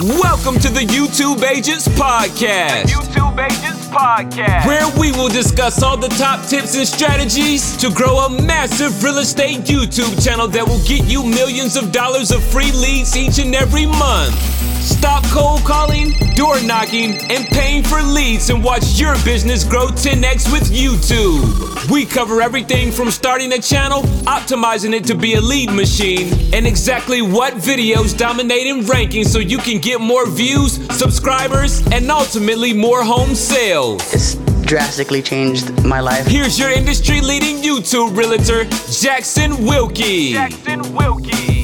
Welcome 0.00 0.60
to 0.60 0.68
the 0.68 0.86
YouTube 0.86 1.42
Agents 1.42 1.88
Podcast. 1.88 2.84
YouTube 2.84 3.36
Agents 3.36 3.88
Podcast. 3.88 4.64
Where 4.64 4.86
we 4.96 5.10
will 5.10 5.28
discuss 5.28 5.82
all 5.82 5.96
the 5.96 6.06
top 6.10 6.46
tips 6.46 6.76
and 6.76 6.86
strategies 6.86 7.76
to 7.78 7.90
grow 7.90 8.18
a 8.18 8.30
massive 8.42 9.02
real 9.02 9.18
estate 9.18 9.62
YouTube 9.62 10.22
channel 10.24 10.46
that 10.46 10.64
will 10.64 10.78
get 10.86 11.04
you 11.06 11.24
millions 11.24 11.74
of 11.74 11.90
dollars 11.90 12.30
of 12.30 12.44
free 12.44 12.70
leads 12.70 13.16
each 13.16 13.40
and 13.40 13.56
every 13.56 13.86
month. 13.86 14.36
Stop 14.80 15.24
cold 15.26 15.60
calling, 15.64 16.12
door 16.34 16.60
knocking, 16.62 17.18
and 17.30 17.46
paying 17.48 17.82
for 17.82 18.00
leads 18.02 18.48
and 18.50 18.62
watch 18.62 18.98
your 18.98 19.14
business 19.24 19.64
grow 19.64 19.88
10x 19.88 20.50
with 20.52 20.70
YouTube. 20.70 21.90
We 21.90 22.04
cover 22.04 22.40
everything 22.40 22.92
from 22.92 23.10
starting 23.10 23.52
a 23.52 23.58
channel, 23.58 24.02
optimizing 24.24 24.94
it 24.94 25.04
to 25.04 25.14
be 25.14 25.34
a 25.34 25.40
lead 25.40 25.72
machine, 25.72 26.32
and 26.54 26.66
exactly 26.66 27.22
what 27.22 27.54
videos 27.54 28.16
dominate 28.16 28.66
in 28.66 28.80
rankings 28.80 29.26
so 29.26 29.38
you 29.38 29.58
can 29.58 29.78
get 29.80 30.00
more 30.00 30.28
views, 30.28 30.74
subscribers, 30.96 31.86
and 31.92 32.10
ultimately 32.10 32.72
more 32.72 33.02
home 33.02 33.34
sales. 33.34 34.02
It's 34.14 34.34
drastically 34.66 35.22
changed 35.22 35.84
my 35.84 36.00
life. 36.00 36.26
Here's 36.26 36.58
your 36.58 36.70
industry 36.70 37.20
leading 37.20 37.56
YouTube 37.62 38.16
realtor, 38.16 38.64
Jackson 38.90 39.64
Wilkie. 39.64 40.32
Jackson 40.34 40.94
Wilkie. 40.94 41.57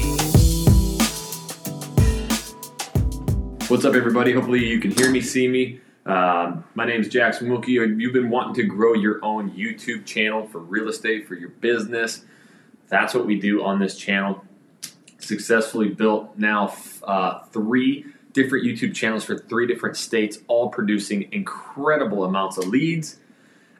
What's 3.67 3.83
up, 3.83 3.95
everybody? 3.95 4.31
Hopefully, 4.31 4.63
you 4.63 4.79
can 4.79 4.91
hear 4.91 5.09
me, 5.09 5.21
see 5.21 5.47
me. 5.47 5.79
Um, 6.05 6.63
my 6.75 6.85
name 6.85 7.01
is 7.01 7.09
Jackson 7.09 7.49
Wilkie. 7.49 7.71
You've 7.71 8.13
been 8.13 8.29
wanting 8.29 8.53
to 8.55 8.63
grow 8.63 8.93
your 8.93 9.19
own 9.25 9.49
YouTube 9.49 10.05
channel 10.05 10.45
for 10.45 10.59
real 10.59 10.87
estate, 10.87 11.27
for 11.27 11.33
your 11.33 11.49
business. 11.49 12.25
That's 12.89 13.15
what 13.15 13.25
we 13.25 13.39
do 13.39 13.63
on 13.63 13.79
this 13.79 13.97
channel. 13.97 14.45
Successfully 15.17 15.89
built 15.89 16.37
now 16.37 16.75
uh, 17.01 17.39
three 17.45 18.05
different 18.33 18.65
YouTube 18.65 18.93
channels 18.93 19.23
for 19.23 19.35
three 19.35 19.65
different 19.65 19.97
states, 19.97 20.37
all 20.45 20.69
producing 20.69 21.27
incredible 21.33 22.23
amounts 22.23 22.59
of 22.59 22.67
leads. 22.67 23.17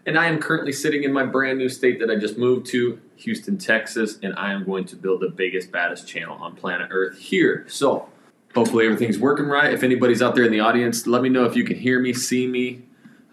And 0.07 0.17
I 0.17 0.25
am 0.25 0.39
currently 0.39 0.71
sitting 0.71 1.03
in 1.03 1.13
my 1.13 1.27
brand 1.27 1.59
new 1.59 1.69
state 1.69 1.99
that 1.99 2.09
I 2.09 2.15
just 2.15 2.39
moved 2.39 2.65
to, 2.67 2.99
Houston, 3.17 3.59
Texas, 3.59 4.17
and 4.23 4.33
I 4.35 4.51
am 4.51 4.65
going 4.65 4.85
to 4.85 4.95
build 4.95 5.21
the 5.21 5.29
biggest, 5.29 5.71
baddest 5.71 6.07
channel 6.07 6.37
on 6.39 6.55
planet 6.55 6.87
Earth 6.89 7.19
here. 7.19 7.65
So, 7.69 8.09
Hopefully 8.55 8.85
everything's 8.85 9.19
working 9.19 9.47
right. 9.47 9.73
If 9.73 9.83
anybody's 9.83 10.21
out 10.21 10.33
there 10.33 10.45
in 10.45 10.51
the 10.51 10.61
audience, 10.61 11.05
let 11.05 11.21
me 11.21 11.27
know 11.27 11.43
if 11.43 11.57
you 11.57 11.65
can 11.65 11.77
hear 11.77 11.99
me, 11.99 12.13
see 12.13 12.47
me. 12.47 12.83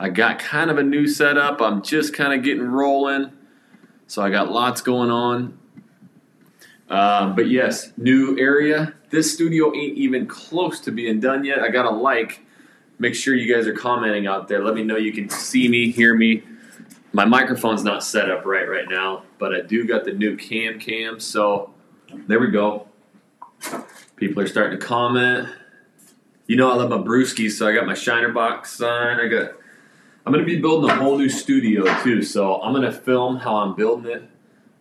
I 0.01 0.09
got 0.09 0.41
kind 0.41 0.69
of 0.69 0.79
a 0.79 0.83
new 0.83 1.07
setup. 1.07 1.61
I'm 1.61 1.81
just 1.81 2.13
kind 2.13 2.33
of 2.33 2.43
getting 2.43 2.67
rolling. 2.67 3.31
So 4.09 4.21
I 4.21 4.31
got 4.31 4.51
lots 4.51 4.81
going 4.81 5.11
on. 5.11 5.57
Um, 6.91 7.37
but 7.37 7.49
yes, 7.49 7.93
new 7.97 8.37
area. 8.37 8.95
This 9.11 9.33
studio 9.33 9.73
ain't 9.73 9.97
even 9.97 10.27
close 10.27 10.81
to 10.81 10.91
being 10.91 11.21
done 11.21 11.45
yet. 11.45 11.61
I 11.61 11.69
got 11.69 11.87
a 11.87 11.91
like. 11.91 12.45
Make 12.99 13.15
sure 13.15 13.35
you 13.35 13.53
guys 13.53 13.69
are 13.69 13.73
commenting 13.73 14.27
out 14.27 14.49
there. 14.49 14.65
Let 14.65 14.75
me 14.75 14.83
know 14.83 14.97
you 14.97 15.13
can 15.13 15.29
see 15.29 15.69
me, 15.69 15.93
hear 15.93 16.15
me. 16.15 16.43
My 17.13 17.25
microphone's 17.25 17.85
not 17.85 18.03
set 18.03 18.29
up 18.29 18.45
right 18.45 18.69
right 18.69 18.89
now, 18.89 19.23
but 19.39 19.55
I 19.55 19.61
do 19.61 19.87
got 19.87 20.05
the 20.05 20.13
new 20.13 20.37
cam 20.37 20.81
cam. 20.81 21.21
So 21.21 21.73
there 22.27 22.41
we 22.41 22.51
go. 22.51 22.89
People 24.23 24.41
are 24.41 24.47
starting 24.47 24.79
to 24.79 24.87
comment. 24.87 25.49
You 26.47 26.55
know 26.55 26.71
I 26.71 26.77
love 26.77 26.91
my 26.91 26.99
brewskis, 26.99 27.59
so 27.59 27.67
I 27.67 27.75
got 27.75 27.87
my 27.87 27.95
Shiner 27.95 28.29
Bock 28.29 28.67
sign. 28.67 29.19
I 29.19 29.27
got. 29.27 29.55
I'm 30.25 30.33
gonna 30.33 30.45
be 30.45 30.61
building 30.61 30.91
a 30.91 30.95
whole 30.95 31.19
new 31.19 31.29
studio 31.29 31.83
too, 32.05 32.23
so 32.23 32.63
I'm 32.63 32.73
gonna 32.73 32.93
film 32.93 33.39
how 33.39 33.57
I'm 33.57 33.75
building 33.75 34.13
it. 34.13 34.23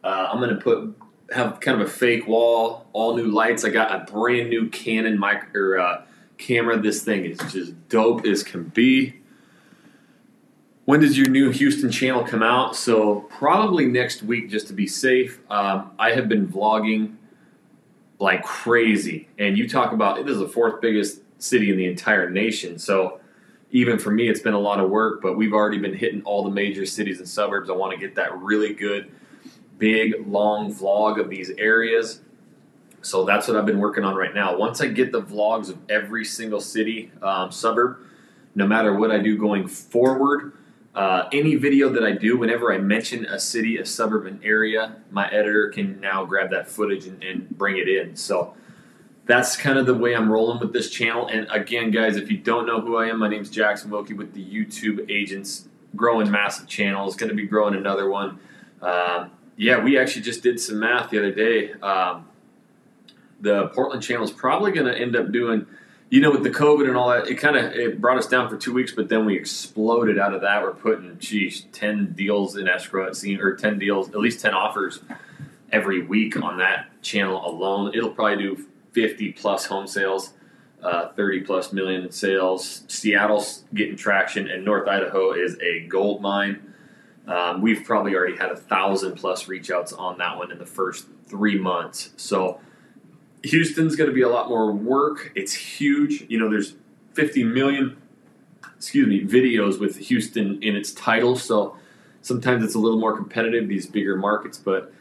Uh, 0.03 0.29
I'm 0.31 0.39
gonna 0.39 0.57
put 0.57 0.95
have 1.31 1.59
kind 1.59 1.81
of 1.81 1.87
a 1.87 1.89
fake 1.89 2.27
wall, 2.27 2.85
all 2.93 3.17
new 3.17 3.31
lights. 3.31 3.65
I 3.65 3.69
got 3.69 3.91
a 3.91 4.11
brand 4.11 4.51
new 4.51 4.69
Canon 4.69 5.19
mic 5.19 5.55
or 5.55 5.79
uh, 5.79 6.03
camera. 6.37 6.79
This 6.79 7.01
thing 7.03 7.25
is 7.25 7.39
just 7.51 7.89
dope 7.89 8.27
as 8.27 8.43
can 8.43 8.65
be. 8.65 9.15
When 10.85 10.99
does 10.99 11.17
your 11.17 11.29
new 11.29 11.49
Houston 11.49 11.89
channel 11.89 12.23
come 12.23 12.43
out? 12.43 12.75
So 12.75 13.21
probably 13.21 13.87
next 13.87 14.21
week, 14.21 14.51
just 14.51 14.67
to 14.67 14.73
be 14.73 14.85
safe. 14.85 15.39
Um, 15.49 15.93
I 15.97 16.11
have 16.11 16.29
been 16.29 16.47
vlogging 16.47 17.15
like 18.21 18.43
crazy. 18.43 19.27
And 19.37 19.57
you 19.57 19.67
talk 19.67 19.91
about 19.91 20.23
this 20.25 20.33
is 20.33 20.39
the 20.39 20.47
fourth 20.47 20.79
biggest 20.79 21.21
city 21.39 21.71
in 21.71 21.77
the 21.77 21.87
entire 21.87 22.29
nation. 22.29 22.77
So 22.77 23.19
even 23.71 23.97
for 23.97 24.11
me, 24.11 24.29
it's 24.29 24.41
been 24.41 24.53
a 24.53 24.59
lot 24.59 24.79
of 24.79 24.89
work, 24.89 25.21
but 25.21 25.35
we've 25.35 25.53
already 25.53 25.79
been 25.79 25.95
hitting 25.95 26.21
all 26.23 26.43
the 26.43 26.51
major 26.51 26.85
cities 26.85 27.19
and 27.19 27.27
suburbs. 27.27 27.69
I 27.69 27.73
want 27.73 27.93
to 27.93 27.97
get 27.97 28.15
that 28.15 28.37
really 28.37 28.73
good, 28.73 29.11
big, 29.77 30.27
long 30.27 30.73
vlog 30.73 31.19
of 31.19 31.29
these 31.29 31.49
areas. 31.51 32.21
So 33.01 33.25
that's 33.25 33.47
what 33.47 33.57
I've 33.57 33.65
been 33.65 33.79
working 33.79 34.03
on 34.03 34.15
right 34.15 34.33
now. 34.33 34.55
Once 34.55 34.81
I 34.81 34.87
get 34.87 35.11
the 35.11 35.21
vlogs 35.21 35.69
of 35.69 35.77
every 35.89 36.23
single 36.23 36.61
city, 36.61 37.11
um, 37.23 37.51
suburb, 37.51 37.97
no 38.53 38.67
matter 38.67 38.93
what 38.93 39.09
I 39.09 39.19
do 39.19 39.37
going 39.37 39.67
forward, 39.67 40.53
uh, 40.93 41.29
any 41.31 41.55
video 41.55 41.89
that 41.89 42.03
I 42.03 42.11
do, 42.11 42.37
whenever 42.37 42.73
I 42.73 42.77
mention 42.77 43.25
a 43.25 43.39
city, 43.39 43.77
a 43.77 43.85
suburban 43.85 44.41
area, 44.43 44.97
my 45.09 45.27
editor 45.29 45.69
can 45.69 46.01
now 46.01 46.25
grab 46.25 46.51
that 46.51 46.67
footage 46.67 47.05
and, 47.07 47.23
and, 47.23 47.49
bring 47.49 47.77
it 47.77 47.87
in. 47.87 48.17
So 48.17 48.53
that's 49.25 49.55
kind 49.55 49.79
of 49.79 49.85
the 49.85 49.93
way 49.93 50.13
I'm 50.13 50.29
rolling 50.29 50.59
with 50.59 50.73
this 50.73 50.89
channel. 50.89 51.27
And 51.27 51.47
again, 51.49 51.91
guys, 51.91 52.17
if 52.17 52.29
you 52.29 52.37
don't 52.37 52.65
know 52.65 52.81
who 52.81 52.97
I 52.97 53.07
am, 53.07 53.19
my 53.19 53.29
name 53.29 53.41
is 53.41 53.49
Jackson 53.49 53.89
Wilkie 53.89 54.15
with 54.15 54.33
the 54.33 54.43
YouTube 54.43 55.09
Agents 55.09 55.69
Growing 55.95 56.29
Massive 56.29 56.67
Channel. 56.67 57.07
It's 57.07 57.15
going 57.15 57.29
to 57.29 57.35
be 57.35 57.47
growing 57.47 57.75
another 57.75 58.09
one. 58.09 58.39
Um, 58.81 59.31
yeah, 59.55 59.81
we 59.81 59.97
actually 59.97 60.23
just 60.23 60.43
did 60.43 60.59
some 60.59 60.79
math 60.79 61.09
the 61.09 61.19
other 61.19 61.31
day. 61.31 61.71
Um, 61.73 62.27
the 63.39 63.67
Portland 63.69 64.03
channel 64.03 64.25
is 64.25 64.31
probably 64.31 64.71
going 64.71 64.87
to 64.87 64.97
end 64.97 65.15
up 65.15 65.31
doing– 65.31 65.67
you 66.11 66.19
know, 66.19 66.29
with 66.29 66.43
the 66.43 66.49
COVID 66.49 66.89
and 66.89 66.97
all 66.97 67.09
that, 67.09 67.29
it 67.29 67.35
kind 67.35 67.55
of 67.55 67.71
it 67.71 68.01
brought 68.01 68.17
us 68.17 68.27
down 68.27 68.49
for 68.49 68.57
two 68.57 68.73
weeks, 68.73 68.91
but 68.91 69.07
then 69.07 69.25
we 69.25 69.33
exploded 69.33 70.19
out 70.19 70.33
of 70.33 70.41
that. 70.41 70.61
We're 70.61 70.73
putting, 70.73 71.17
geez, 71.19 71.67
ten 71.71 72.11
deals 72.11 72.57
in 72.57 72.67
escrow 72.67 73.07
at 73.07 73.15
scene, 73.15 73.39
or 73.39 73.55
ten 73.55 73.79
deals, 73.79 74.09
at 74.09 74.17
least 74.17 74.41
ten 74.41 74.53
offers 74.53 74.99
every 75.71 76.03
week 76.03 76.35
on 76.35 76.57
that 76.57 76.89
channel 77.01 77.49
alone. 77.49 77.93
It'll 77.95 78.11
probably 78.11 78.43
do 78.43 78.67
fifty 78.91 79.31
plus 79.31 79.65
home 79.67 79.87
sales, 79.87 80.33
uh, 80.83 81.13
thirty 81.13 81.39
plus 81.39 81.71
million 81.71 82.11
sales. 82.11 82.83
Seattle's 82.89 83.63
getting 83.73 83.95
traction, 83.95 84.49
and 84.49 84.65
North 84.65 84.89
Idaho 84.89 85.31
is 85.31 85.57
a 85.61 85.87
gold 85.87 86.21
mine. 86.21 86.73
Um, 87.25 87.61
we've 87.61 87.85
probably 87.85 88.15
already 88.15 88.35
had 88.35 88.51
a 88.51 88.57
thousand 88.57 89.15
plus 89.15 89.47
reach 89.47 89.71
outs 89.71 89.93
on 89.93 90.17
that 90.17 90.37
one 90.37 90.51
in 90.51 90.57
the 90.57 90.65
first 90.65 91.05
three 91.27 91.57
months. 91.57 92.09
So 92.17 92.59
Houston's 93.43 93.95
going 93.95 94.09
to 94.09 94.13
be 94.13 94.21
a 94.21 94.29
lot 94.29 94.49
more 94.49 94.71
work. 94.71 95.31
It's 95.35 95.53
huge. 95.53 96.25
You 96.29 96.39
know, 96.39 96.49
there's 96.49 96.75
50 97.13 97.43
million, 97.43 97.97
excuse 98.75 99.07
me, 99.07 99.23
videos 99.23 99.79
with 99.79 99.97
Houston 99.97 100.61
in 100.61 100.75
its 100.75 100.91
title. 100.91 101.35
So 101.35 101.75
sometimes 102.21 102.63
it's 102.63 102.75
a 102.75 102.79
little 102.79 102.99
more 102.99 103.15
competitive, 103.15 103.67
these 103.67 103.87
bigger 103.87 104.15
markets. 104.15 104.57
But 104.57 104.93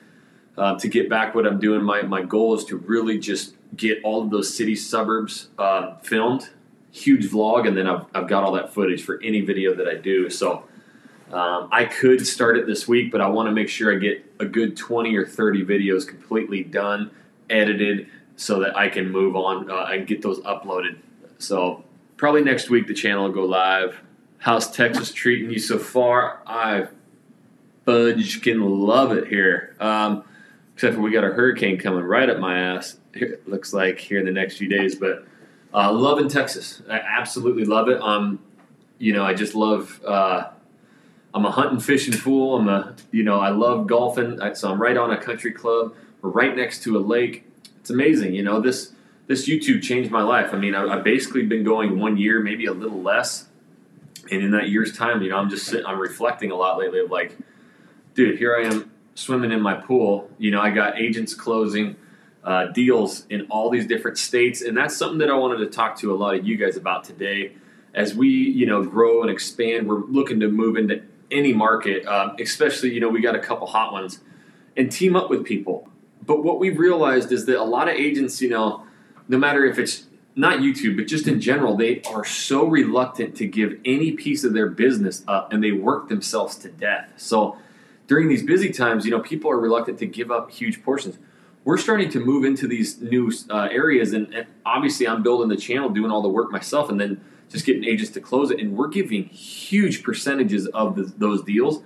uh, 0.57 0.79
to 0.79 0.89
get 0.89 1.09
back 1.09 1.35
what 1.35 1.47
I'm 1.47 1.61
doing, 1.61 1.83
my, 1.83 2.03
my 2.03 2.23
goal 2.23 2.55
is 2.55 2.65
to 2.67 2.77
really 2.77 3.19
just 3.19 3.55
get 3.77 4.03
all 4.03 4.23
of 4.23 4.31
those 4.31 4.55
city 4.55 4.75
suburbs 4.75 5.49
uh, 5.59 5.97
filmed, 5.99 6.51
huge 6.91 7.27
vlog, 7.31 7.69
and 7.69 7.77
then 7.77 7.87
I've, 7.87 8.05
I've 8.15 8.29
got 8.29 8.43
all 8.43 8.53
that 8.53 8.73
footage 8.73 9.03
for 9.05 9.21
any 9.23 9.43
video 9.43 9.75
that 9.75 9.87
I 9.87 9.95
do. 9.95 10.29
So 10.29 10.65
um, 11.33 11.69
I 11.71 11.85
could 11.85 12.27
start 12.27 12.57
it 12.57 12.67
this 12.67 12.89
week, 12.89 13.13
but 13.13 13.21
I 13.21 13.29
want 13.29 13.47
to 13.47 13.53
make 13.53 13.69
sure 13.69 13.95
I 13.95 13.99
get 13.99 14.25
a 14.41 14.45
good 14.45 14.77
20 14.77 15.15
or 15.17 15.25
30 15.25 15.65
videos 15.65 16.07
completely 16.07 16.65
done, 16.65 17.11
edited, 17.49 18.09
so 18.41 18.59
that 18.61 18.75
I 18.75 18.89
can 18.89 19.13
move 19.13 19.37
on 19.37 19.71
uh, 19.71 19.89
and 19.91 20.07
get 20.07 20.23
those 20.23 20.41
uploaded. 20.41 20.97
So 21.37 21.85
probably 22.17 22.43
next 22.43 22.71
week 22.71 22.87
the 22.87 22.95
channel 22.95 23.25
will 23.25 23.33
go 23.33 23.45
live. 23.45 24.01
How's 24.39 24.71
Texas 24.71 25.13
treating 25.13 25.51
you 25.51 25.59
so 25.59 25.79
far? 25.79 26.41
I 26.47 26.87
fudge 27.85 28.41
can 28.41 28.63
love 28.63 29.13
it 29.13 29.29
here. 29.29 29.77
Um, 29.79 30.25
except 30.73 30.95
for 30.95 31.03
we 31.03 31.11
got 31.11 31.23
a 31.23 31.29
hurricane 31.29 31.77
coming 31.77 32.03
right 32.03 32.31
up 32.31 32.39
my 32.39 32.59
ass. 32.59 32.97
Here, 33.13 33.41
looks 33.45 33.75
like 33.75 33.99
here 33.99 34.19
in 34.19 34.25
the 34.25 34.33
next 34.33 34.57
few 34.57 34.71
days, 34.71 34.95
but 34.95 35.27
uh, 35.75 35.93
loving 35.93 36.31
Texas. 36.31 36.81
I 36.89 36.99
absolutely 36.99 37.67
love 37.67 37.91
it. 37.91 38.01
Um, 38.01 38.41
you 38.97 39.13
know, 39.13 39.23
I 39.23 39.35
just 39.35 39.55
love. 39.55 40.01
Uh, 40.03 40.49
I'm 41.35 41.45
a 41.45 41.51
hunting, 41.51 41.79
fishing 41.79 42.15
fool. 42.15 42.57
I'm 42.57 42.71
a, 42.71 42.97
you 43.13 43.23
know, 43.23 43.39
I 43.39 43.51
love 43.51 43.87
golfing. 43.87 44.41
So 44.55 44.73
I'm 44.73 44.81
right 44.81 44.97
on 44.97 45.11
a 45.11 45.21
country 45.21 45.53
club. 45.53 45.95
We're 46.23 46.31
right 46.31 46.57
next 46.57 46.83
to 46.85 46.97
a 46.97 47.01
lake 47.01 47.50
it's 47.81 47.91
amazing. 47.91 48.35
You 48.35 48.43
know, 48.43 48.61
this 48.61 48.93
this 49.27 49.49
YouTube 49.49 49.83
changed 49.83 50.11
my 50.11 50.23
life. 50.23 50.53
I 50.53 50.59
mean, 50.59 50.75
I, 50.75 50.97
have 50.97 51.05
basically 51.05 51.47
been 51.47 51.63
going 51.63 51.99
one 51.99 52.17
year, 52.17 52.41
maybe 52.41 52.67
a 52.67 52.73
little 52.73 53.01
less, 53.01 53.47
and 54.31 54.43
in 54.43 54.51
that 54.53 54.69
year's 54.69 54.97
time, 54.97 55.23
you 55.23 55.31
know, 55.31 55.37
I'm 55.37 55.49
just 55.49 55.67
sitting, 55.67 55.87
I'm 55.87 55.99
reflecting 55.99 56.51
a 56.51 56.57
lot 56.57 56.79
lately 56.79 57.01
of 57.01 57.11
like, 57.11 57.37
dude, 58.15 58.39
here 58.39 58.57
I 58.57 58.67
am 58.67 58.91
swimming 59.15 59.53
in 59.53 59.61
my 59.61 59.75
pool. 59.75 60.31
You 60.39 60.51
know, 60.51 60.61
I 60.61 60.71
got 60.71 60.99
agents 60.99 61.35
closing 61.35 61.97
uh, 62.43 62.67
deals 62.67 63.27
in 63.31 63.47
all 63.51 63.71
these 63.71 63.87
different 63.87 64.19
states, 64.19 64.63
and 64.63 64.77
that's 64.77 64.97
something 64.97 65.19
that 65.19 65.31
I 65.31 65.37
wanted 65.37 65.59
to 65.59 65.67
talk 65.67 65.97
to 65.99 66.13
a 66.13 66.17
lot 66.17 66.35
of 66.35 66.47
you 66.47 66.57
guys 66.57 66.77
about 66.77 67.05
today. 67.05 67.53
As 67.95 68.15
we, 68.15 68.29
you 68.29 68.67
know, 68.67 68.85
grow 68.85 69.23
and 69.23 69.31
expand, 69.31 69.89
we're 69.89 70.05
looking 70.05 70.41
to 70.41 70.49
move 70.49 70.77
into 70.77 71.03
any 71.31 71.53
market, 71.53 72.07
um, 72.07 72.37
especially, 72.41 72.93
you 72.93 73.01
know, 73.01 73.09
we 73.09 73.21
got 73.21 73.35
a 73.35 73.41
couple 73.41 73.67
hot 73.67 73.93
ones, 73.93 74.21
and 74.77 74.91
team 74.91 75.17
up 75.17 75.31
with 75.31 75.45
people 75.45 75.89
but 76.31 76.45
what 76.45 76.61
we've 76.61 76.79
realized 76.79 77.33
is 77.33 77.47
that 77.47 77.61
a 77.61 77.65
lot 77.65 77.89
of 77.89 77.97
agents, 77.97 78.41
you 78.41 78.49
know, 78.49 78.87
no 79.27 79.37
matter 79.37 79.65
if 79.65 79.81
it's 79.81 80.07
not 80.37 80.61
YouTube, 80.61 80.97
but 80.97 81.09
just 81.09 81.27
in 81.27 81.41
general, 81.41 81.77
they 81.77 82.03
are 82.03 82.25
so 82.25 82.69
reluctant 82.69 83.35
to 83.39 83.49
give 83.49 83.81
any 83.85 84.13
piece 84.13 84.45
of 84.45 84.53
their 84.53 84.69
business 84.69 85.25
up 85.27 85.53
and 85.53 85.61
they 85.61 85.73
work 85.73 86.09
themselves 86.09 86.55
to 86.59 86.69
death. 86.69 87.11
So 87.17 87.57
during 88.07 88.29
these 88.29 88.45
busy 88.45 88.71
times, 88.71 89.05
you 89.05 89.11
know, 89.11 89.19
people 89.19 89.51
are 89.51 89.59
reluctant 89.59 89.99
to 89.99 90.07
give 90.07 90.31
up 90.31 90.53
huge 90.53 90.85
portions. 90.85 91.19
We're 91.65 91.79
starting 91.79 92.11
to 92.11 92.21
move 92.21 92.45
into 92.45 92.69
these 92.69 93.01
new 93.01 93.33
uh, 93.51 93.67
areas, 93.73 94.13
and, 94.13 94.33
and 94.33 94.47
obviously, 94.65 95.09
I'm 95.09 95.25
building 95.25 95.49
the 95.49 95.57
channel, 95.57 95.89
doing 95.89 96.13
all 96.13 96.23
the 96.23 96.29
work 96.29 96.53
myself, 96.53 96.91
and 96.91 97.01
then 97.01 97.21
just 97.51 97.67
getting 97.67 97.83
agents 97.83 98.13
to 98.13 98.21
close 98.21 98.53
it. 98.53 98.61
And 98.61 98.77
we're 98.77 98.87
giving 98.87 99.25
huge 99.25 100.05
percentages 100.05 100.69
of 100.69 100.95
the, 100.95 101.13
those 101.19 101.43
deals 101.43 101.83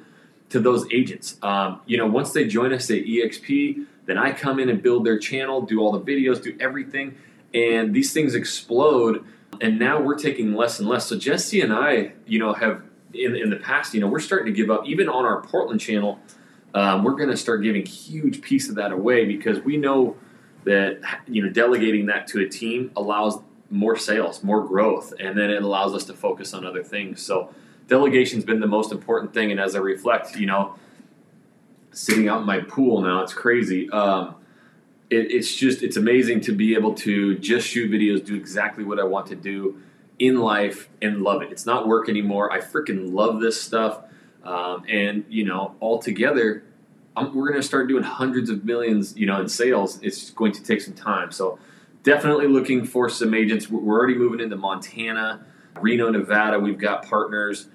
to 0.50 0.60
those 0.60 0.86
agents. 0.92 1.36
Um, 1.42 1.80
you 1.86 1.96
know, 1.96 2.06
once 2.06 2.32
they 2.32 2.46
join 2.46 2.72
us 2.72 2.90
at 2.90 3.04
EXP, 3.04 3.86
then 4.06 4.18
I 4.18 4.32
come 4.32 4.58
in 4.60 4.68
and 4.68 4.82
build 4.82 5.04
their 5.04 5.18
channel, 5.18 5.62
do 5.62 5.80
all 5.80 5.92
the 5.92 6.00
videos, 6.00 6.42
do 6.42 6.56
everything 6.60 7.16
and 7.54 7.94
these 7.94 8.12
things 8.12 8.34
explode 8.34 9.24
and 9.60 9.78
now 9.78 10.00
we're 10.00 10.18
taking 10.18 10.54
less 10.54 10.80
and 10.80 10.88
less. 10.88 11.06
So 11.06 11.16
jesse 11.16 11.60
and 11.60 11.72
i 11.72 12.12
you 12.26 12.38
know 12.38 12.52
have 12.52 12.82
in, 13.14 13.36
in 13.36 13.48
the 13.48 13.56
past 13.56 13.94
you 13.94 14.00
know 14.00 14.08
we're 14.08 14.20
starting 14.20 14.52
to 14.52 14.56
give 14.56 14.70
up. 14.70 14.84
Even 14.86 15.08
on 15.08 15.24
our 15.24 15.40
portland 15.42 15.80
channel 15.80 16.18
um, 16.74 17.04
we're 17.04 17.14
going 17.14 17.30
to 17.30 17.36
start 17.36 17.62
giving 17.62 17.86
huge 17.86 18.42
piece 18.42 18.68
of 18.68 18.74
that 18.74 18.90
away 18.90 19.24
because 19.24 19.60
we 19.60 19.76
know 19.76 20.16
that 20.64 21.00
you 21.28 21.42
know 21.42 21.48
delegating 21.48 22.06
that 22.06 22.26
to 22.26 22.40
a 22.40 22.48
team 22.48 22.90
allows 22.96 23.38
more 23.70 23.96
sales 23.96 24.42
more 24.42 24.62
growth 24.66 25.14
and 25.20 25.38
then 25.38 25.50
it 25.50 25.62
allows 25.62 25.94
us 25.94 26.04
to 26.04 26.12
focus 26.12 26.52
on 26.52 26.66
other 26.66 26.82
things. 26.82 27.22
So 27.22 27.54
delegation's 27.86 28.44
been 28.44 28.60
the 28.60 28.66
most 28.66 28.92
important 28.92 29.32
thing 29.34 29.50
and 29.50 29.60
as 29.60 29.74
i 29.76 29.78
reflect 29.78 30.36
you 30.36 30.46
know 30.46 30.74
sitting 31.92 32.28
out 32.28 32.40
in 32.40 32.46
my 32.46 32.60
pool 32.60 33.00
now 33.00 33.22
it's 33.22 33.34
crazy 33.34 33.88
um, 33.90 34.34
it, 35.10 35.30
it's 35.30 35.54
just 35.54 35.82
it's 35.82 35.96
amazing 35.96 36.40
to 36.42 36.52
be 36.52 36.74
able 36.74 36.94
to 36.94 37.38
just 37.38 37.68
shoot 37.68 37.90
videos, 37.90 38.24
do 38.24 38.34
exactly 38.34 38.84
what 38.84 38.98
I 38.98 39.04
want 39.04 39.26
to 39.28 39.36
do 39.36 39.80
in 40.18 40.40
life, 40.40 40.88
and 41.02 41.22
love 41.22 41.42
it. 41.42 41.50
It's 41.50 41.66
not 41.66 41.88
work 41.88 42.08
anymore. 42.08 42.52
I 42.52 42.60
freaking 42.60 43.12
love 43.12 43.40
this 43.40 43.60
stuff, 43.60 44.02
um, 44.42 44.84
and 44.88 45.24
you 45.28 45.44
know, 45.44 45.74
all 45.80 45.98
together, 45.98 46.64
I'm, 47.16 47.34
we're 47.34 47.48
going 47.48 47.60
to 47.60 47.66
start 47.66 47.88
doing 47.88 48.04
hundreds 48.04 48.50
of 48.50 48.64
millions, 48.64 49.16
you 49.16 49.26
know, 49.26 49.40
in 49.40 49.48
sales. 49.48 50.00
It's 50.02 50.30
going 50.30 50.52
to 50.52 50.62
take 50.62 50.80
some 50.80 50.94
time, 50.94 51.32
so 51.32 51.58
definitely 52.02 52.48
looking 52.48 52.84
for 52.84 53.08
some 53.08 53.34
agents. 53.34 53.68
We're 53.68 53.96
already 53.96 54.14
moving 54.14 54.40
into 54.40 54.56
Montana, 54.56 55.44
Reno, 55.80 56.10
Nevada. 56.10 56.58
We've 56.58 56.78
got 56.78 57.06
partners 57.08 57.68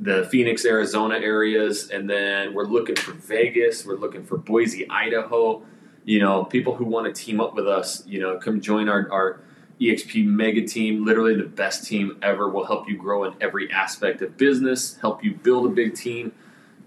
the 0.00 0.28
Phoenix, 0.30 0.64
Arizona 0.64 1.16
areas, 1.16 1.90
and 1.90 2.08
then 2.08 2.54
we're 2.54 2.66
looking 2.66 2.94
for 2.94 3.10
Vegas. 3.14 3.84
We're 3.84 3.96
looking 3.96 4.24
for 4.24 4.38
Boise, 4.38 4.88
Idaho 4.88 5.64
you 6.08 6.20
know, 6.20 6.42
people 6.42 6.74
who 6.74 6.86
want 6.86 7.14
to 7.14 7.22
team 7.22 7.38
up 7.38 7.54
with 7.54 7.68
us, 7.68 8.02
you 8.06 8.18
know, 8.18 8.38
come 8.38 8.62
join 8.62 8.88
our, 8.88 9.12
our 9.12 9.42
EXP 9.78 10.24
mega 10.24 10.66
team, 10.66 11.04
literally 11.04 11.36
the 11.36 11.42
best 11.42 11.84
team 11.86 12.18
ever. 12.22 12.48
will 12.48 12.64
help 12.64 12.88
you 12.88 12.96
grow 12.96 13.24
in 13.24 13.34
every 13.42 13.70
aspect 13.70 14.22
of 14.22 14.34
business, 14.38 14.96
help 15.02 15.22
you 15.22 15.34
build 15.34 15.66
a 15.66 15.68
big 15.68 15.94
team. 15.94 16.32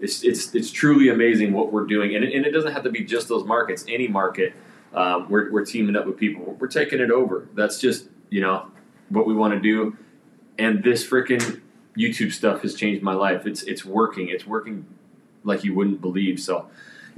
It's, 0.00 0.24
it's, 0.24 0.52
it's 0.56 0.72
truly 0.72 1.08
amazing 1.08 1.52
what 1.52 1.72
we're 1.72 1.86
doing. 1.86 2.16
And 2.16 2.24
it, 2.24 2.34
and 2.34 2.44
it 2.44 2.50
doesn't 2.50 2.72
have 2.72 2.82
to 2.82 2.90
be 2.90 3.04
just 3.04 3.28
those 3.28 3.44
markets, 3.44 3.84
any 3.86 4.08
market. 4.08 4.54
Um, 4.92 5.28
we're, 5.28 5.52
we're 5.52 5.64
teaming 5.64 5.94
up 5.94 6.04
with 6.04 6.16
people. 6.16 6.56
We're 6.58 6.66
taking 6.66 6.98
it 6.98 7.12
over. 7.12 7.46
That's 7.54 7.78
just, 7.78 8.08
you 8.28 8.40
know, 8.40 8.72
what 9.10 9.28
we 9.28 9.34
want 9.34 9.54
to 9.54 9.60
do. 9.60 9.96
And 10.62 10.82
this 10.84 11.04
freaking 11.04 11.60
YouTube 11.98 12.32
stuff 12.32 12.62
has 12.62 12.74
changed 12.74 13.02
my 13.02 13.14
life. 13.14 13.46
It's, 13.46 13.62
it's 13.64 13.84
working. 13.84 14.28
It's 14.28 14.46
working 14.46 14.86
like 15.42 15.64
you 15.64 15.74
wouldn't 15.74 16.00
believe. 16.00 16.38
So, 16.38 16.68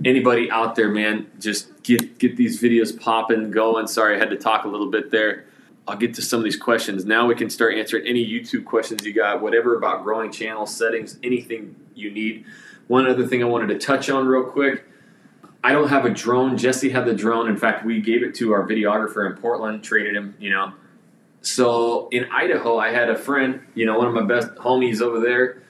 anybody 0.02 0.50
out 0.50 0.74
there, 0.74 0.88
man, 0.88 1.30
just 1.38 1.82
get 1.82 2.18
get 2.18 2.36
these 2.36 2.60
videos 2.60 2.98
popping, 2.98 3.50
going. 3.50 3.86
Sorry, 3.86 4.16
I 4.16 4.18
had 4.18 4.30
to 4.30 4.36
talk 4.36 4.64
a 4.64 4.68
little 4.68 4.90
bit 4.90 5.10
there. 5.10 5.44
I'll 5.86 5.96
get 5.96 6.14
to 6.14 6.22
some 6.22 6.38
of 6.38 6.44
these 6.44 6.56
questions. 6.56 7.04
Now 7.04 7.26
we 7.26 7.34
can 7.34 7.50
start 7.50 7.74
answering 7.74 8.06
any 8.06 8.26
YouTube 8.26 8.64
questions 8.64 9.04
you 9.04 9.12
got, 9.12 9.42
whatever 9.42 9.76
about 9.76 10.02
growing 10.02 10.32
channel 10.32 10.64
settings, 10.64 11.18
anything 11.22 11.76
you 11.94 12.10
need. 12.10 12.46
One 12.88 13.06
other 13.06 13.26
thing 13.26 13.42
I 13.42 13.46
wanted 13.46 13.68
to 13.68 13.78
touch 13.78 14.08
on 14.08 14.26
real 14.26 14.44
quick. 14.44 14.86
I 15.62 15.72
don't 15.72 15.88
have 15.88 16.06
a 16.06 16.10
drone. 16.10 16.56
Jesse 16.56 16.88
had 16.88 17.04
the 17.04 17.14
drone. 17.14 17.48
In 17.48 17.56
fact, 17.56 17.84
we 17.84 18.00
gave 18.00 18.22
it 18.22 18.34
to 18.36 18.52
our 18.52 18.66
videographer 18.66 19.30
in 19.30 19.36
Portland, 19.36 19.84
traded 19.84 20.16
him, 20.16 20.34
you 20.38 20.50
know. 20.50 20.72
So 21.46 22.08
in 22.10 22.26
Idaho, 22.32 22.78
I 22.78 22.90
had 22.90 23.10
a 23.10 23.16
friend, 23.16 23.60
you 23.74 23.86
know, 23.86 23.98
one 23.98 24.08
of 24.08 24.14
my 24.14 24.24
best 24.24 24.54
homies 24.56 25.00
over 25.00 25.20
there 25.20 25.62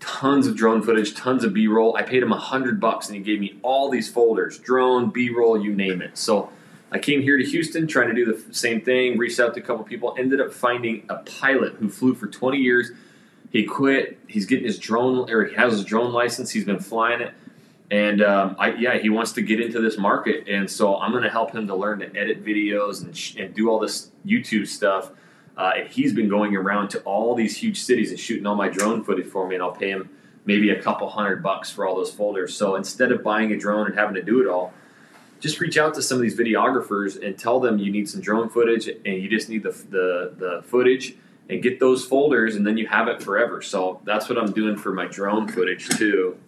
tons 0.00 0.46
of 0.46 0.56
drone 0.56 0.82
footage, 0.82 1.14
tons 1.14 1.44
of 1.44 1.52
B-roll. 1.52 1.96
I 1.96 2.02
paid 2.02 2.22
him 2.22 2.32
a 2.32 2.38
hundred 2.38 2.80
bucks, 2.80 3.08
and 3.08 3.16
he 3.16 3.22
gave 3.22 3.40
me 3.40 3.58
all 3.62 3.90
these 3.90 4.10
folders: 4.10 4.58
drone, 4.58 5.10
B-roll, 5.10 5.60
you 5.60 5.74
name 5.74 6.00
it. 6.02 6.16
So 6.16 6.50
I 6.90 6.98
came 6.98 7.22
here 7.22 7.36
to 7.36 7.44
Houston, 7.44 7.86
trying 7.86 8.08
to 8.08 8.14
do 8.14 8.24
the 8.24 8.54
same 8.54 8.80
thing. 8.80 9.18
Reached 9.18 9.40
out 9.40 9.54
to 9.54 9.60
a 9.60 9.62
couple 9.62 9.84
people, 9.84 10.14
ended 10.18 10.40
up 10.40 10.52
finding 10.52 11.04
a 11.08 11.16
pilot 11.16 11.74
who 11.74 11.88
flew 11.88 12.14
for 12.14 12.26
20 12.26 12.58
years. 12.58 12.90
He 13.50 13.64
quit. 13.64 14.18
He's 14.26 14.46
getting 14.46 14.64
his 14.64 14.78
drone, 14.78 15.30
or 15.30 15.44
he 15.44 15.54
has 15.56 15.72
his 15.72 15.84
drone 15.84 16.12
license. 16.12 16.50
He's 16.50 16.64
been 16.64 16.80
flying 16.80 17.20
it, 17.20 17.32
and 17.90 18.22
um, 18.22 18.56
I, 18.58 18.74
yeah, 18.74 18.98
he 18.98 19.10
wants 19.10 19.32
to 19.32 19.42
get 19.42 19.60
into 19.60 19.80
this 19.80 19.96
market. 19.96 20.48
And 20.48 20.68
so 20.68 20.96
I'm 20.96 21.12
going 21.12 21.22
to 21.22 21.30
help 21.30 21.52
him 21.52 21.66
to 21.68 21.74
learn 21.74 22.00
to 22.00 22.06
edit 22.16 22.44
videos 22.44 23.02
and, 23.04 23.16
sh- 23.16 23.36
and 23.36 23.54
do 23.54 23.70
all 23.70 23.78
this 23.78 24.10
YouTube 24.26 24.66
stuff 24.66 25.12
uh, 25.56 25.72
and 25.76 25.88
he's 25.88 26.12
been 26.12 26.28
going 26.28 26.54
around 26.54 26.88
to 26.88 27.00
all 27.00 27.34
these 27.34 27.56
huge 27.56 27.80
cities 27.80 28.10
and 28.10 28.20
shooting 28.20 28.46
all 28.46 28.56
my 28.56 28.68
drone 28.68 29.02
footage 29.02 29.26
for 29.26 29.48
me, 29.48 29.54
and 29.54 29.64
I'll 29.64 29.72
pay 29.72 29.90
him 29.90 30.10
maybe 30.44 30.70
a 30.70 30.80
couple 30.80 31.08
hundred 31.08 31.42
bucks 31.42 31.70
for 31.70 31.86
all 31.86 31.96
those 31.96 32.12
folders. 32.12 32.54
So 32.54 32.76
instead 32.76 33.10
of 33.10 33.22
buying 33.22 33.52
a 33.52 33.56
drone 33.56 33.86
and 33.86 33.94
having 33.94 34.14
to 34.14 34.22
do 34.22 34.40
it 34.42 34.48
all, 34.48 34.72
just 35.40 35.60
reach 35.60 35.76
out 35.76 35.94
to 35.94 36.02
some 36.02 36.16
of 36.16 36.22
these 36.22 36.36
videographers 36.38 37.20
and 37.22 37.38
tell 37.38 37.58
them 37.58 37.78
you 37.78 37.90
need 37.90 38.08
some 38.08 38.20
drone 38.20 38.48
footage 38.48 38.86
and 38.86 39.22
you 39.22 39.28
just 39.28 39.48
need 39.48 39.62
the, 39.62 39.70
the, 39.70 40.34
the 40.36 40.62
footage 40.66 41.16
and 41.48 41.62
get 41.62 41.80
those 41.80 42.04
folders 42.04 42.54
and 42.54 42.66
then 42.66 42.76
you 42.76 42.86
have 42.86 43.08
it 43.08 43.22
forever. 43.22 43.60
So 43.60 44.00
that's 44.04 44.28
what 44.28 44.38
I'm 44.38 44.52
doing 44.52 44.76
for 44.76 44.92
my 44.92 45.06
drone 45.06 45.48
footage 45.48 45.88
too. 45.88 46.38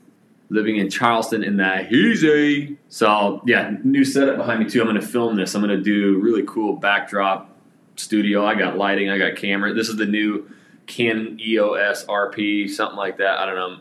Living 0.51 0.77
in 0.77 0.89
Charleston 0.89 1.45
in 1.45 1.59
that 1.59 1.93
easy. 1.93 2.79
So 2.89 3.43
yeah, 3.47 3.75
new 3.85 4.05
setup 4.05 4.39
behind 4.39 4.61
me 4.61 4.71
too. 4.71 4.81
I'm 4.81 4.87
gonna 4.87 5.03
film 5.03 5.37
this. 5.37 5.55
I'm 5.55 5.61
gonna 5.61 5.77
do 5.77 6.19
really 6.21 6.43
cool 6.47 6.77
backdrop 6.77 7.55
studio. 7.97 8.47
I 8.47 8.55
got 8.55 8.79
lighting. 8.79 9.11
I 9.11 9.19
got 9.19 9.37
camera. 9.37 9.75
This 9.75 9.89
is 9.89 9.97
the 9.97 10.07
new 10.07 10.51
Canon 10.87 11.39
EOS 11.41 12.07
RP, 12.07 12.69
something 12.71 12.97
like 12.97 13.19
that. 13.19 13.39
I 13.39 13.47
don't 13.47 13.57
know. 13.57 13.79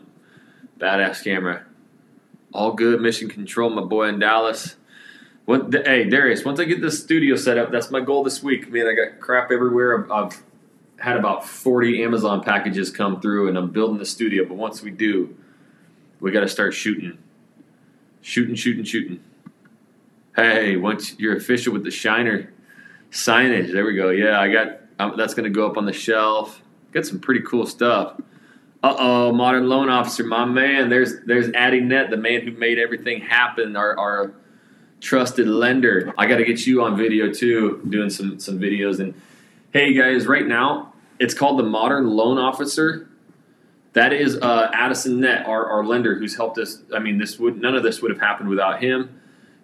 Badass 0.78 1.24
camera. 1.24 1.64
All 2.52 2.72
good. 2.72 3.00
Mission 3.00 3.28
control. 3.28 3.70
My 3.70 3.82
boy 3.82 4.08
in 4.08 4.18
Dallas. 4.18 4.76
What, 5.46 5.72
hey 5.72 6.04
Darius, 6.04 6.44
once 6.44 6.60
I 6.60 6.64
get 6.64 6.82
this 6.82 7.02
studio 7.02 7.34
set 7.34 7.56
up, 7.56 7.72
that's 7.72 7.90
my 7.90 8.00
goal 8.00 8.22
this 8.22 8.42
week. 8.42 8.70
Man, 8.70 8.86
I 8.86 8.92
got 8.92 9.18
crap 9.18 9.50
everywhere. 9.50 10.04
I've, 10.04 10.10
I've 10.10 10.42
had 10.98 11.16
about 11.16 11.46
40 11.46 12.02
Amazon 12.02 12.42
packages 12.42 12.90
come 12.90 13.20
through, 13.22 13.48
and 13.48 13.56
I'm 13.56 13.70
building 13.70 13.96
the 13.96 14.04
studio. 14.04 14.44
But 14.44 14.58
once 14.58 14.82
we 14.82 14.90
do, 14.90 15.34
we 16.20 16.30
got 16.32 16.40
to 16.40 16.48
start 16.48 16.74
shooting, 16.74 17.18
shooting, 18.20 18.54
shooting, 18.54 18.84
shooting. 18.84 19.20
Hey, 20.36 20.76
once 20.76 21.18
you're 21.18 21.36
official 21.36 21.72
with 21.72 21.84
the 21.84 21.90
Shiner 21.90 22.52
signage. 23.10 23.72
There 23.72 23.84
we 23.84 23.94
go. 23.94 24.10
Yeah, 24.10 24.40
I 24.40 24.50
got 24.50 24.80
um, 24.98 25.14
that's 25.16 25.34
going 25.34 25.44
to 25.44 25.50
go 25.50 25.66
up 25.66 25.76
on 25.76 25.86
the 25.86 25.92
shelf. 25.92 26.62
Got 26.92 27.06
some 27.06 27.20
pretty 27.20 27.40
cool 27.40 27.66
stuff. 27.66 28.20
Uh 28.82 28.94
oh, 28.96 29.32
modern 29.32 29.68
loan 29.68 29.88
officer, 29.88 30.24
my 30.24 30.44
man. 30.44 30.88
There's 30.88 31.20
there's 31.26 31.50
Addy 31.52 31.80
Net, 31.80 32.10
the 32.10 32.16
man 32.16 32.42
who 32.42 32.52
made 32.52 32.78
everything 32.78 33.20
happen. 33.20 33.76
Our, 33.76 33.98
our 33.98 34.32
trusted 35.00 35.48
lender. 35.48 36.12
I 36.16 36.26
got 36.26 36.36
to 36.36 36.44
get 36.44 36.66
you 36.66 36.82
on 36.82 36.96
video 36.96 37.32
too, 37.32 37.84
doing 37.88 38.10
some 38.10 38.38
some 38.38 38.58
videos. 38.58 39.00
And 39.00 39.14
hey 39.72 39.94
guys, 39.94 40.26
right 40.26 40.46
now 40.46 40.92
it's 41.18 41.34
called 41.34 41.58
the 41.58 41.64
Modern 41.64 42.08
Loan 42.08 42.38
Officer. 42.38 43.07
That 43.94 44.12
is 44.12 44.36
uh, 44.36 44.70
Addison 44.72 45.20
Net, 45.20 45.46
our, 45.46 45.66
our 45.66 45.84
lender, 45.84 46.14
who's 46.16 46.36
helped 46.36 46.58
us. 46.58 46.82
I 46.94 46.98
mean, 46.98 47.18
this 47.18 47.38
would 47.38 47.60
none 47.60 47.74
of 47.74 47.82
this 47.82 48.02
would 48.02 48.10
have 48.10 48.20
happened 48.20 48.48
without 48.48 48.82
him 48.82 49.18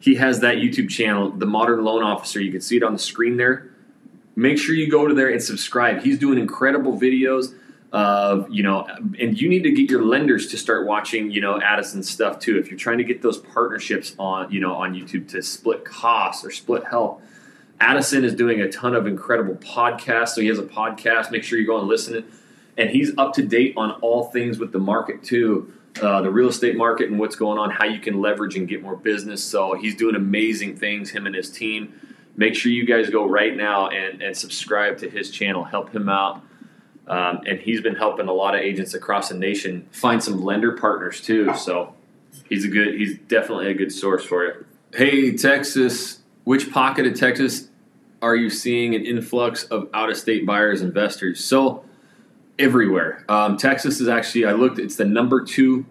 he 0.05 0.17
has 0.17 0.41
that 0.41 0.57
YouTube 0.57 0.91
channel, 0.91 1.31
The 1.31 1.47
Modern 1.47 1.83
Loan 1.83 2.03
Officer. 2.03 2.39
You 2.39 2.53
can 2.53 2.61
see 2.61 2.77
it 2.77 2.83
on 2.83 2.93
the 2.93 2.99
screen 2.99 3.39
there. 3.39 3.71
Make 4.37 4.59
sure 4.59 4.75
you 4.75 4.91
go 4.91 5.07
to 5.09 5.15
there 5.15 5.31
and 5.31 5.43
subscribe. 5.43 6.03
He's 6.03 6.19
doing 6.19 6.39
incredible 6.39 7.01
videos 7.01 7.55
of, 7.91 8.51
you 8.51 8.63
know, 8.63 8.87
and 9.19 9.41
you 9.41 9.49
need 9.49 9.63
to 9.63 9.71
get 9.71 9.89
your 9.89 10.05
lenders 10.05 10.49
to 10.49 10.59
start 10.59 10.87
watching, 10.87 11.31
you 11.31 11.41
know, 11.41 11.59
Addison 11.59 12.03
stuff 12.03 12.39
too. 12.39 12.59
If 12.59 12.69
you're 12.69 12.79
trying 12.79 12.99
to 12.99 13.05
get 13.05 13.23
those 13.23 13.39
partnerships 13.39 14.15
on, 14.19 14.53
you 14.53 14.61
know, 14.61 14.75
on 14.75 14.93
YouTube 14.95 15.27
to 15.31 15.43
split 15.43 15.87
costs 15.87 16.45
or 16.45 16.51
split 16.51 16.85
help. 16.85 17.23
Addison 17.81 18.27
is 18.27 18.35
doing 18.35 18.61
a 18.61 18.71
ton 18.71 18.95
of 18.95 19.07
incredible 19.07 19.55
podcasts. 19.55 20.31
So 20.31 20.43
he 20.43 20.49
has 20.49 20.59
a 20.59 20.65
podcast. 20.65 21.31
Make 21.31 21.45
sure 21.45 21.59
you 21.59 21.67
go 21.67 21.79
and 21.79 21.89
listen. 21.89 22.27
And 22.77 22.91
he's 22.91 23.17
up 23.17 23.35
to 23.35 23.43
date 23.43 23.75
on 23.77 23.93
all 24.01 24.25
things 24.25 24.59
with 24.59 24.73
the 24.73 24.79
market 24.79 25.23
too 25.23 25.73
uh, 26.03 26.21
the 26.23 26.31
real 26.31 26.49
estate 26.49 26.77
market 26.77 27.09
and 27.09 27.19
what's 27.19 27.37
going 27.37 27.59
on, 27.59 27.71
how 27.71 27.85
you 27.85 28.01
can 28.01 28.21
leverage 28.21 28.57
and 28.57 28.67
get 28.67 28.83
more 28.83 28.97
business. 28.97 29.43
So 29.43 29.75
he's 29.75 29.95
doing 29.95 30.17
amazing 30.17 30.77
things, 30.77 31.11
him 31.11 31.27
and 31.27 31.35
his 31.35 31.51
team. 31.51 31.95
Make 32.37 32.57
sure 32.57 32.73
you 32.73 32.85
guys 32.85 33.11
go 33.11 33.29
right 33.29 33.57
now 33.57 33.89
and, 33.89 34.21
and 34.21 34.37
subscribe 34.37 34.99
to 34.99 35.09
his 35.09 35.31
channel. 35.31 35.63
Help 35.63 35.95
him 35.95 36.09
out. 36.09 36.43
Um, 37.07 37.43
and 37.47 37.61
he's 37.61 37.81
been 37.81 37.95
helping 37.95 38.29
a 38.29 38.33
lot 38.33 38.55
of 38.55 38.61
agents 38.61 38.95
across 38.95 39.29
the 39.29 39.37
nation 39.37 39.87
find 39.93 40.23
some 40.23 40.43
lender 40.43 40.73
partners 40.73 41.21
too. 41.21 41.55
So 41.55 41.95
he's 42.49 42.65
a 42.65 42.69
good, 42.69 42.95
he's 42.95 43.19
definitely 43.19 43.69
a 43.69 43.75
good 43.75 43.93
source 43.93 44.25
for 44.25 44.45
you. 44.45 44.65
Hey, 44.93 45.37
Texas, 45.37 46.21
which 46.45 46.73
pocket 46.73 47.07
of 47.07 47.15
Texas 47.15 47.69
are 48.23 48.35
you 48.35 48.49
seeing 48.49 48.95
an 48.95 49.05
influx 49.05 49.65
of 49.65 49.89
out 49.93 50.11
of 50.11 50.17
state 50.17 50.47
buyers, 50.47 50.81
investors? 50.81 51.45
So, 51.45 51.84
everywhere. 52.59 53.25
Um, 53.29 53.57
Texas 53.57 54.01
is 54.01 54.09
actually, 54.09 54.45
I 54.45 54.53
looked, 54.53 54.79
it's 54.79 54.97
the 54.97 55.05
number 55.05 55.45
two 55.45 55.87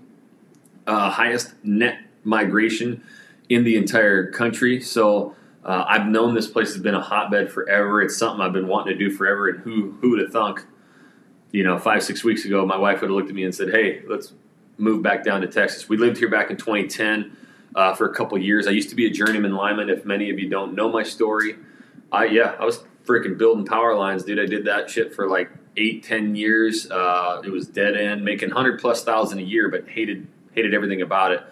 uh, 0.87 1.09
highest 1.09 1.53
net 1.63 1.99
migration 2.23 3.03
in 3.49 3.63
the 3.63 3.75
entire 3.75 4.31
country. 4.31 4.81
So, 4.81 5.35
uh, 5.65 5.85
I've 5.87 6.07
known 6.07 6.33
this 6.33 6.47
place 6.47 6.73
has 6.73 6.81
been 6.81 6.95
a 6.95 7.01
hotbed 7.01 7.51
forever. 7.51 8.01
It's 8.01 8.17
something 8.17 8.41
I've 8.41 8.53
been 8.53 8.67
wanting 8.67 8.97
to 8.97 8.99
do 8.99 9.15
forever. 9.15 9.47
And 9.47 9.59
who 9.61 9.91
who 10.01 10.11
would 10.11 10.19
have 10.19 10.31
thunk, 10.31 10.65
you 11.51 11.63
know, 11.63 11.79
five 11.79 12.03
six 12.03 12.23
weeks 12.23 12.43
ago, 12.45 12.65
my 12.65 12.77
wife 12.77 13.01
would 13.01 13.09
have 13.09 13.15
looked 13.15 13.29
at 13.29 13.35
me 13.35 13.43
and 13.43 13.55
said, 13.55 13.69
"Hey, 13.69 14.01
let's 14.07 14.33
move 14.77 15.01
back 15.01 15.23
down 15.23 15.41
to 15.41 15.47
Texas." 15.47 15.87
We 15.87 15.95
lived 15.95 16.17
here 16.17 16.29
back 16.29 16.49
in 16.49 16.57
2010 16.57 17.37
uh, 17.75 17.93
for 17.95 18.09
a 18.09 18.13
couple 18.13 18.37
years. 18.37 18.67
I 18.67 18.71
used 18.71 18.89
to 18.89 18.95
be 18.95 19.05
a 19.05 19.09
journeyman 19.09 19.53
lineman. 19.53 19.89
If 19.89 20.05
many 20.05 20.29
of 20.29 20.37
you 20.37 20.49
don't 20.49 20.75
know 20.75 20.91
my 20.91 21.03
story, 21.03 21.55
I 22.11 22.25
yeah, 22.25 22.55
I 22.59 22.65
was 22.65 22.83
freaking 23.05 23.37
building 23.37 23.65
power 23.65 23.95
lines, 23.95 24.23
dude. 24.23 24.39
I 24.39 24.45
did 24.45 24.65
that 24.65 24.89
shit 24.89 25.13
for 25.13 25.27
like 25.27 25.51
eight, 25.77 26.03
ten 26.03 26.35
years. 26.35 26.89
Uh, 26.89 27.41
it 27.43 27.49
was 27.49 27.67
dead 27.67 27.95
end, 27.95 28.23
making 28.23 28.49
hundred 28.49 28.79
plus 28.79 29.03
thousand 29.03 29.39
a 29.39 29.43
year, 29.43 29.69
but 29.69 29.87
hated 29.87 30.27
hated 30.53 30.73
everything 30.73 31.01
about 31.01 31.31
it. 31.31 31.43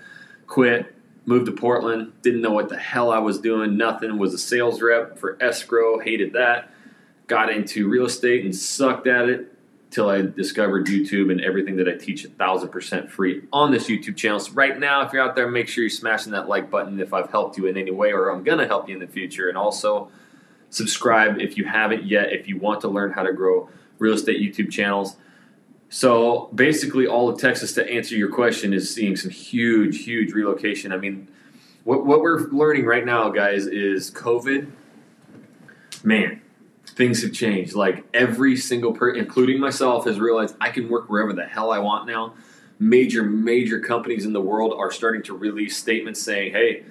Quit 0.48 0.94
moved 1.26 1.46
to 1.46 1.52
Portland, 1.52 2.14
didn't 2.22 2.42
know 2.42 2.52
what 2.52 2.70
the 2.70 2.78
hell 2.78 3.12
I 3.12 3.20
was 3.20 3.40
doing, 3.40 3.78
nothing, 3.78 4.18
was 4.18 4.34
a 4.34 4.38
sales 4.38 4.82
rep 4.82 5.18
for 5.20 5.38
escrow, 5.42 6.00
hated 6.00 6.34
that. 6.34 6.72
Got 7.28 7.52
into 7.52 7.88
real 7.88 8.06
estate 8.06 8.44
and 8.44 8.56
sucked 8.56 9.08
at 9.08 9.30
it 9.30 9.54
till 9.92 10.10
I 10.10 10.22
discovered 10.22 10.88
YouTube 10.88 11.32
and 11.32 11.40
everything 11.42 11.76
that 11.78 11.88
I 11.88 11.94
teach 11.94 12.26
a 12.26 12.30
thousand 12.30 12.70
percent 12.70 13.12
free 13.12 13.44
on 13.54 13.72
this 13.72 13.88
YouTube 13.88 14.18
channel. 14.18 14.40
So 14.40 14.52
right 14.54 14.80
now, 14.80 15.06
if 15.06 15.14
you're 15.14 15.22
out 15.22 15.36
there, 15.36 15.50
make 15.50 15.68
sure 15.68 15.84
you're 15.84 15.90
smashing 15.90 16.32
that 16.32 16.48
like 16.50 16.70
button 16.70 17.00
if 17.00 17.14
I've 17.14 17.30
helped 17.30 17.58
you 17.58 17.68
in 17.68 17.78
any 17.78 17.92
way 17.92 18.12
or 18.12 18.30
I'm 18.30 18.44
gonna 18.44 18.68
help 18.68 18.90
you 18.90 18.96
in 18.96 19.02
the 19.02 19.08
future. 19.08 19.50
And 19.50 19.58
also 19.58 20.10
subscribe 20.72 21.40
if 21.40 21.58
you 21.58 21.66
haven't 21.66 22.06
yet, 22.06 22.34
if 22.34 22.48
you 22.48 22.58
want 22.58 22.82
to 22.82 22.88
learn 22.88 23.12
how 23.12 23.22
to 23.22 23.34
grow 23.34 23.70
real 24.00 24.16
estate 24.16 24.42
YouTube 24.42 24.72
channels. 24.72 25.18
So 25.90 26.50
basically, 26.56 27.06
all 27.06 27.30
of 27.30 27.40
Texas, 27.40 27.74
to 27.74 27.88
answer 27.88 28.16
your 28.16 28.32
question, 28.32 28.74
is 28.74 28.94
seeing 28.94 29.16
some 29.16 29.30
huge, 29.30 30.06
huge 30.06 30.32
relocation. 30.32 30.94
I 30.94 30.98
mean, 30.98 31.28
what, 31.84 32.06
what 32.06 32.22
we're 32.22 32.48
learning 32.50 32.86
right 32.86 33.06
now, 33.06 33.30
guys, 33.30 33.68
is 33.68 34.10
COVID. 34.12 34.72
Man, 36.04 36.42
things 36.86 37.22
have 37.24 37.34
changed. 37.34 37.76
Like 37.76 38.06
every 38.14 38.56
single 38.56 38.94
person, 38.94 39.20
including 39.20 39.60
myself, 39.60 40.06
has 40.06 40.20
realized 40.20 40.56
I 40.62 40.70
can 40.70 40.90
work 40.90 41.10
wherever 41.10 41.34
the 41.34 41.46
hell 41.46 41.72
I 41.72 41.80
want 41.80 42.08
now. 42.08 42.34
Major, 42.80 43.24
major 43.24 43.80
companies 43.80 44.26
in 44.26 44.34
the 44.34 44.42
world 44.42 44.74
are 44.76 44.92
starting 44.92 45.22
to 45.24 45.38
release 45.38 45.78
statements 45.78 46.22
saying, 46.22 46.54
"Hey, 46.54 46.84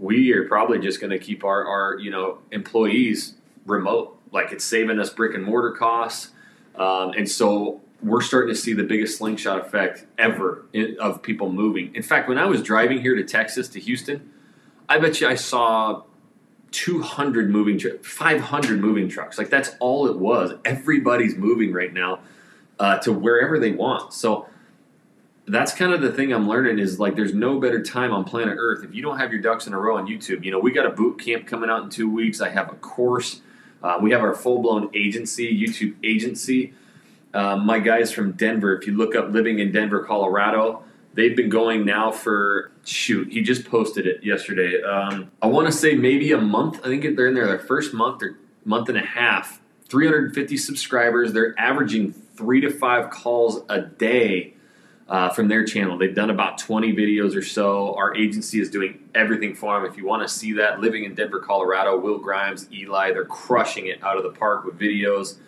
we 0.00 0.32
are 0.32 0.48
probably 0.48 0.78
just 0.78 1.00
going 1.00 1.10
to 1.10 1.18
keep 1.18 1.44
our, 1.44 1.64
our 1.66 1.98
you 1.98 2.10
know 2.10 2.38
employees 2.50 3.34
remote. 3.66 4.18
Like 4.32 4.50
it's 4.50 4.64
saving 4.64 4.98
us 4.98 5.10
brick 5.10 5.34
and 5.34 5.44
mortar 5.44 5.72
costs." 5.72 6.30
Um, 6.74 7.10
and 7.10 7.28
so 7.28 7.80
we're 8.02 8.22
starting 8.22 8.52
to 8.54 8.58
see 8.58 8.72
the 8.72 8.82
biggest 8.82 9.18
slingshot 9.18 9.60
effect 9.60 10.06
ever 10.16 10.64
in, 10.72 10.96
of 10.98 11.22
people 11.22 11.52
moving. 11.52 11.94
In 11.94 12.02
fact, 12.02 12.28
when 12.28 12.38
I 12.38 12.46
was 12.46 12.62
driving 12.62 13.02
here 13.02 13.14
to 13.14 13.24
Texas 13.24 13.68
to 13.68 13.80
Houston, 13.80 14.30
I 14.88 14.98
bet 14.98 15.20
you 15.20 15.28
I 15.28 15.34
saw 15.34 16.04
200 16.70 17.50
moving, 17.50 17.78
tr- 17.78 17.98
500 18.02 18.80
moving 18.80 19.08
trucks. 19.08 19.36
Like 19.36 19.50
that's 19.50 19.72
all 19.80 20.06
it 20.06 20.16
was. 20.16 20.54
Everybody's 20.64 21.36
moving 21.36 21.72
right 21.72 21.92
now 21.92 22.20
uh, 22.78 22.98
to 23.00 23.12
wherever 23.12 23.58
they 23.58 23.72
want. 23.72 24.14
So 24.14 24.46
that's 25.50 25.72
kind 25.74 25.92
of 25.92 26.00
the 26.00 26.12
thing 26.12 26.32
I'm 26.32 26.48
learning 26.48 26.78
is 26.78 26.98
like 26.98 27.16
there's 27.16 27.34
no 27.34 27.58
better 27.58 27.82
time 27.82 28.12
on 28.12 28.24
planet 28.24 28.56
Earth 28.58 28.84
if 28.84 28.94
you 28.94 29.02
don't 29.02 29.18
have 29.18 29.32
your 29.32 29.40
ducks 29.40 29.66
in 29.66 29.72
a 29.72 29.78
row 29.78 29.96
on 29.96 30.06
YouTube. 30.06 30.44
You 30.44 30.50
know, 30.50 30.58
we 30.58 30.70
got 30.70 30.86
a 30.86 30.90
boot 30.90 31.20
camp 31.20 31.46
coming 31.46 31.70
out 31.70 31.82
in 31.82 31.90
two 31.90 32.10
weeks. 32.10 32.40
I 32.40 32.50
have 32.50 32.70
a 32.70 32.76
course. 32.76 33.40
Uh, 33.82 33.98
we 34.00 34.10
have 34.12 34.20
our 34.20 34.34
full 34.34 34.60
blown 34.60 34.90
agency, 34.94 35.50
YouTube 35.58 35.94
agency. 36.04 36.74
Um, 37.32 37.64
my 37.64 37.78
guys 37.78 38.12
from 38.12 38.32
Denver, 38.32 38.76
if 38.76 38.86
you 38.86 38.96
look 38.96 39.14
up 39.14 39.30
living 39.30 39.60
in 39.60 39.72
Denver, 39.72 40.04
Colorado, 40.04 40.82
they've 41.14 41.36
been 41.36 41.48
going 41.48 41.84
now 41.84 42.10
for 42.10 42.72
shoot. 42.84 43.32
He 43.32 43.40
just 43.42 43.64
posted 43.64 44.06
it 44.06 44.22
yesterday. 44.22 44.82
Um, 44.82 45.30
I 45.40 45.46
want 45.46 45.66
to 45.66 45.72
say 45.72 45.94
maybe 45.94 46.32
a 46.32 46.40
month. 46.40 46.80
I 46.80 46.88
think 46.88 47.16
they're 47.16 47.28
in 47.28 47.34
there 47.34 47.46
their 47.46 47.58
first 47.58 47.94
month 47.94 48.22
or 48.22 48.36
month 48.64 48.88
and 48.88 48.98
a 48.98 49.04
half. 49.04 49.60
350 49.88 50.56
subscribers. 50.56 51.32
They're 51.32 51.58
averaging 51.58 52.12
three 52.12 52.60
to 52.60 52.70
five 52.70 53.10
calls 53.10 53.62
a 53.68 53.80
day 53.80 54.54
uh, 55.10 55.28
from 55.28 55.48
their 55.48 55.64
channel. 55.64 55.98
They've 55.98 56.14
done 56.14 56.30
about 56.30 56.56
20 56.56 56.92
videos 56.94 57.36
or 57.36 57.42
so. 57.42 57.94
Our 57.96 58.16
agency 58.16 58.60
is 58.60 58.70
doing 58.70 59.08
everything 59.12 59.56
for 59.56 59.74
them. 59.74 59.90
If 59.90 59.98
you 59.98 60.06
want 60.06 60.26
to 60.26 60.32
see 60.32 60.52
that, 60.54 60.80
living 60.80 61.02
in 61.02 61.16
Denver, 61.16 61.40
Colorado, 61.40 61.98
Will 61.98 62.18
Grimes, 62.18 62.68
Eli, 62.72 63.12
they're 63.12 63.24
crushing 63.24 63.88
it 63.88 64.02
out 64.04 64.16
of 64.16 64.22
the 64.22 64.30
park 64.30 64.64
with 64.64 64.78
videos. 64.78 65.38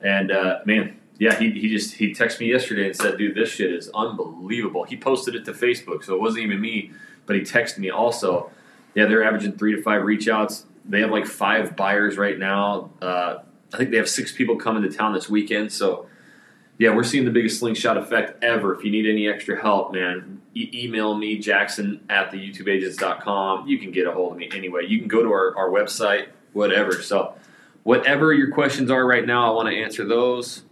And 0.00 0.32
uh, 0.32 0.60
man, 0.64 0.98
yeah, 1.18 1.38
he, 1.38 1.50
he 1.50 1.68
just 1.68 1.94
he 1.94 2.12
texted 2.12 2.40
me 2.40 2.50
yesterday 2.50 2.86
and 2.86 2.96
said, 2.96 3.18
"Dude, 3.18 3.36
this 3.36 3.50
shit 3.50 3.72
is 3.72 3.88
unbelievable." 3.94 4.84
He 4.84 4.96
posted 4.96 5.34
it 5.34 5.44
to 5.44 5.52
Facebook, 5.52 6.02
so 6.02 6.14
it 6.14 6.20
wasn't 6.20 6.44
even 6.44 6.60
me, 6.60 6.90
but 7.26 7.36
he 7.36 7.42
texted 7.42 7.78
me 7.78 7.90
also. 7.90 8.50
Yeah, 8.94 9.06
they're 9.06 9.24
averaging 9.24 9.52
three 9.52 9.76
to 9.76 9.82
five 9.82 10.02
reach 10.02 10.28
outs. 10.28 10.66
They 10.84 11.00
have 11.00 11.10
like 11.10 11.26
five 11.26 11.76
buyers 11.76 12.16
right 12.16 12.38
now. 12.38 12.90
Uh, 13.00 13.38
I 13.72 13.76
think 13.76 13.90
they 13.90 13.96
have 13.96 14.08
six 14.08 14.32
people 14.32 14.56
coming 14.56 14.82
to 14.82 14.90
town 14.90 15.14
this 15.14 15.28
weekend. 15.28 15.72
So, 15.72 16.06
yeah, 16.78 16.94
we're 16.94 17.04
seeing 17.04 17.24
the 17.24 17.30
biggest 17.30 17.60
slingshot 17.60 17.96
effect 17.96 18.42
ever. 18.42 18.74
If 18.74 18.84
you 18.84 18.90
need 18.90 19.06
any 19.08 19.28
extra 19.28 19.60
help, 19.60 19.92
man, 19.92 20.40
e- 20.54 20.70
email 20.74 21.14
me, 21.14 21.38
Jackson 21.38 22.00
at 22.08 22.30
the 22.30 22.36
YouTubeagents.com. 22.36 23.68
You 23.68 23.78
can 23.78 23.92
get 23.92 24.06
a 24.06 24.12
hold 24.12 24.32
of 24.32 24.38
me 24.38 24.48
anyway. 24.52 24.86
You 24.86 24.98
can 24.98 25.08
go 25.08 25.22
to 25.22 25.28
our, 25.30 25.56
our 25.56 25.68
website, 25.68 26.28
whatever. 26.52 27.00
So, 27.00 27.34
whatever 27.84 28.32
your 28.32 28.50
questions 28.50 28.90
are 28.90 29.06
right 29.06 29.24
now, 29.24 29.52
I 29.52 29.54
want 29.54 29.68
to 29.68 29.76
answer 29.76 30.04
those. 30.04 30.62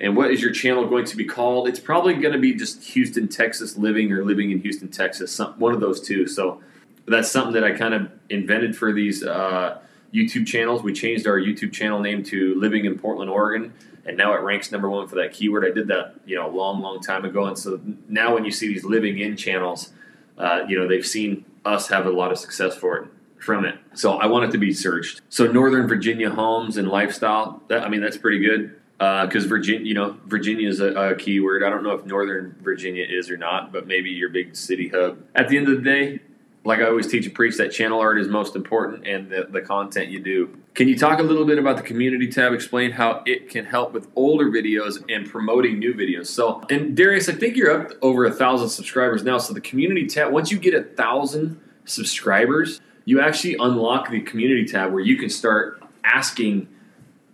And 0.00 0.16
what 0.16 0.30
is 0.30 0.42
your 0.42 0.52
channel 0.52 0.86
going 0.86 1.04
to 1.06 1.16
be 1.16 1.24
called? 1.24 1.68
It's 1.68 1.80
probably 1.80 2.14
going 2.14 2.32
to 2.32 2.38
be 2.38 2.54
just 2.54 2.82
Houston, 2.84 3.28
Texas 3.28 3.76
living 3.76 4.12
or 4.12 4.24
living 4.24 4.50
in 4.50 4.60
Houston, 4.60 4.88
Texas, 4.88 5.32
some, 5.32 5.52
one 5.60 5.72
of 5.74 5.80
those 5.80 6.00
two. 6.00 6.26
So 6.26 6.60
that's 7.06 7.30
something 7.30 7.54
that 7.54 7.64
I 7.64 7.72
kind 7.72 7.94
of 7.94 8.10
invented 8.28 8.76
for 8.76 8.92
these 8.92 9.22
uh, 9.22 9.78
YouTube 10.12 10.46
channels. 10.46 10.82
We 10.82 10.92
changed 10.92 11.26
our 11.26 11.38
YouTube 11.38 11.72
channel 11.72 12.00
name 12.00 12.24
to 12.24 12.58
Living 12.58 12.84
in 12.84 12.98
Portland, 12.98 13.30
Oregon, 13.30 13.72
and 14.04 14.16
now 14.16 14.32
it 14.34 14.40
ranks 14.40 14.72
number 14.72 14.90
one 14.90 15.08
for 15.08 15.16
that 15.16 15.32
keyword. 15.32 15.64
I 15.64 15.70
did 15.70 15.88
that, 15.88 16.14
you 16.26 16.36
know, 16.36 16.48
a 16.48 16.52
long, 16.54 16.80
long 16.80 17.00
time 17.00 17.24
ago, 17.24 17.44
and 17.46 17.58
so 17.58 17.80
now 18.08 18.34
when 18.34 18.44
you 18.44 18.50
see 18.50 18.68
these 18.68 18.84
living 18.84 19.18
in 19.18 19.36
channels, 19.36 19.92
uh, 20.38 20.62
you 20.68 20.78
know, 20.78 20.88
they've 20.88 21.06
seen 21.06 21.44
us 21.64 21.88
have 21.88 22.06
a 22.06 22.10
lot 22.10 22.32
of 22.32 22.38
success 22.38 22.74
for 22.76 22.98
it 22.98 23.08
from 23.38 23.64
it. 23.64 23.76
So 23.94 24.14
I 24.14 24.26
want 24.26 24.44
it 24.44 24.52
to 24.52 24.58
be 24.58 24.72
searched. 24.72 25.20
So 25.28 25.50
Northern 25.50 25.88
Virginia 25.88 26.30
homes 26.30 26.76
and 26.76 26.88
lifestyle. 26.88 27.62
That, 27.68 27.82
I 27.82 27.88
mean, 27.88 28.00
that's 28.00 28.16
pretty 28.16 28.38
good 28.38 28.80
because 28.98 29.44
uh, 29.44 29.48
Virginia, 29.48 29.84
you 29.84 29.94
know, 29.94 30.16
Virginia 30.26 30.68
is 30.68 30.80
a, 30.80 30.92
a 30.94 31.16
keyword. 31.16 31.64
I 31.64 31.70
don't 31.70 31.82
know 31.82 31.90
if 31.90 32.06
Northern 32.06 32.54
Virginia 32.62 33.04
is 33.08 33.30
or 33.30 33.36
not, 33.36 33.72
but 33.72 33.86
maybe 33.86 34.10
your 34.10 34.28
big 34.28 34.54
city 34.54 34.88
hub. 34.88 35.18
At 35.34 35.48
the 35.48 35.58
end 35.58 35.68
of 35.68 35.76
the 35.76 35.82
day, 35.82 36.20
like 36.64 36.80
I 36.80 36.84
always 36.84 37.08
teach 37.08 37.26
and 37.26 37.34
preach, 37.34 37.56
that 37.56 37.72
channel 37.72 38.00
art 38.00 38.18
is 38.18 38.28
most 38.28 38.54
important 38.54 39.06
and 39.06 39.28
the, 39.28 39.48
the 39.50 39.60
content 39.60 40.10
you 40.10 40.20
do. 40.20 40.56
Can 40.74 40.88
you 40.88 40.96
talk 40.96 41.18
a 41.18 41.22
little 41.22 41.44
bit 41.44 41.58
about 41.58 41.76
the 41.76 41.82
community 41.82 42.28
tab? 42.28 42.52
Explain 42.52 42.92
how 42.92 43.22
it 43.26 43.50
can 43.50 43.64
help 43.64 43.92
with 43.92 44.08
older 44.14 44.46
videos 44.46 45.02
and 45.08 45.28
promoting 45.28 45.78
new 45.78 45.92
videos. 45.92 46.26
So, 46.26 46.62
and 46.70 46.96
Darius, 46.96 47.28
I 47.28 47.32
think 47.32 47.56
you're 47.56 47.70
up 47.70 47.92
over 48.00 48.24
a 48.24 48.30
thousand 48.30 48.68
subscribers 48.68 49.24
now. 49.24 49.38
So 49.38 49.52
the 49.52 49.60
community 49.60 50.06
tab, 50.06 50.32
once 50.32 50.50
you 50.52 50.58
get 50.58 50.74
a 50.74 50.82
thousand 50.82 51.60
subscribers, 51.84 52.80
you 53.04 53.20
actually 53.20 53.56
unlock 53.58 54.10
the 54.10 54.20
community 54.20 54.64
tab 54.64 54.92
where 54.92 55.02
you 55.02 55.16
can 55.16 55.30
start 55.30 55.82
asking 56.04 56.68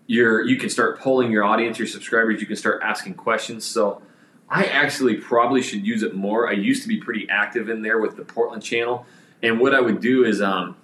your 0.07 0.43
you 0.43 0.57
can 0.57 0.71
start 0.71 0.99
polling 0.99 1.31
your 1.31 1.45
audience, 1.45 1.79
your 1.79 1.87
subscribers. 1.87 2.41
You 2.41 2.47
can 2.47 2.57
start 2.57 2.81
asking 2.83 3.15
questions. 3.15 3.65
So 3.65 4.01
I 4.49 4.65
actually 4.65 5.17
probably 5.17 5.63
should 5.63 5.87
use 5.87 6.03
it 6.03 6.15
more. 6.15 6.49
I 6.49 6.53
used 6.53 6.83
to 6.83 6.89
be 6.89 6.97
pretty 6.97 7.29
active 7.29 7.69
in 7.69 7.83
there 7.83 8.01
with 8.01 8.17
the 8.17 8.25
Portland 8.25 8.63
channel, 8.63 9.05
and 9.43 9.61
what 9.61 9.75
I 9.75 9.81
would 9.81 10.01
do 10.01 10.25
is 10.25 10.41
um, 10.41 10.77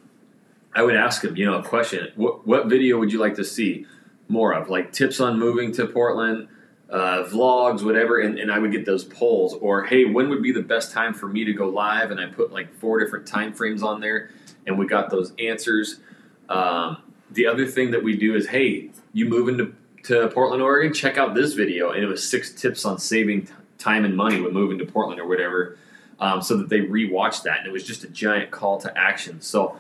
I 0.75 0.83
would 0.83 0.97
ask 0.97 1.23
them, 1.23 1.37
you 1.37 1.47
know, 1.47 1.59
a 1.59 1.63
question. 1.63 2.09
What 2.17 2.47
what 2.47 2.67
video 2.67 2.99
would 2.99 3.13
you 3.13 3.19
like 3.19 3.35
to 3.37 3.45
see 3.45 3.87
more 4.29 4.53
of? 4.53 4.69
Like 4.69 4.93
tips 4.93 5.21
on 5.21 5.39
moving 5.39 5.73
to 5.73 5.87
Portland. 5.87 6.49
Uh, 6.91 7.25
vlogs, 7.25 7.83
whatever, 7.83 8.21
and, 8.21 8.39
and 8.39 8.53
I 8.53 8.59
would 8.59 8.71
get 8.71 8.85
those 8.85 9.05
polls. 9.05 9.55
Or 9.55 9.85
hey, 9.85 10.05
when 10.05 10.29
would 10.29 10.43
be 10.43 10.53
the 10.53 10.63
best 10.63 10.93
time 10.93 11.13
for 11.13 11.27
me 11.27 11.43
to 11.45 11.53
go 11.53 11.69
live? 11.69 12.13
And 12.13 12.21
I 12.21 12.27
put 12.27 12.53
like 12.53 12.73
four 12.75 13.01
different 13.01 13.27
time 13.27 13.53
frames 13.53 13.83
on 13.83 14.01
there, 14.01 14.31
and 14.67 14.79
we 14.79 14.87
got 14.87 15.11
those 15.11 15.33
answers. 15.39 16.01
Um, 16.49 16.99
the 17.33 17.47
other 17.47 17.67
thing 17.67 17.91
that 17.93 18.05
we 18.05 18.17
do 18.17 18.37
is 18.37 18.49
hey, 18.49 18.91
you 19.13 19.27
move 19.27 19.49
into 19.49 19.75
to 20.05 20.29
Portland, 20.29 20.63
Oregon, 20.63 20.93
check 20.93 21.19
out 21.19 21.35
this 21.35 21.55
video. 21.55 21.91
And 21.91 22.03
it 22.03 22.07
was 22.07 22.27
six 22.27 22.53
tips 22.53 22.85
on 22.85 22.99
saving 22.99 23.47
t- 23.47 23.53
time 23.79 24.05
and 24.05 24.17
money 24.17 24.41
when 24.41 24.53
moving 24.53 24.79
to 24.79 24.85
Portland 24.85 25.21
or 25.21 25.27
whatever, 25.27 25.79
um, 26.19 26.43
so 26.43 26.57
that 26.57 26.69
they 26.69 26.81
rewatched 26.81 27.43
that. 27.45 27.59
And 27.59 27.67
it 27.67 27.73
was 27.73 27.85
just 27.85 28.05
a 28.05 28.09
giant 28.09 28.51
call 28.51 28.79
to 28.79 28.99
action. 28.99 29.41
So 29.41 29.79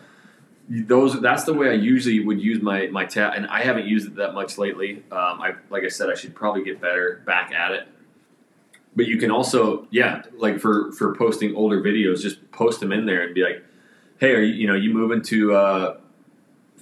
those 0.69 1.21
that's 1.21 1.45
the 1.45 1.53
way 1.53 1.71
I 1.71 1.75
usually 1.75 2.21
would 2.21 2.41
use 2.41 2.62
my 2.62 2.87
my 2.87 3.05
tab, 3.05 3.35
and 3.35 3.47
I 3.47 3.62
haven't 3.62 3.87
used 3.87 4.07
it 4.07 4.17
that 4.17 4.35
much 4.35 4.57
lately. 4.57 5.03
Um, 5.11 5.41
I 5.41 5.55
like 5.71 5.85
I 5.85 5.88
said, 5.88 6.11
I 6.11 6.14
should 6.14 6.35
probably 6.35 6.64
get 6.64 6.81
better 6.81 7.23
back 7.26 7.53
at 7.53 7.73
it. 7.73 7.88
But 8.97 9.07
you 9.07 9.19
can 9.19 9.31
also, 9.31 9.88
yeah, 9.91 10.23
like 10.37 10.61
for 10.61 10.93
for 10.93 11.14
posting 11.17 11.55
older 11.55 11.83
videos, 11.83 12.23
just 12.23 12.50
post 12.53 12.81
them 12.81 12.93
in 12.93 13.07
there 13.07 13.23
and 13.23 13.35
be 13.35 13.43
like, 13.43 13.62
"Hey, 14.19 14.35
are 14.35 14.41
you 14.41 14.55
you 14.55 14.67
know 14.67 14.75
you 14.75 14.95
moving 14.95 15.21
to 15.23 15.55
uh, 15.55 15.97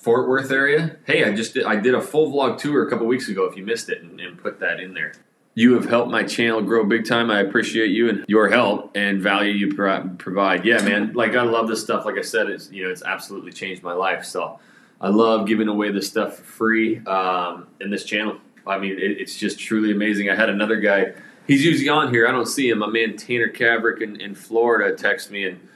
Fort 0.02 0.28
Worth 0.28 0.50
area, 0.50 0.97
hey, 1.06 1.23
I 1.23 1.32
just 1.32 1.54
did, 1.54 1.64
I 1.64 1.76
did 1.76 1.94
a 1.94 2.00
full 2.00 2.32
vlog 2.32 2.59
tour 2.59 2.85
a 2.85 2.90
couple 2.90 3.06
weeks 3.06 3.28
ago. 3.28 3.44
If 3.44 3.56
you 3.56 3.64
missed 3.64 3.88
it, 3.88 4.02
and, 4.02 4.18
and 4.18 4.37
put 4.37 4.59
that 4.59 4.80
in 4.80 4.94
there. 4.94 5.12
You 5.54 5.75
have 5.75 5.85
helped 5.85 6.11
my 6.11 6.23
channel 6.23 6.62
grow 6.62 6.85
big 6.85 7.06
time. 7.06 7.30
I 7.30 7.40
appreciate 7.40 7.90
you 7.90 8.09
and 8.09 8.25
your 8.26 8.49
help 8.49 8.90
and 8.94 9.21
value 9.21 9.52
you 9.52 9.75
pro- 9.75 10.09
provide. 10.16 10.64
Yeah, 10.64 10.82
man. 10.82 11.12
Like 11.12 11.35
I 11.35 11.42
love 11.42 11.68
this 11.68 11.82
stuff. 11.82 12.06
Like 12.06 12.16
I 12.16 12.23
said, 12.23 12.49
it's 12.49 12.71
you 12.71 12.85
know 12.85 12.90
it's 12.90 13.02
absolutely 13.02 13.52
changed 13.52 13.82
my 13.82 13.92
life. 13.92 14.25
So 14.25 14.59
I 15.00 15.09
love 15.09 15.47
giving 15.47 15.68
away 15.68 15.90
this 15.90 16.09
stuff 16.09 16.37
for 16.37 16.44
free 16.44 17.04
um, 17.04 17.66
in 17.80 17.90
this 17.90 18.04
channel. 18.04 18.38
I 18.66 18.78
mean, 18.78 18.92
it, 18.92 19.21
it's 19.21 19.37
just 19.37 19.59
truly 19.59 19.92
amazing. 19.92 20.30
I 20.30 20.37
had 20.37 20.49
another 20.49 20.76
guy. 20.76 21.12
He's 21.47 21.64
usually 21.64 21.88
on 21.88 22.14
here. 22.14 22.26
I 22.26 22.30
don't 22.30 22.47
see 22.47 22.71
him. 22.71 22.78
My 22.78 22.87
man 22.87 23.16
Tanner 23.16 23.49
Kavrick 23.49 24.00
in, 24.00 24.21
in 24.21 24.35
Florida 24.35 24.97
text 24.97 25.30
me 25.30 25.44
and 25.44 25.68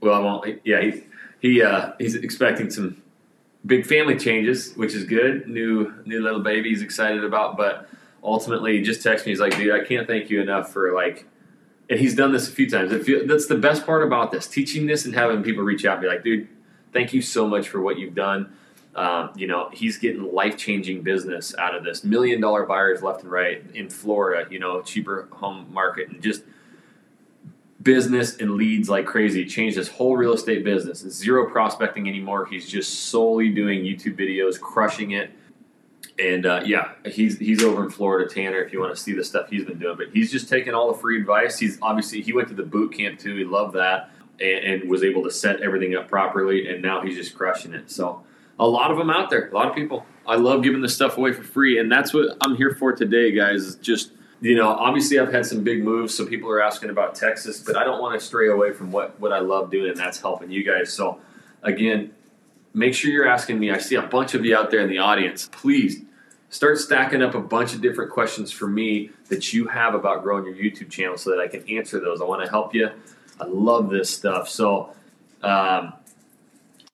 well, 0.00 0.14
I 0.14 0.18
won't. 0.18 0.60
Yeah, 0.64 0.82
he 0.82 1.04
he 1.40 1.62
uh, 1.62 1.92
he's 1.98 2.14
expecting 2.14 2.70
some 2.70 3.02
big 3.64 3.86
family 3.86 4.18
changes, 4.18 4.74
which 4.74 4.94
is 4.94 5.04
good. 5.04 5.48
New 5.48 5.94
new 6.04 6.22
little 6.22 6.40
baby 6.40 6.68
he's 6.70 6.82
excited 6.82 7.24
about, 7.24 7.56
but 7.56 7.88
ultimately 8.26 8.76
he 8.76 8.82
just 8.82 9.06
texted 9.06 9.26
me. 9.26 9.32
He's 9.32 9.40
like, 9.40 9.56
dude, 9.56 9.72
I 9.72 9.84
can't 9.84 10.06
thank 10.06 10.28
you 10.28 10.42
enough 10.42 10.72
for 10.72 10.92
like. 10.92 11.26
And 11.88 12.00
he's 12.00 12.16
done 12.16 12.32
this 12.32 12.48
a 12.48 12.50
few 12.50 12.68
times. 12.68 13.06
You, 13.06 13.26
that's 13.26 13.46
the 13.46 13.56
best 13.56 13.86
part 13.86 14.02
about 14.02 14.32
this, 14.32 14.48
teaching 14.48 14.86
this 14.86 15.04
and 15.04 15.14
having 15.14 15.44
people 15.44 15.62
reach 15.62 15.84
out 15.84 15.94
and 15.94 16.02
be 16.02 16.08
like, 16.08 16.24
dude, 16.24 16.48
thank 16.92 17.12
you 17.12 17.22
so 17.22 17.46
much 17.46 17.68
for 17.68 17.80
what 17.80 17.96
you've 17.96 18.16
done. 18.16 18.52
Um, 18.96 19.30
you 19.36 19.46
know, 19.46 19.68
he's 19.72 19.96
getting 19.96 20.32
life 20.34 20.56
changing 20.56 21.02
business 21.02 21.54
out 21.58 21.76
of 21.76 21.84
this. 21.84 22.02
Million 22.02 22.40
dollar 22.40 22.66
buyers 22.66 23.02
left 23.02 23.22
and 23.22 23.30
right 23.30 23.62
in 23.72 23.88
Florida, 23.88 24.50
you 24.50 24.58
know, 24.58 24.82
cheaper 24.82 25.28
home 25.30 25.72
market 25.72 26.08
and 26.08 26.20
just 26.20 26.42
business 27.82 28.38
and 28.38 28.52
leads 28.52 28.88
like 28.88 29.06
crazy. 29.06 29.44
Changed 29.44 29.76
his 29.76 29.88
whole 29.88 30.16
real 30.16 30.32
estate 30.32 30.64
business. 30.64 31.00
Zero 31.00 31.48
prospecting 31.48 32.08
anymore. 32.08 32.46
He's 32.46 32.68
just 32.68 33.10
solely 33.10 33.50
doing 33.50 33.84
YouTube 33.84 34.18
videos, 34.18 34.58
crushing 34.58 35.12
it. 35.12 35.30
And 36.18 36.46
uh, 36.46 36.62
yeah, 36.64 36.92
he's 37.04 37.38
he's 37.38 37.62
over 37.62 37.84
in 37.84 37.90
Florida, 37.90 38.28
Tanner. 38.28 38.62
If 38.62 38.72
you 38.72 38.80
want 38.80 38.94
to 38.94 39.00
see 39.00 39.12
the 39.12 39.24
stuff 39.24 39.50
he's 39.50 39.64
been 39.64 39.78
doing, 39.78 39.96
but 39.96 40.08
he's 40.12 40.32
just 40.32 40.48
taking 40.48 40.72
all 40.72 40.90
the 40.92 40.98
free 40.98 41.20
advice. 41.20 41.58
He's 41.58 41.78
obviously 41.82 42.22
he 42.22 42.32
went 42.32 42.48
to 42.48 42.54
the 42.54 42.62
boot 42.62 42.94
camp 42.94 43.18
too. 43.18 43.36
He 43.36 43.44
loved 43.44 43.74
that 43.74 44.10
and, 44.40 44.82
and 44.82 44.90
was 44.90 45.02
able 45.04 45.22
to 45.24 45.30
set 45.30 45.60
everything 45.60 45.94
up 45.94 46.08
properly. 46.08 46.68
And 46.68 46.80
now 46.80 47.02
he's 47.02 47.16
just 47.16 47.36
crushing 47.36 47.74
it. 47.74 47.90
So 47.90 48.22
a 48.58 48.66
lot 48.66 48.90
of 48.90 48.96
them 48.96 49.10
out 49.10 49.28
there, 49.28 49.48
a 49.48 49.54
lot 49.54 49.68
of 49.68 49.74
people. 49.74 50.06
I 50.26 50.36
love 50.36 50.62
giving 50.62 50.80
this 50.80 50.94
stuff 50.94 51.18
away 51.18 51.32
for 51.32 51.44
free, 51.44 51.78
and 51.78 51.92
that's 51.92 52.12
what 52.12 52.36
I'm 52.40 52.56
here 52.56 52.74
for 52.74 52.92
today, 52.92 53.30
guys. 53.30 53.62
Is 53.62 53.76
just 53.76 54.12
you 54.40 54.54
know, 54.54 54.68
obviously 54.68 55.18
I've 55.18 55.32
had 55.32 55.46
some 55.46 55.64
big 55.64 55.82
moves, 55.82 56.14
so 56.14 56.26
people 56.26 56.50
are 56.50 56.62
asking 56.62 56.90
about 56.90 57.14
Texas, 57.14 57.60
but 57.60 57.76
I 57.76 57.84
don't 57.84 58.00
want 58.00 58.18
to 58.18 58.24
stray 58.24 58.48
away 58.48 58.72
from 58.72 58.90
what 58.90 59.18
what 59.20 59.32
I 59.32 59.40
love 59.40 59.70
doing, 59.70 59.90
and 59.90 59.96
that's 59.96 60.20
helping 60.20 60.50
you 60.50 60.64
guys. 60.64 60.92
So 60.92 61.20
again, 61.62 62.12
make 62.74 62.94
sure 62.94 63.10
you're 63.10 63.28
asking 63.28 63.58
me. 63.58 63.70
I 63.70 63.78
see 63.78 63.96
a 63.96 64.02
bunch 64.02 64.34
of 64.34 64.44
you 64.44 64.56
out 64.56 64.70
there 64.70 64.80
in 64.80 64.88
the 64.88 64.98
audience. 64.98 65.48
Please 65.52 66.02
start 66.48 66.78
stacking 66.78 67.22
up 67.22 67.34
a 67.34 67.40
bunch 67.40 67.74
of 67.74 67.80
different 67.80 68.10
questions 68.10 68.52
for 68.52 68.66
me 68.66 69.10
that 69.28 69.52
you 69.52 69.66
have 69.66 69.94
about 69.94 70.22
growing 70.22 70.44
your 70.44 70.54
YouTube 70.54 70.90
channel 70.90 71.16
so 71.16 71.30
that 71.30 71.40
I 71.40 71.48
can 71.48 71.68
answer 71.68 72.00
those. 72.00 72.20
I 72.20 72.24
want 72.24 72.44
to 72.44 72.50
help 72.50 72.74
you. 72.74 72.90
I 73.40 73.44
love 73.44 73.90
this 73.90 74.10
stuff. 74.10 74.48
So, 74.48 74.94
um, 75.42 75.92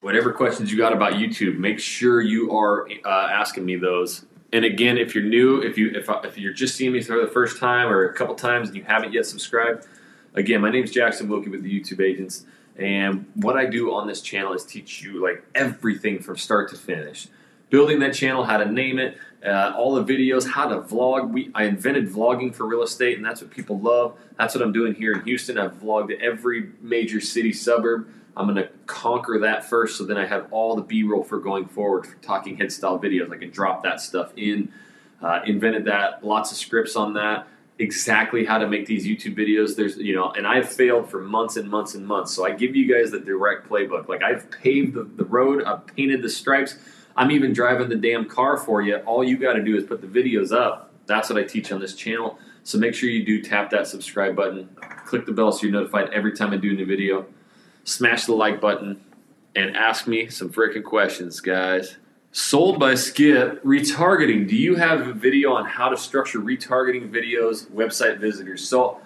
whatever 0.01 0.33
questions 0.33 0.71
you 0.71 0.77
got 0.77 0.93
about 0.93 1.13
YouTube, 1.13 1.57
make 1.57 1.79
sure 1.79 2.21
you 2.21 2.51
are 2.51 2.87
uh, 3.05 3.29
asking 3.31 3.65
me 3.65 3.77
those. 3.77 4.25
And 4.51 4.65
again, 4.65 4.97
if 4.97 5.15
you're 5.15 5.23
new, 5.23 5.61
if 5.61 5.77
you 5.77 5.91
if, 5.95 6.09
if 6.23 6.37
you're 6.37 6.53
just 6.53 6.75
seeing 6.75 6.91
me 6.91 7.01
for 7.01 7.19
the 7.19 7.27
first 7.27 7.57
time 7.57 7.87
or 7.87 8.03
a 8.03 8.13
couple 8.13 8.35
times 8.35 8.67
and 8.67 8.77
you 8.77 8.83
haven't 8.83 9.13
yet 9.13 9.25
subscribed, 9.25 9.87
again, 10.35 10.61
my 10.61 10.69
name 10.69 10.83
is 10.83 10.91
Jackson 10.91 11.27
Wilkie 11.27 11.49
with 11.49 11.63
the 11.63 11.79
YouTube 11.79 12.01
Agents, 12.01 12.45
and 12.75 13.25
what 13.33 13.55
I 13.55 13.65
do 13.65 13.93
on 13.93 14.07
this 14.07 14.21
channel 14.21 14.53
is 14.53 14.63
teach 14.63 15.01
you 15.01 15.23
like 15.23 15.43
everything 15.55 16.19
from 16.19 16.37
start 16.37 16.69
to 16.69 16.77
finish. 16.77 17.27
Building 17.69 17.99
that 17.99 18.13
channel, 18.13 18.43
how 18.43 18.57
to 18.57 18.71
name 18.71 18.99
it, 18.99 19.17
uh, 19.45 19.73
all 19.75 19.93
the 19.95 20.03
videos, 20.03 20.47
how 20.47 20.67
to 20.67 20.81
vlog. 20.81 21.29
We 21.29 21.51
I 21.53 21.63
invented 21.65 22.09
vlogging 22.09 22.53
for 22.55 22.65
real 22.65 22.83
estate, 22.83 23.17
and 23.17 23.25
that's 23.25 23.41
what 23.41 23.51
people 23.51 23.79
love. 23.79 24.17
That's 24.37 24.55
what 24.55 24.63
I'm 24.63 24.71
doing 24.71 24.95
here 24.95 25.13
in 25.13 25.23
Houston. 25.25 25.57
I've 25.57 25.73
vlogged 25.81 26.17
every 26.21 26.69
major 26.81 27.19
city 27.19 27.51
suburb. 27.51 28.07
I'm 28.35 28.47
going 28.47 28.57
to 28.57 28.69
conquer 28.87 29.39
that 29.39 29.63
first, 29.65 29.97
so 29.97 30.05
then 30.05 30.17
I 30.17 30.25
have 30.25 30.47
all 30.51 30.75
the 30.75 30.81
B-roll 30.81 31.23
for 31.23 31.39
going 31.39 31.65
forward 31.65 32.07
for 32.07 32.15
talking 32.15 32.57
head 32.57 32.71
style 32.71 32.97
videos. 32.97 33.31
I 33.31 33.37
can 33.37 33.51
drop 33.51 33.83
that 33.83 34.01
stuff 34.01 34.33
in. 34.35 34.71
Uh, 35.21 35.41
invented 35.45 35.85
that. 35.85 36.23
Lots 36.25 36.51
of 36.51 36.57
scripts 36.57 36.95
on 36.95 37.13
that. 37.13 37.47
Exactly 37.79 38.45
how 38.45 38.57
to 38.57 38.67
make 38.67 38.85
these 38.85 39.05
YouTube 39.05 39.35
videos. 39.37 39.75
There's 39.75 39.97
you 39.97 40.15
know, 40.15 40.31
and 40.31 40.47
I've 40.47 40.71
failed 40.71 41.09
for 41.09 41.21
months 41.21 41.57
and 41.57 41.69
months 41.69 41.95
and 41.95 42.05
months. 42.05 42.33
So 42.33 42.45
I 42.45 42.51
give 42.51 42.75
you 42.75 42.91
guys 42.93 43.11
the 43.11 43.19
direct 43.19 43.69
playbook. 43.69 44.07
Like 44.07 44.23
I've 44.23 44.49
paved 44.51 44.95
the, 44.95 45.03
the 45.03 45.25
road. 45.25 45.63
I've 45.63 45.85
painted 45.87 46.21
the 46.21 46.29
stripes. 46.29 46.77
I'm 47.15 47.31
even 47.31 47.53
driving 47.53 47.89
the 47.89 47.95
damn 47.95 48.25
car 48.25 48.57
for 48.57 48.81
you. 48.81 48.97
All 48.97 49.23
you 49.23 49.37
got 49.37 49.53
to 49.53 49.63
do 49.63 49.75
is 49.77 49.83
put 49.83 50.01
the 50.01 50.07
videos 50.07 50.51
up. 50.51 50.91
That's 51.05 51.29
what 51.29 51.37
I 51.37 51.43
teach 51.43 51.71
on 51.71 51.79
this 51.79 51.95
channel. 51.95 52.39
So 52.63 52.77
make 52.77 52.93
sure 52.95 53.09
you 53.09 53.25
do 53.25 53.41
tap 53.41 53.69
that 53.71 53.87
subscribe 53.87 54.35
button, 54.35 54.69
click 55.05 55.25
the 55.25 55.33
bell 55.33 55.51
so 55.51 55.63
you're 55.63 55.71
notified 55.71 56.09
every 56.11 56.31
time 56.31 56.53
I 56.53 56.57
do 56.57 56.71
a 56.71 56.73
new 56.73 56.85
video, 56.85 57.25
smash 57.83 58.25
the 58.25 58.33
like 58.33 58.61
button, 58.61 59.03
and 59.55 59.75
ask 59.75 60.07
me 60.07 60.29
some 60.29 60.49
freaking 60.49 60.83
questions, 60.83 61.41
guys. 61.41 61.97
Sold 62.31 62.79
by 62.79 62.95
Skip, 62.95 63.61
retargeting. 63.63 64.47
Do 64.47 64.55
you 64.55 64.75
have 64.75 65.07
a 65.07 65.13
video 65.13 65.53
on 65.53 65.65
how 65.65 65.89
to 65.89 65.97
structure 65.97 66.39
retargeting 66.39 67.11
videos, 67.11 67.67
website 67.67 68.17
visitors? 68.17 68.67
So, 68.67 69.01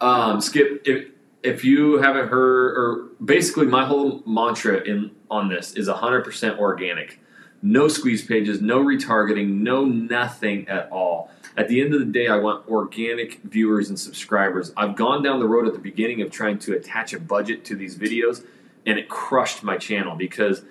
um, 0.00 0.40
Skip, 0.40 0.82
if, 0.84 1.08
if 1.42 1.64
you 1.64 1.98
haven't 1.98 2.28
heard, 2.28 2.76
or 2.76 3.08
basically 3.24 3.66
my 3.66 3.84
whole 3.84 4.22
mantra 4.26 4.82
in 4.82 5.12
on 5.30 5.48
this 5.48 5.72
is 5.74 5.88
100% 5.88 6.58
organic. 6.58 7.20
No 7.60 7.88
squeeze 7.88 8.24
pages, 8.24 8.60
no 8.60 8.80
retargeting, 8.84 9.48
no 9.48 9.84
nothing 9.84 10.68
at 10.68 10.90
all. 10.92 11.30
At 11.56 11.68
the 11.68 11.80
end 11.80 11.92
of 11.92 12.00
the 12.00 12.06
day, 12.06 12.28
I 12.28 12.36
want 12.36 12.68
organic 12.68 13.42
viewers 13.42 13.88
and 13.88 13.98
subscribers. 13.98 14.72
I've 14.76 14.94
gone 14.94 15.24
down 15.24 15.40
the 15.40 15.48
road 15.48 15.66
at 15.66 15.72
the 15.72 15.80
beginning 15.80 16.22
of 16.22 16.30
trying 16.30 16.60
to 16.60 16.76
attach 16.76 17.12
a 17.12 17.20
budget 17.20 17.64
to 17.66 17.74
these 17.74 17.96
videos, 17.96 18.44
and 18.86 18.96
it 18.96 19.08
crushed 19.08 19.64
my 19.64 19.76
channel 19.76 20.14
because 20.14 20.62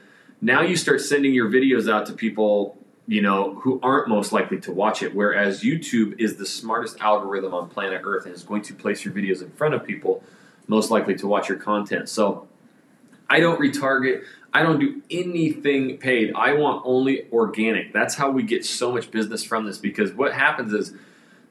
now 0.42 0.62
you 0.62 0.78
start 0.78 1.02
sending 1.02 1.34
your 1.34 1.50
videos 1.50 1.92
out 1.92 2.06
to 2.06 2.14
people 2.14 2.78
you 3.10 3.22
know 3.22 3.56
who 3.56 3.80
aren't 3.82 4.10
most 4.10 4.34
likely 4.34 4.60
to 4.60 4.72
watch 4.72 5.02
it 5.02 5.16
whereas 5.16 5.64
youtube 5.64 6.20
is 6.20 6.36
the 6.36 6.46
smartest 6.46 7.00
algorithm 7.00 7.54
on 7.54 7.70
planet 7.70 8.02
earth 8.04 8.26
and 8.26 8.36
is 8.36 8.44
going 8.44 8.62
to 8.62 8.74
place 8.74 9.06
your 9.06 9.14
videos 9.14 9.42
in 9.42 9.50
front 9.52 9.74
of 9.74 9.84
people 9.86 10.22
most 10.68 10.92
likely 10.92 11.16
to 11.16 11.28
watch 11.28 11.50
your 11.50 11.58
content 11.58 12.08
so 12.08 12.48
i 13.30 13.40
don't 13.40 13.60
retarget 13.60 14.24
I 14.54 14.64
don't 14.64 14.80
do 14.80 15.02
anything 15.12 15.98
paid. 15.98 16.34
I 16.34 16.54
want 16.54 16.82
only 16.86 17.28
organic. 17.32 17.94
That's 17.94 18.16
how 18.16 18.32
we 18.32 18.44
get 18.44 18.66
so 18.66 18.92
much 18.92 19.12
business 19.12 19.44
from 19.44 19.66
this 19.66 19.78
because 19.78 20.14
what 20.14 20.34
happens 20.34 20.74
is 20.74 20.94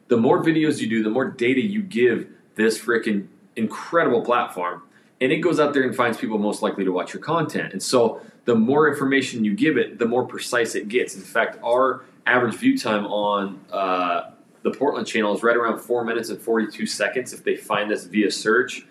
the 0.07 0.17
more 0.17 0.43
videos 0.43 0.79
you 0.81 0.89
do, 0.89 1.03
the 1.03 1.09
more 1.09 1.25
data 1.25 1.61
you 1.61 1.81
give 1.81 2.27
this 2.55 2.77
freaking 2.77 3.27
incredible 3.55 4.23
platform, 4.23 4.83
and 5.21 5.31
it 5.31 5.37
goes 5.37 5.59
out 5.59 5.73
there 5.73 5.83
and 5.83 5.95
finds 5.95 6.17
people 6.17 6.37
most 6.37 6.61
likely 6.61 6.83
to 6.85 6.91
watch 6.91 7.13
your 7.13 7.21
content. 7.21 7.71
And 7.71 7.81
so 7.81 8.21
the 8.45 8.55
more 8.55 8.89
information 8.89 9.45
you 9.45 9.55
give 9.55 9.77
it, 9.77 9.99
the 9.99 10.05
more 10.05 10.25
precise 10.25 10.75
it 10.75 10.87
gets. 10.87 11.15
In 11.15 11.21
fact, 11.21 11.57
our 11.63 12.03
average 12.25 12.55
view 12.55 12.77
time 12.77 13.05
on 13.05 13.59
uh, 13.71 14.31
the 14.63 14.71
Portland 14.71 15.07
channel 15.07 15.33
is 15.33 15.43
right 15.43 15.55
around 15.55 15.79
four 15.79 16.03
minutes 16.03 16.29
and 16.29 16.41
42 16.41 16.85
seconds 16.85 17.31
if 17.31 17.43
they 17.43 17.55
find 17.55 17.91
us 17.91 18.05
via 18.05 18.31
search. 18.31 18.85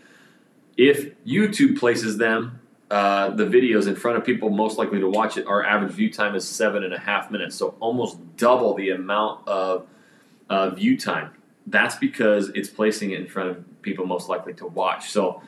If 0.76 1.16
YouTube 1.24 1.78
places 1.78 2.18
them 2.18 2.60
uh, 2.90 3.30
the 3.30 3.44
videos 3.44 3.88
in 3.88 3.96
front 3.96 4.16
of 4.16 4.24
people 4.24 4.48
most 4.48 4.78
likely 4.78 5.00
to 5.00 5.08
watch 5.08 5.36
it, 5.36 5.46
our 5.46 5.64
average 5.64 5.92
view 5.92 6.12
time 6.12 6.36
is 6.36 6.46
seven 6.46 6.84
and 6.84 6.94
a 6.94 6.98
half 6.98 7.30
minutes. 7.30 7.56
So 7.56 7.74
almost 7.80 8.18
double 8.36 8.74
the 8.74 8.90
amount 8.90 9.46
of 9.48 9.86
uh, 10.48 10.70
view 10.70 10.96
time. 10.96 11.32
That's 11.66 11.96
because 11.96 12.50
it's 12.50 12.68
placing 12.68 13.10
it 13.10 13.20
in 13.20 13.26
front 13.26 13.50
of 13.50 13.82
people 13.82 14.06
most 14.06 14.28
likely 14.28 14.54
to 14.54 14.66
watch. 14.66 15.10
So 15.10 15.42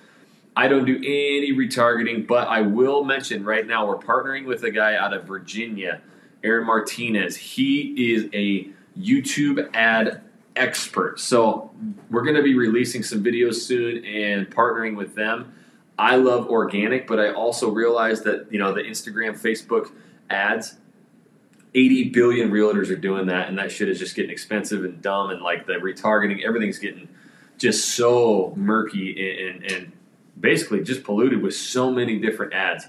I 0.56 0.66
don't 0.66 0.84
do 0.84 0.96
any 0.96 1.52
retargeting, 1.52 2.26
but 2.26 2.48
I 2.48 2.62
will 2.62 3.04
mention 3.04 3.44
right 3.44 3.64
now 3.64 3.86
we're 3.86 3.98
partnering 3.98 4.44
with 4.44 4.64
a 4.64 4.72
guy 4.72 4.96
out 4.96 5.12
of 5.12 5.24
Virginia, 5.24 6.00
Aaron 6.42 6.66
Martinez. 6.66 7.36
He 7.36 8.12
is 8.12 8.28
a 8.32 8.68
YouTube 8.98 9.70
ad 9.74 10.22
expert. 10.58 11.20
So 11.20 11.70
we're 12.10 12.22
going 12.22 12.36
to 12.36 12.42
be 12.42 12.54
releasing 12.54 13.02
some 13.02 13.22
videos 13.22 13.56
soon 13.56 14.04
and 14.04 14.50
partnering 14.50 14.96
with 14.96 15.14
them 15.14 15.54
I 15.98 16.14
love 16.16 16.48
organic, 16.48 17.08
but 17.08 17.18
I 17.18 17.32
also 17.32 17.70
realize 17.70 18.22
that 18.22 18.46
you 18.50 18.58
know 18.58 18.72
the 18.72 18.82
Instagram, 18.82 19.38
Facebook 19.38 19.90
ads. 20.30 20.76
80 21.74 22.10
billion 22.10 22.50
realtors 22.50 22.88
are 22.90 22.96
doing 22.96 23.26
that, 23.26 23.48
and 23.48 23.58
that 23.58 23.70
shit 23.70 23.90
is 23.90 23.98
just 23.98 24.16
getting 24.16 24.30
expensive 24.30 24.84
and 24.84 25.02
dumb, 25.02 25.30
and 25.30 25.42
like 25.42 25.66
the 25.66 25.74
retargeting, 25.74 26.42
everything's 26.42 26.78
getting 26.78 27.08
just 27.58 27.90
so 27.90 28.54
murky 28.56 29.10
and, 29.28 29.64
and, 29.64 29.72
and 29.72 29.92
basically 30.40 30.82
just 30.82 31.04
polluted 31.04 31.42
with 31.42 31.54
so 31.54 31.90
many 31.90 32.18
different 32.18 32.54
ads. 32.54 32.86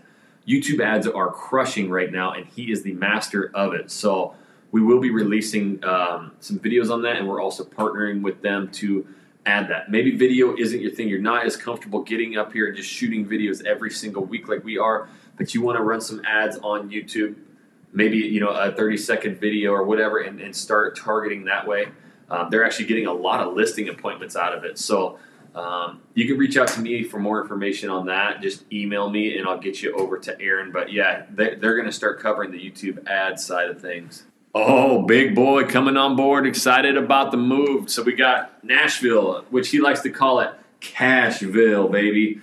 YouTube 0.48 0.80
ads 0.80 1.08
are 1.08 1.30
crushing 1.30 1.90
right 1.90 2.12
now, 2.12 2.32
and 2.32 2.46
he 2.46 2.72
is 2.72 2.84
the 2.84 2.94
master 2.94 3.52
of 3.54 3.74
it. 3.74 3.92
So 3.92 4.34
we 4.72 4.82
will 4.82 5.00
be 5.00 5.10
releasing 5.10 5.84
um, 5.84 6.34
some 6.40 6.60
videos 6.60 6.92
on 6.92 7.02
that, 7.04 7.18
and 7.18 7.28
we're 7.28 7.42
also 7.42 7.64
partnering 7.64 8.22
with 8.22 8.42
them 8.42 8.70
to 8.74 9.08
add 9.46 9.70
that. 9.70 9.90
Maybe 9.90 10.16
video 10.16 10.56
isn't 10.56 10.80
your 10.80 10.92
thing. 10.92 11.08
You're 11.08 11.20
not 11.20 11.46
as 11.46 11.58
comfortable 11.58 12.04
getting 12.04 12.38
up 12.38 12.54
here 12.54 12.68
and 12.68 12.76
just 12.76 12.90
shooting 12.90 13.26
videos 13.26 13.66
every 13.66 13.90
single 13.90 14.24
week 14.24 14.48
like 14.48 14.64
we 14.64 14.78
are, 14.78 15.10
but 15.38 15.54
you 15.54 15.62
want 15.62 15.78
to 15.78 15.84
run 15.84 16.02
some 16.02 16.22
ads 16.26 16.58
on 16.58 16.90
YouTube, 16.90 17.36
maybe 17.94 18.18
you 18.18 18.40
know 18.40 18.50
a 18.50 18.72
30 18.72 18.98
second 18.98 19.40
video 19.40 19.72
or 19.72 19.84
whatever, 19.84 20.20
and, 20.20 20.40
and 20.40 20.56
start 20.56 20.98
targeting 20.98 21.46
that 21.46 21.68
way. 21.68 21.88
Um, 22.30 22.50
they're 22.52 22.64
actually 22.64 22.86
getting 22.86 23.08
a 23.08 23.14
lot 23.14 23.40
of 23.40 23.54
listing 23.54 23.90
appointments 23.90 24.36
out 24.36 24.54
of 24.54 24.64
it. 24.64 24.78
So 24.78 25.18
um, 25.56 26.02
you 26.14 26.28
can 26.28 26.38
reach 26.38 26.58
out 26.58 26.68
to 26.70 26.80
me 26.80 27.04
for 27.04 27.20
more 27.20 27.42
information 27.42 27.90
on 27.90 28.06
that. 28.06 28.42
Just 28.42 28.72
email 28.72 29.10
me 29.10 29.38
and 29.38 29.48
I'll 29.48 29.58
get 29.58 29.82
you 29.82 29.96
over 29.96 30.18
to 30.20 30.40
Aaron. 30.40 30.72
But 30.72 30.92
yeah, 30.92 31.24
they, 31.34 31.56
they're 31.56 31.76
going 31.76 31.88
to 31.88 31.92
start 31.92 32.20
covering 32.20 32.52
the 32.52 32.60
YouTube 32.60 33.08
ad 33.08 33.40
side 33.40 33.70
of 33.70 33.82
things. 33.82 34.26
Oh, 34.62 35.04
big 35.04 35.36
boy 35.36 35.64
coming 35.64 35.96
on 35.96 36.18
board, 36.18 36.46
excited 36.46 36.98
about 36.98 37.32
the 37.32 37.38
move. 37.38 37.90
So 37.90 38.04
we 38.04 38.12
got 38.12 38.62
Nashville, 38.62 39.46
which 39.50 39.70
he 39.70 39.80
likes 39.80 40.02
to 40.02 40.10
call 40.10 40.42
it 40.42 40.54
Cashville, 40.82 41.90
baby. 41.90 42.42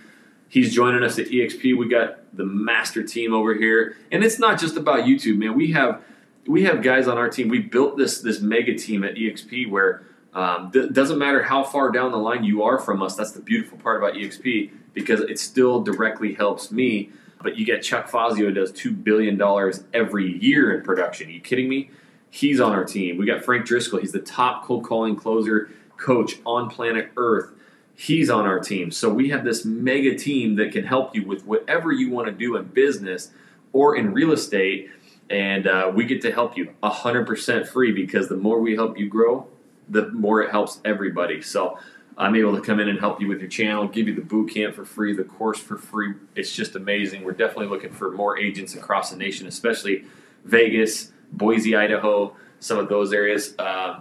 He's 0.49 0.75
joining 0.75 1.03
us 1.03 1.19
at 1.19 1.27
EXP. 1.27 1.77
We 1.77 1.89
got 1.89 2.35
the 2.35 2.47
master 2.47 3.03
team 3.03 3.35
over 3.35 3.55
here, 3.55 3.99
and 4.11 4.25
it's 4.25 4.39
not 4.39 4.59
just 4.59 4.79
about 4.79 5.05
YouTube, 5.05 5.37
man. 5.37 5.55
We 5.55 5.73
have 5.73 6.03
we 6.47 6.63
have 6.63 6.83
guys 6.83 7.07
on 7.07 7.19
our 7.19 7.29
team. 7.29 7.49
We 7.49 7.59
built 7.59 7.99
this 7.99 8.21
this 8.23 8.41
mega 8.41 8.75
team 8.79 9.05
at 9.05 9.17
EXP 9.17 9.69
where 9.71 10.07
um, 10.33 10.71
th- 10.71 10.93
doesn't 10.93 11.19
matter 11.19 11.43
how 11.43 11.65
far 11.65 11.91
down 11.91 12.13
the 12.13 12.19
line 12.19 12.45
you 12.45 12.63
are 12.63 12.79
from 12.79 13.03
us. 13.03 13.15
That's 13.15 13.33
the 13.33 13.43
beautiful 13.43 13.77
part 13.77 13.99
about 13.99 14.15
EXP 14.15 14.71
because 14.95 15.21
it 15.21 15.39
still 15.39 15.83
directly 15.83 16.33
helps 16.33 16.73
me. 16.73 17.11
But 17.43 17.59
you 17.59 17.67
get 17.67 17.83
Chuck 17.83 18.09
Fazio 18.09 18.51
does 18.53 18.73
two 18.73 18.93
billion 18.93 19.37
dollars 19.37 19.85
every 19.93 20.39
year 20.43 20.75
in 20.75 20.83
production. 20.83 21.29
Are 21.29 21.33
you 21.33 21.43
kidding 21.43 21.69
me? 21.69 21.91
He's 22.37 22.61
on 22.61 22.73
our 22.73 22.85
team. 22.85 23.17
We 23.17 23.25
got 23.25 23.43
Frank 23.43 23.65
Driscoll. 23.65 23.99
He's 23.99 24.13
the 24.13 24.19
top 24.19 24.67
cold 24.67 24.85
calling 24.85 25.17
closer 25.17 25.71
coach 25.97 26.35
on 26.45 26.69
planet 26.69 27.11
Earth. 27.17 27.51
He's 27.95 28.29
on 28.29 28.45
our 28.45 28.61
team. 28.61 28.91
So 28.91 29.09
we 29.09 29.31
have 29.31 29.43
this 29.43 29.65
mega 29.65 30.15
team 30.15 30.57
that 30.57 30.71
can 30.71 30.85
help 30.85 31.17
you 31.17 31.27
with 31.27 31.47
whatever 31.47 31.93
you 31.93 32.11
want 32.11 32.27
to 32.27 32.35
do 32.35 32.57
in 32.57 32.65
business 32.65 33.31
or 33.73 33.97
in 33.97 34.13
real 34.13 34.33
estate. 34.33 34.91
And 35.31 35.67
uh, 35.67 35.91
we 35.95 36.05
get 36.05 36.21
to 36.23 36.31
help 36.31 36.59
you 36.59 36.75
100% 36.83 37.67
free 37.69 37.93
because 37.93 38.29
the 38.29 38.37
more 38.37 38.61
we 38.61 38.75
help 38.75 38.99
you 38.99 39.09
grow, 39.09 39.49
the 39.89 40.11
more 40.11 40.43
it 40.43 40.51
helps 40.51 40.79
everybody. 40.85 41.41
So 41.41 41.79
I'm 42.19 42.35
able 42.37 42.55
to 42.55 42.61
come 42.61 42.81
in 42.81 42.91
and 42.91 43.01
help 43.01 43.19
you 43.19 43.29
with 43.29 43.41
your 43.41 43.49
channel, 43.49 43.89
give 43.89 44.09
you 44.09 44.15
the 44.15 44.21
boot 44.21 44.53
camp 44.53 44.75
for 44.75 44.85
free, 44.85 45.17
the 45.17 45.25
course 45.25 45.59
for 45.59 45.79
free. 45.79 46.13
It's 46.35 46.55
just 46.55 46.77
amazing. 46.77 47.25
We're 47.25 47.33
definitely 47.33 47.69
looking 47.69 47.93
for 47.93 48.11
more 48.11 48.39
agents 48.39 48.75
across 48.75 49.09
the 49.09 49.17
nation, 49.17 49.47
especially 49.47 50.05
Vegas, 50.45 51.13
Boise, 51.33 51.77
Idaho, 51.77 52.35
some 52.61 52.79
of 52.79 52.89
those 52.89 53.13
areas. 53.13 53.55
Uh, 53.59 54.01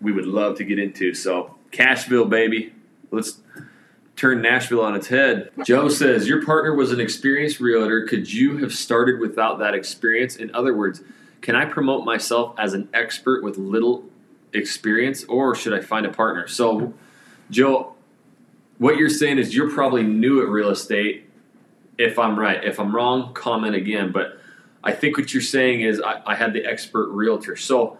we 0.00 0.12
would 0.12 0.26
love 0.26 0.56
to 0.58 0.64
get 0.64 0.78
into. 0.78 1.14
So 1.14 1.56
Cashville, 1.70 2.28
baby. 2.28 2.72
Let's 3.10 3.40
turn 4.16 4.42
Nashville 4.42 4.82
on 4.82 4.94
its 4.94 5.08
head. 5.08 5.50
Joe 5.64 5.88
says, 5.88 6.28
Your 6.28 6.44
partner 6.44 6.74
was 6.74 6.92
an 6.92 7.00
experienced 7.00 7.60
realtor. 7.60 8.06
Could 8.06 8.32
you 8.32 8.58
have 8.58 8.72
started 8.72 9.20
without 9.20 9.58
that 9.58 9.74
experience? 9.74 10.36
In 10.36 10.54
other 10.54 10.74
words, 10.76 11.02
can 11.40 11.56
I 11.56 11.64
promote 11.64 12.04
myself 12.04 12.54
as 12.58 12.72
an 12.72 12.88
expert 12.94 13.42
with 13.42 13.58
little 13.58 14.04
experience 14.52 15.24
or 15.24 15.54
should 15.54 15.72
I 15.72 15.80
find 15.80 16.06
a 16.06 16.12
partner? 16.12 16.46
So, 16.46 16.94
Joe, 17.50 17.94
what 18.78 18.96
you're 18.96 19.08
saying 19.08 19.38
is 19.38 19.54
you're 19.54 19.70
probably 19.70 20.02
new 20.02 20.42
at 20.42 20.48
real 20.48 20.70
estate. 20.70 21.28
If 21.98 22.18
I'm 22.18 22.38
right, 22.38 22.62
if 22.64 22.80
I'm 22.80 22.94
wrong, 22.94 23.34
comment 23.34 23.74
again. 23.74 24.12
But 24.12 24.40
I 24.84 24.92
think 24.92 25.16
what 25.16 25.32
you're 25.32 25.42
saying 25.42 25.82
is 25.82 26.00
I, 26.00 26.22
I 26.26 26.34
had 26.34 26.52
the 26.52 26.64
expert 26.64 27.10
realtor. 27.10 27.56
So, 27.56 27.98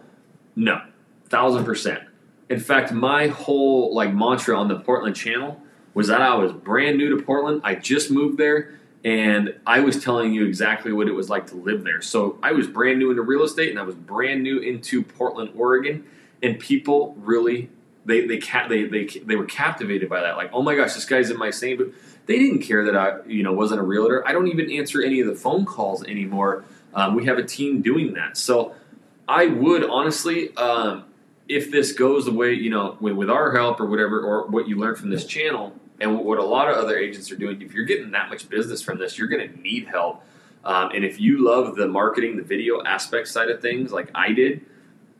no, 0.55 0.81
thousand 1.29 1.65
percent. 1.65 2.03
In 2.49 2.59
fact, 2.59 2.91
my 2.91 3.27
whole 3.27 3.93
like 3.95 4.13
mantra 4.13 4.57
on 4.57 4.67
the 4.67 4.79
Portland 4.79 5.15
channel 5.15 5.61
was 5.93 6.07
that 6.07 6.21
I 6.21 6.35
was 6.35 6.51
brand 6.51 6.97
new 6.97 7.15
to 7.15 7.23
Portland. 7.23 7.61
I 7.63 7.75
just 7.75 8.11
moved 8.11 8.37
there 8.37 8.79
and 9.03 9.55
I 9.65 9.81
was 9.81 10.01
telling 10.01 10.33
you 10.33 10.45
exactly 10.45 10.93
what 10.93 11.07
it 11.07 11.11
was 11.11 11.29
like 11.29 11.47
to 11.47 11.55
live 11.55 11.83
there. 11.83 12.01
So 12.01 12.37
I 12.41 12.53
was 12.53 12.67
brand 12.67 12.99
new 12.99 13.09
into 13.09 13.21
real 13.21 13.43
estate 13.43 13.69
and 13.69 13.79
I 13.79 13.83
was 13.83 13.95
brand 13.95 14.43
new 14.43 14.59
into 14.59 15.03
Portland, 15.03 15.51
Oregon, 15.55 16.05
and 16.41 16.59
people 16.59 17.15
really 17.19 17.69
they 18.05 18.25
they 18.25 18.39
they 18.39 18.83
they, 18.85 19.05
they 19.05 19.35
were 19.35 19.45
captivated 19.45 20.09
by 20.09 20.21
that. 20.21 20.37
Like, 20.37 20.51
oh 20.53 20.61
my 20.61 20.75
gosh, 20.75 20.93
this 20.93 21.05
guy's 21.05 21.29
in 21.29 21.37
my 21.37 21.51
same. 21.51 21.77
But 21.77 21.87
they 22.25 22.39
didn't 22.39 22.59
care 22.59 22.85
that 22.85 22.95
I 22.95 23.25
you 23.25 23.43
know 23.43 23.53
wasn't 23.53 23.81
a 23.81 23.83
realtor. 23.83 24.25
I 24.27 24.31
don't 24.31 24.47
even 24.47 24.71
answer 24.71 25.01
any 25.01 25.19
of 25.19 25.27
the 25.27 25.35
phone 25.35 25.65
calls 25.65 26.03
anymore. 26.03 26.65
Um, 26.93 27.15
we 27.15 27.25
have 27.25 27.37
a 27.37 27.43
team 27.43 27.81
doing 27.81 28.13
that. 28.13 28.37
So 28.37 28.75
I 29.27 29.47
would 29.47 29.83
honestly. 29.83 30.55
Um, 30.55 31.05
if 31.47 31.71
this 31.71 31.91
goes 31.91 32.25
the 32.25 32.31
way 32.31 32.53
you 32.53 32.69
know 32.69 32.97
with, 32.99 33.29
our 33.29 33.51
help 33.55 33.79
or 33.79 33.85
whatever 33.85 34.21
or 34.21 34.47
what 34.47 34.67
you 34.67 34.77
learn 34.77 34.95
from 34.95 35.09
this 35.09 35.25
channel 35.25 35.73
and 35.99 36.19
what 36.19 36.39
a 36.39 36.43
lot 36.43 36.69
of 36.69 36.77
other 36.77 36.97
agents 36.97 37.31
are 37.31 37.35
doing 37.35 37.61
if 37.61 37.73
you're 37.73 37.85
getting 37.85 38.11
that 38.11 38.29
much 38.29 38.49
business 38.49 38.81
from 38.81 38.97
this 38.97 39.17
you're 39.17 39.27
going 39.27 39.49
to 39.49 39.61
need 39.61 39.87
help 39.87 40.23
um, 40.63 40.91
and 40.91 41.03
if 41.03 41.19
you 41.19 41.43
love 41.43 41.75
the 41.75 41.87
marketing 41.87 42.37
the 42.37 42.43
video 42.43 42.83
aspect 42.83 43.27
side 43.27 43.49
of 43.49 43.61
things 43.61 43.91
like 43.91 44.09
i 44.15 44.31
did 44.31 44.65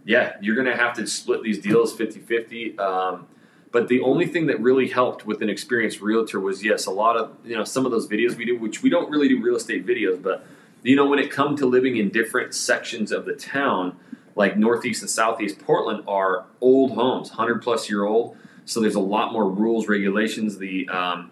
yeah 0.05 0.36
you're 0.41 0.55
going 0.55 0.67
to 0.67 0.75
have 0.75 0.93
to 0.93 1.05
split 1.07 1.43
these 1.43 1.59
deals 1.59 1.95
50-50 1.95 2.79
um, 2.79 3.27
but 3.71 3.88
the 3.88 4.01
only 4.01 4.27
thing 4.27 4.47
that 4.47 4.59
really 4.59 4.88
helped 4.88 5.25
with 5.25 5.41
an 5.41 5.49
experienced 5.49 6.01
realtor 6.01 6.39
was 6.39 6.63
yes 6.63 6.86
a 6.86 6.91
lot 6.91 7.17
of 7.17 7.36
you 7.43 7.55
know 7.55 7.63
some 7.63 7.86
of 7.86 7.91
those 7.91 8.07
videos 8.07 8.36
we 8.36 8.45
do 8.45 8.57
which 8.57 8.81
we 8.81 8.89
don't 8.89 9.09
really 9.09 9.27
do 9.27 9.41
real 9.41 9.55
estate 9.55 9.86
videos 9.86 10.21
but 10.21 10.45
you 10.83 10.95
know 10.95 11.05
when 11.05 11.19
it 11.19 11.31
come 11.31 11.55
to 11.57 11.65
living 11.65 11.97
in 11.97 12.09
different 12.09 12.53
sections 12.53 13.11
of 13.11 13.25
the 13.25 13.33
town 13.33 13.97
like 14.35 14.57
Northeast 14.57 15.01
and 15.01 15.09
Southeast 15.09 15.59
Portland 15.59 16.03
are 16.07 16.45
old 16.61 16.93
homes, 16.93 17.29
100 17.29 17.61
plus 17.61 17.89
year 17.89 18.05
old. 18.05 18.37
So 18.65 18.79
there's 18.79 18.95
a 18.95 18.99
lot 18.99 19.33
more 19.33 19.49
rules, 19.49 19.87
regulations. 19.87 20.57
The 20.57 20.87
um, 20.89 21.31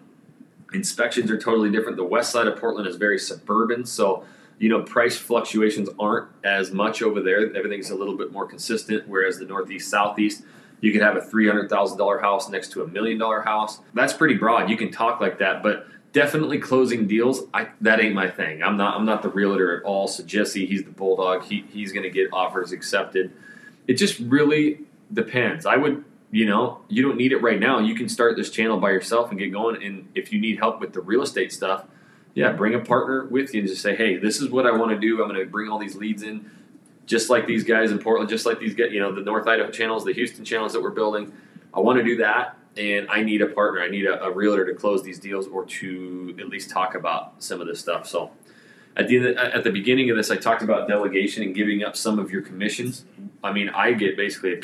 inspections 0.72 1.30
are 1.30 1.38
totally 1.38 1.70
different. 1.70 1.96
The 1.96 2.04
west 2.04 2.30
side 2.30 2.46
of 2.46 2.58
Portland 2.58 2.86
is 2.86 2.96
very 2.96 3.18
suburban. 3.18 3.84
So, 3.86 4.24
you 4.58 4.68
know, 4.68 4.82
price 4.82 5.16
fluctuations 5.16 5.88
aren't 5.98 6.28
as 6.44 6.72
much 6.72 7.02
over 7.02 7.20
there. 7.20 7.54
Everything's 7.56 7.90
a 7.90 7.94
little 7.94 8.16
bit 8.16 8.32
more 8.32 8.46
consistent. 8.46 9.08
Whereas 9.08 9.38
the 9.38 9.46
Northeast, 9.46 9.90
Southeast, 9.90 10.44
you 10.80 10.92
could 10.92 11.02
have 11.02 11.16
a 11.16 11.20
$300,000 11.20 12.20
house 12.20 12.48
next 12.48 12.72
to 12.72 12.82
a 12.82 12.86
million 12.86 13.18
dollar 13.18 13.40
house. 13.40 13.80
That's 13.94 14.12
pretty 14.12 14.34
broad. 14.34 14.68
You 14.68 14.76
can 14.76 14.90
talk 14.92 15.20
like 15.20 15.38
that. 15.38 15.62
But 15.62 15.86
definitely 16.12 16.58
closing 16.58 17.06
deals. 17.06 17.42
I, 17.52 17.68
that 17.80 18.00
ain't 18.00 18.14
my 18.14 18.28
thing. 18.28 18.62
I'm 18.62 18.76
not. 18.76 18.96
I'm 18.96 19.04
not 19.04 19.22
the 19.22 19.30
realtor 19.30 19.78
at 19.78 19.82
all. 19.84 20.06
So 20.06 20.22
Jesse, 20.22 20.66
he's 20.66 20.84
the 20.84 20.90
bulldog. 20.90 21.44
He, 21.44 21.64
he's 21.72 21.92
going 21.92 22.04
to 22.04 22.10
get 22.10 22.28
offers 22.32 22.72
accepted. 22.72 23.32
It 23.88 23.94
just 23.94 24.18
really 24.20 24.80
depends. 25.12 25.66
I 25.66 25.76
would, 25.76 26.04
you 26.30 26.46
know, 26.46 26.80
you 26.88 27.02
don't 27.02 27.16
need 27.16 27.32
it 27.32 27.38
right 27.38 27.58
now. 27.58 27.78
You 27.78 27.94
can 27.94 28.08
start 28.08 28.36
this 28.36 28.50
channel 28.50 28.78
by 28.78 28.90
yourself 28.90 29.30
and 29.30 29.38
get 29.38 29.52
going. 29.52 29.82
And 29.82 30.08
if 30.14 30.32
you 30.32 30.40
need 30.40 30.58
help 30.58 30.80
with 30.80 30.92
the 30.92 31.00
real 31.00 31.22
estate 31.22 31.52
stuff, 31.52 31.84
yeah, 32.34 32.52
bring 32.52 32.74
a 32.74 32.78
partner 32.78 33.26
with 33.26 33.52
you 33.52 33.60
and 33.60 33.68
just 33.68 33.82
say, 33.82 33.94
hey, 33.96 34.16
this 34.16 34.40
is 34.40 34.48
what 34.48 34.66
I 34.66 34.72
want 34.72 34.90
to 34.92 34.98
do. 34.98 35.22
I'm 35.22 35.28
going 35.28 35.40
to 35.40 35.50
bring 35.50 35.68
all 35.68 35.78
these 35.78 35.96
leads 35.96 36.22
in, 36.22 36.50
just 37.04 37.28
like 37.28 37.46
these 37.46 37.64
guys 37.64 37.90
in 37.90 37.98
Portland, 37.98 38.30
just 38.30 38.46
like 38.46 38.58
these, 38.58 38.76
you 38.76 39.00
know, 39.00 39.12
the 39.12 39.20
North 39.20 39.46
Idaho 39.46 39.70
channels, 39.70 40.04
the 40.04 40.14
Houston 40.14 40.44
channels 40.44 40.72
that 40.72 40.82
we're 40.82 40.90
building. 40.90 41.32
I 41.74 41.80
want 41.80 41.98
to 41.98 42.04
do 42.04 42.16
that 42.18 42.56
and 42.76 43.08
I 43.10 43.22
need 43.22 43.42
a 43.42 43.46
partner. 43.46 43.82
I 43.82 43.88
need 43.88 44.06
a, 44.06 44.22
a, 44.24 44.30
realtor 44.30 44.64
to 44.64 44.74
close 44.74 45.02
these 45.02 45.18
deals 45.18 45.46
or 45.46 45.64
to 45.66 46.36
at 46.40 46.48
least 46.48 46.70
talk 46.70 46.94
about 46.94 47.34
some 47.42 47.60
of 47.60 47.66
this 47.66 47.80
stuff. 47.80 48.06
So, 48.08 48.30
at 48.96 49.08
the 49.08 49.34
at 49.36 49.64
the 49.64 49.70
beginning 49.70 50.10
of 50.10 50.16
this, 50.16 50.30
I 50.30 50.36
talked 50.36 50.62
about 50.62 50.88
delegation 50.88 51.42
and 51.42 51.54
giving 51.54 51.82
up 51.82 51.96
some 51.96 52.18
of 52.18 52.30
your 52.30 52.42
commissions. 52.42 53.04
I 53.42 53.52
mean, 53.52 53.68
I 53.70 53.92
get 53.92 54.16
basically 54.16 54.62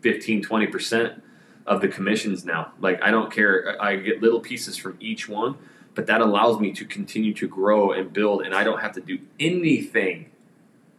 15, 0.00 0.42
20 0.42 0.66
percent 0.66 1.22
of 1.66 1.80
the 1.80 1.88
commissions 1.88 2.44
now. 2.44 2.72
Like, 2.80 3.02
I 3.02 3.10
don't 3.10 3.32
care. 3.32 3.80
I 3.80 3.96
get 3.96 4.22
little 4.22 4.40
pieces 4.40 4.76
from 4.76 4.96
each 5.00 5.28
one, 5.28 5.56
but 5.94 6.06
that 6.06 6.20
allows 6.20 6.60
me 6.60 6.72
to 6.72 6.84
continue 6.84 7.32
to 7.34 7.48
grow 7.48 7.92
and 7.92 8.12
build, 8.12 8.42
and 8.42 8.54
I 8.54 8.64
don't 8.64 8.80
have 8.80 8.92
to 8.92 9.00
do 9.00 9.18
anything, 9.38 10.30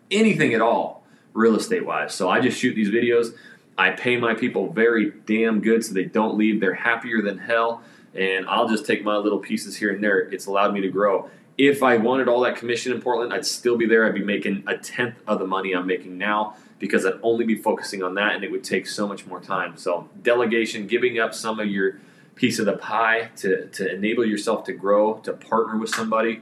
anything 0.09 0.53
at 0.53 0.61
all, 0.61 1.03
real 1.33 1.55
estate 1.55 1.85
wise. 1.85 2.13
So 2.13 2.29
I 2.29 2.39
just 2.39 2.59
shoot 2.59 2.75
these 2.75 2.89
videos. 2.89 3.35
I 3.77 3.91
pay 3.91 4.17
my 4.17 4.33
people 4.33 4.71
very 4.71 5.11
damn 5.25 5.61
good 5.61 5.83
so 5.83 5.93
they 5.93 6.05
don't 6.05 6.37
leave. 6.37 6.59
They're 6.59 6.73
happier 6.73 7.21
than 7.21 7.37
hell. 7.37 7.81
And 8.13 8.45
I'll 8.47 8.67
just 8.67 8.85
take 8.85 9.03
my 9.03 9.17
little 9.17 9.39
pieces 9.39 9.77
here 9.77 9.93
and 9.93 10.03
there. 10.03 10.19
It's 10.19 10.45
allowed 10.45 10.73
me 10.73 10.81
to 10.81 10.89
grow. 10.89 11.29
If 11.57 11.83
I 11.83 11.97
wanted 11.97 12.27
all 12.27 12.41
that 12.41 12.55
commission 12.55 12.91
in 12.91 13.01
Portland, 13.01 13.33
I'd 13.33 13.45
still 13.45 13.77
be 13.77 13.85
there. 13.85 14.05
I'd 14.05 14.13
be 14.13 14.23
making 14.23 14.63
a 14.67 14.77
tenth 14.77 15.15
of 15.27 15.39
the 15.39 15.47
money 15.47 15.73
I'm 15.73 15.87
making 15.87 16.17
now 16.17 16.55
because 16.79 17.05
I'd 17.05 17.19
only 17.21 17.45
be 17.45 17.55
focusing 17.55 18.01
on 18.03 18.15
that 18.15 18.35
and 18.35 18.43
it 18.43 18.51
would 18.51 18.63
take 18.63 18.87
so 18.87 19.07
much 19.07 19.25
more 19.25 19.39
time. 19.39 19.77
So, 19.77 20.09
delegation, 20.21 20.87
giving 20.87 21.19
up 21.19 21.33
some 21.33 21.59
of 21.59 21.67
your 21.67 21.99
piece 22.35 22.59
of 22.59 22.65
the 22.65 22.77
pie 22.77 23.29
to, 23.37 23.67
to 23.67 23.93
enable 23.93 24.25
yourself 24.25 24.63
to 24.65 24.73
grow, 24.73 25.15
to 25.19 25.33
partner 25.33 25.77
with 25.77 25.91
somebody. 25.91 26.41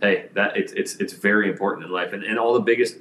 Hey, 0.00 0.28
that 0.34 0.56
it's 0.56 0.72
it's 0.74 0.96
it's 0.96 1.12
very 1.12 1.48
important 1.48 1.86
in 1.86 1.92
life. 1.92 2.12
And 2.12 2.22
and 2.22 2.38
all 2.38 2.54
the 2.54 2.60
biggest 2.60 2.98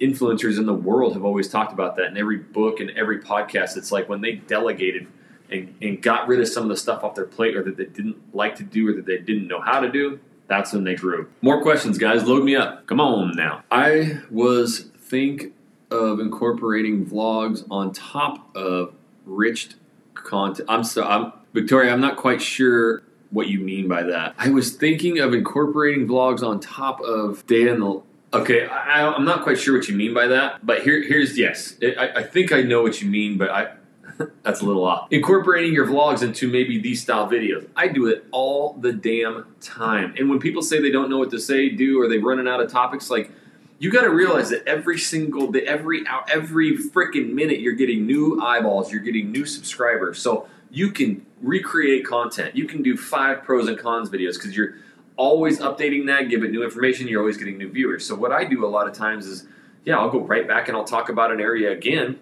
influencers 0.00 0.58
in 0.58 0.66
the 0.66 0.74
world 0.74 1.14
have 1.14 1.24
always 1.24 1.48
talked 1.48 1.72
about 1.72 1.96
that 1.96 2.06
in 2.06 2.16
every 2.16 2.38
book 2.38 2.80
and 2.80 2.90
every 2.90 3.20
podcast. 3.20 3.76
It's 3.76 3.92
like 3.92 4.08
when 4.08 4.20
they 4.20 4.32
delegated 4.32 5.06
and, 5.50 5.74
and 5.80 6.02
got 6.02 6.28
rid 6.28 6.40
of 6.40 6.48
some 6.48 6.64
of 6.64 6.68
the 6.68 6.76
stuff 6.76 7.04
off 7.04 7.14
their 7.14 7.24
plate 7.24 7.56
or 7.56 7.62
that 7.62 7.76
they 7.76 7.86
didn't 7.86 8.34
like 8.34 8.56
to 8.56 8.62
do 8.62 8.88
or 8.88 8.92
that 8.94 9.06
they 9.06 9.18
didn't 9.18 9.46
know 9.46 9.60
how 9.60 9.80
to 9.80 9.90
do, 9.90 10.18
that's 10.48 10.72
when 10.72 10.84
they 10.84 10.94
grew. 10.94 11.28
More 11.42 11.62
questions, 11.62 11.98
guys. 11.98 12.24
Load 12.24 12.44
me 12.44 12.56
up. 12.56 12.86
Come 12.86 13.00
on 13.00 13.34
now. 13.36 13.62
I 13.70 14.20
was 14.30 14.90
think 14.98 15.52
of 15.90 16.20
incorporating 16.20 17.06
vlogs 17.06 17.64
on 17.70 17.92
top 17.92 18.54
of 18.56 18.94
Rich 19.24 19.70
content. 20.14 20.68
I'm 20.68 20.84
so 20.84 21.04
I'm 21.04 21.32
Victoria. 21.52 21.92
I'm 21.92 22.00
not 22.00 22.16
quite 22.16 22.40
sure 22.40 23.02
what 23.30 23.48
you 23.48 23.60
mean 23.60 23.88
by 23.88 24.04
that. 24.04 24.34
I 24.38 24.50
was 24.50 24.72
thinking 24.72 25.18
of 25.18 25.34
incorporating 25.34 26.06
vlogs 26.06 26.46
on 26.46 26.60
top 26.60 27.00
of 27.00 27.46
data 27.46 27.72
and 27.72 27.82
the. 27.82 28.02
Okay, 28.32 28.66
I, 28.66 29.06
I'm 29.06 29.24
not 29.24 29.42
quite 29.42 29.58
sure 29.58 29.78
what 29.78 29.88
you 29.88 29.96
mean 29.96 30.12
by 30.12 30.26
that, 30.26 30.64
but 30.64 30.82
here, 30.82 31.02
here's 31.02 31.38
yes. 31.38 31.76
I, 31.82 32.10
I 32.16 32.22
think 32.22 32.52
I 32.52 32.62
know 32.62 32.82
what 32.82 33.00
you 33.00 33.08
mean, 33.08 33.38
but 33.38 33.50
I 33.50 33.72
that's 34.42 34.60
a 34.60 34.64
little 34.64 34.84
off. 34.84 35.08
Incorporating 35.10 35.72
your 35.72 35.86
vlogs 35.86 36.22
into 36.22 36.48
maybe 36.48 36.80
these 36.80 37.02
style 37.02 37.28
videos. 37.28 37.68
I 37.76 37.88
do 37.88 38.06
it 38.06 38.24
all 38.30 38.74
the 38.74 38.92
damn 38.92 39.54
time. 39.60 40.14
And 40.18 40.28
when 40.30 40.38
people 40.38 40.62
say 40.62 40.80
they 40.80 40.90
don't 40.90 41.10
know 41.10 41.18
what 41.18 41.30
to 41.30 41.38
say, 41.38 41.68
do, 41.68 42.00
or 42.00 42.08
they're 42.08 42.20
running 42.20 42.48
out 42.48 42.60
of 42.60 42.70
topics, 42.70 43.10
like 43.10 43.30
you 43.78 43.90
got 43.90 44.02
to 44.02 44.10
realize 44.10 44.50
that 44.50 44.66
every 44.66 44.98
single 44.98 45.50
day, 45.52 45.62
every 45.62 46.06
hour, 46.06 46.24
every 46.28 46.76
freaking 46.78 47.32
minute, 47.32 47.60
you're 47.60 47.74
getting 47.74 48.06
new 48.06 48.40
eyeballs, 48.42 48.90
you're 48.90 49.02
getting 49.02 49.30
new 49.30 49.44
subscribers. 49.44 50.20
So 50.20 50.48
you 50.70 50.90
can 50.90 51.24
recreate 51.42 52.06
content. 52.06 52.56
You 52.56 52.66
can 52.66 52.82
do 52.82 52.96
five 52.96 53.44
pros 53.44 53.68
and 53.68 53.78
cons 53.78 54.08
videos 54.08 54.34
because 54.34 54.56
you're 54.56 54.76
always 55.16 55.60
updating 55.60 56.06
that, 56.06 56.28
give 56.28 56.42
it 56.42 56.50
new 56.50 56.62
information. 56.62 57.08
You're 57.08 57.20
always 57.20 57.36
getting 57.36 57.58
new 57.58 57.70
viewers. 57.70 58.06
So 58.06 58.14
what 58.14 58.32
I 58.32 58.44
do 58.44 58.64
a 58.64 58.68
lot 58.68 58.86
of 58.86 58.94
times 58.94 59.26
is, 59.26 59.46
yeah, 59.84 59.98
I'll 59.98 60.10
go 60.10 60.20
right 60.20 60.46
back 60.46 60.68
and 60.68 60.76
I'll 60.76 60.84
talk 60.84 61.08
about 61.08 61.32
an 61.32 61.40
area 61.40 61.72
again 61.72 62.18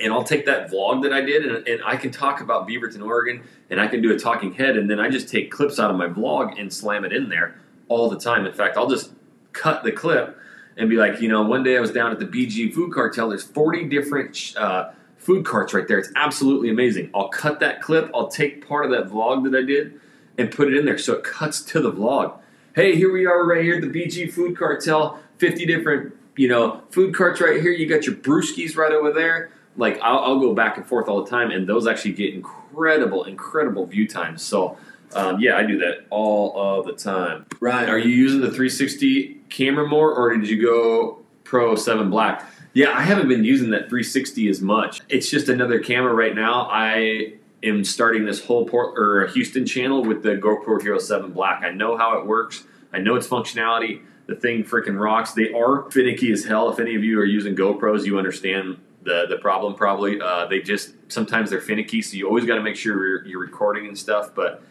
and 0.00 0.12
I'll 0.12 0.24
take 0.24 0.46
that 0.46 0.70
vlog 0.70 1.02
that 1.02 1.12
I 1.12 1.20
did 1.22 1.46
and, 1.46 1.66
and, 1.66 1.82
I 1.84 1.96
can 1.96 2.10
talk 2.10 2.40
about 2.40 2.68
Beaverton, 2.68 3.04
Oregon, 3.04 3.42
and 3.70 3.80
I 3.80 3.86
can 3.86 4.02
do 4.02 4.14
a 4.14 4.18
talking 4.18 4.52
head, 4.52 4.76
and 4.76 4.90
then 4.90 5.00
I 5.00 5.08
just 5.08 5.28
take 5.28 5.50
clips 5.50 5.78
out 5.80 5.90
of 5.90 5.96
my 5.96 6.06
vlog 6.06 6.60
and 6.60 6.72
slam 6.72 7.04
it 7.04 7.12
in 7.12 7.28
there 7.28 7.58
all 7.88 8.10
the 8.10 8.18
time. 8.18 8.46
In 8.46 8.52
fact, 8.52 8.76
I'll 8.76 8.88
just 8.88 9.12
cut 9.52 9.84
the 9.84 9.92
clip 9.92 10.38
and 10.76 10.90
be 10.90 10.96
like, 10.96 11.20
you 11.20 11.28
know, 11.28 11.42
one 11.42 11.62
day 11.62 11.76
I 11.76 11.80
was 11.80 11.92
down 11.92 12.12
at 12.12 12.18
the 12.18 12.26
BG 12.26 12.74
Food 12.74 12.92
Cartel. 12.92 13.30
There's 13.30 13.44
40 13.44 13.84
different 13.84 14.54
uh, 14.58 14.90
food 15.16 15.46
carts 15.46 15.72
right 15.72 15.88
there. 15.88 15.98
It's 15.98 16.12
absolutely 16.14 16.68
amazing. 16.68 17.10
I'll 17.14 17.28
cut 17.28 17.60
that 17.60 17.80
clip. 17.80 18.10
I'll 18.14 18.28
take 18.28 18.66
part 18.66 18.84
of 18.84 18.90
that 18.90 19.08
vlog 19.10 19.50
that 19.50 19.56
I 19.58 19.62
did 19.64 19.98
and 20.38 20.50
put 20.50 20.68
it 20.68 20.76
in 20.76 20.84
there 20.84 20.98
so 20.98 21.14
it 21.14 21.24
cuts 21.24 21.60
to 21.62 21.80
the 21.80 21.92
vlog. 21.92 22.38
Hey, 22.74 22.94
here 22.94 23.12
we 23.12 23.26
are 23.26 23.44
right 23.46 23.62
here 23.62 23.80
the 23.80 23.86
BG 23.86 24.32
Food 24.32 24.56
Cartel. 24.56 25.20
50 25.38 25.66
different, 25.66 26.14
you 26.36 26.48
know, 26.48 26.82
food 26.90 27.14
carts 27.14 27.40
right 27.40 27.60
here. 27.60 27.70
You 27.70 27.86
got 27.86 28.06
your 28.06 28.14
brewskis 28.14 28.76
right 28.76 28.92
over 28.92 29.12
there 29.12 29.50
like 29.76 30.00
I'll, 30.02 30.18
I'll, 30.18 30.40
go 30.40 30.54
back 30.54 30.76
and 30.76 30.86
forth 30.86 31.08
all 31.08 31.22
the 31.22 31.30
time, 31.30 31.50
and 31.50 31.68
those 31.68 31.86
actually 31.86 32.12
get 32.12 32.34
incredible, 32.34 33.24
incredible 33.24 33.86
view 33.86 34.08
times. 34.08 34.42
So, 34.42 34.76
um, 35.14 35.38
yeah, 35.40 35.56
I 35.56 35.64
do 35.64 35.78
that 35.78 36.06
all 36.10 36.78
of 36.78 36.86
the 36.86 36.92
time. 36.92 37.46
Ryan, 37.60 37.90
are 37.90 37.98
you 37.98 38.10
using 38.10 38.40
the 38.40 38.48
360 38.48 39.42
camera 39.48 39.86
more, 39.86 40.14
or 40.14 40.34
did 40.36 40.48
you 40.48 40.60
go 40.60 41.20
Pro 41.44 41.76
7 41.76 42.10
Black? 42.10 42.50
Yeah, 42.72 42.90
I 42.90 43.02
haven't 43.02 43.28
been 43.28 43.44
using 43.44 43.70
that 43.70 43.88
360 43.88 44.48
as 44.48 44.60
much. 44.60 45.00
It's 45.08 45.30
just 45.30 45.48
another 45.48 45.78
camera 45.78 46.12
right 46.12 46.34
now. 46.34 46.68
I 46.70 47.34
am 47.62 47.84
starting 47.84 48.24
this 48.24 48.44
whole 48.44 48.66
port 48.66 48.98
or 48.98 49.26
Houston 49.28 49.66
channel 49.66 50.04
with 50.04 50.22
the 50.22 50.36
GoPro 50.36 50.80
Hero 50.80 50.98
7 50.98 51.32
Black. 51.32 51.62
I 51.62 51.70
know 51.70 51.96
how 51.96 52.18
it 52.18 52.26
works. 52.26 52.64
I 52.92 52.98
know 52.98 53.16
its 53.16 53.26
functionality. 53.26 54.02
The 54.26 54.34
thing 54.34 54.64
freaking 54.64 54.98
rocks. 54.98 55.32
They 55.32 55.52
are 55.52 55.90
finicky 55.90 56.32
as 56.32 56.44
hell. 56.44 56.70
If 56.70 56.80
any 56.80 56.94
of 56.96 57.04
you 57.04 57.20
are 57.20 57.24
using 57.24 57.54
GoPros, 57.54 58.04
you 58.04 58.18
understand 58.18 58.80
the 59.02 59.26
the 59.28 59.36
problem 59.36 59.74
probably. 59.74 60.20
Uh, 60.20 60.46
they 60.46 60.60
just 60.60 60.94
sometimes 61.08 61.50
they're 61.50 61.60
finicky, 61.60 62.02
so 62.02 62.16
you 62.16 62.26
always 62.26 62.44
got 62.44 62.56
to 62.56 62.62
make 62.62 62.76
sure 62.76 63.06
you're, 63.06 63.26
you're, 63.26 63.40
recording 63.40 63.86
and 63.86 63.96
stuff. 63.96 64.34
But 64.34 64.62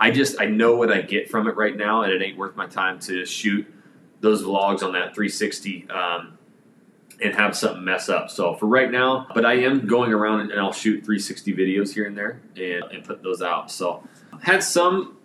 I 0.00 0.10
just 0.10 0.40
I 0.40 0.46
know 0.46 0.74
what 0.76 0.92
I 0.92 1.00
get 1.00 1.30
from 1.30 1.46
it 1.46 1.56
right 1.56 1.76
now, 1.76 2.02
and 2.02 2.12
it 2.12 2.22
ain't 2.22 2.36
worth 2.36 2.56
my 2.56 2.66
time 2.66 2.98
to 3.00 3.24
shoot 3.24 3.72
those 4.20 4.42
vlogs 4.42 4.82
on 4.82 4.92
that 4.92 5.14
360 5.14 5.88
um, 5.90 6.38
and 7.24 7.34
have 7.34 7.56
something 7.56 7.84
mess 7.84 8.08
up. 8.08 8.30
So 8.30 8.54
for 8.54 8.66
right 8.66 8.90
now, 8.90 9.26
but 9.34 9.44
I 9.44 9.54
am 9.54 9.86
going 9.86 10.12
around 10.12 10.52
and 10.52 10.60
I'll 10.60 10.72
shoot 10.72 11.04
360 11.04 11.54
videos 11.54 11.92
here 11.92 12.06
and 12.06 12.16
there 12.16 12.40
and, 12.56 12.84
and 12.92 13.04
put 13.04 13.22
those 13.22 13.42
out. 13.42 13.70
So 13.70 14.06
had 14.42 14.62
some 14.62 15.16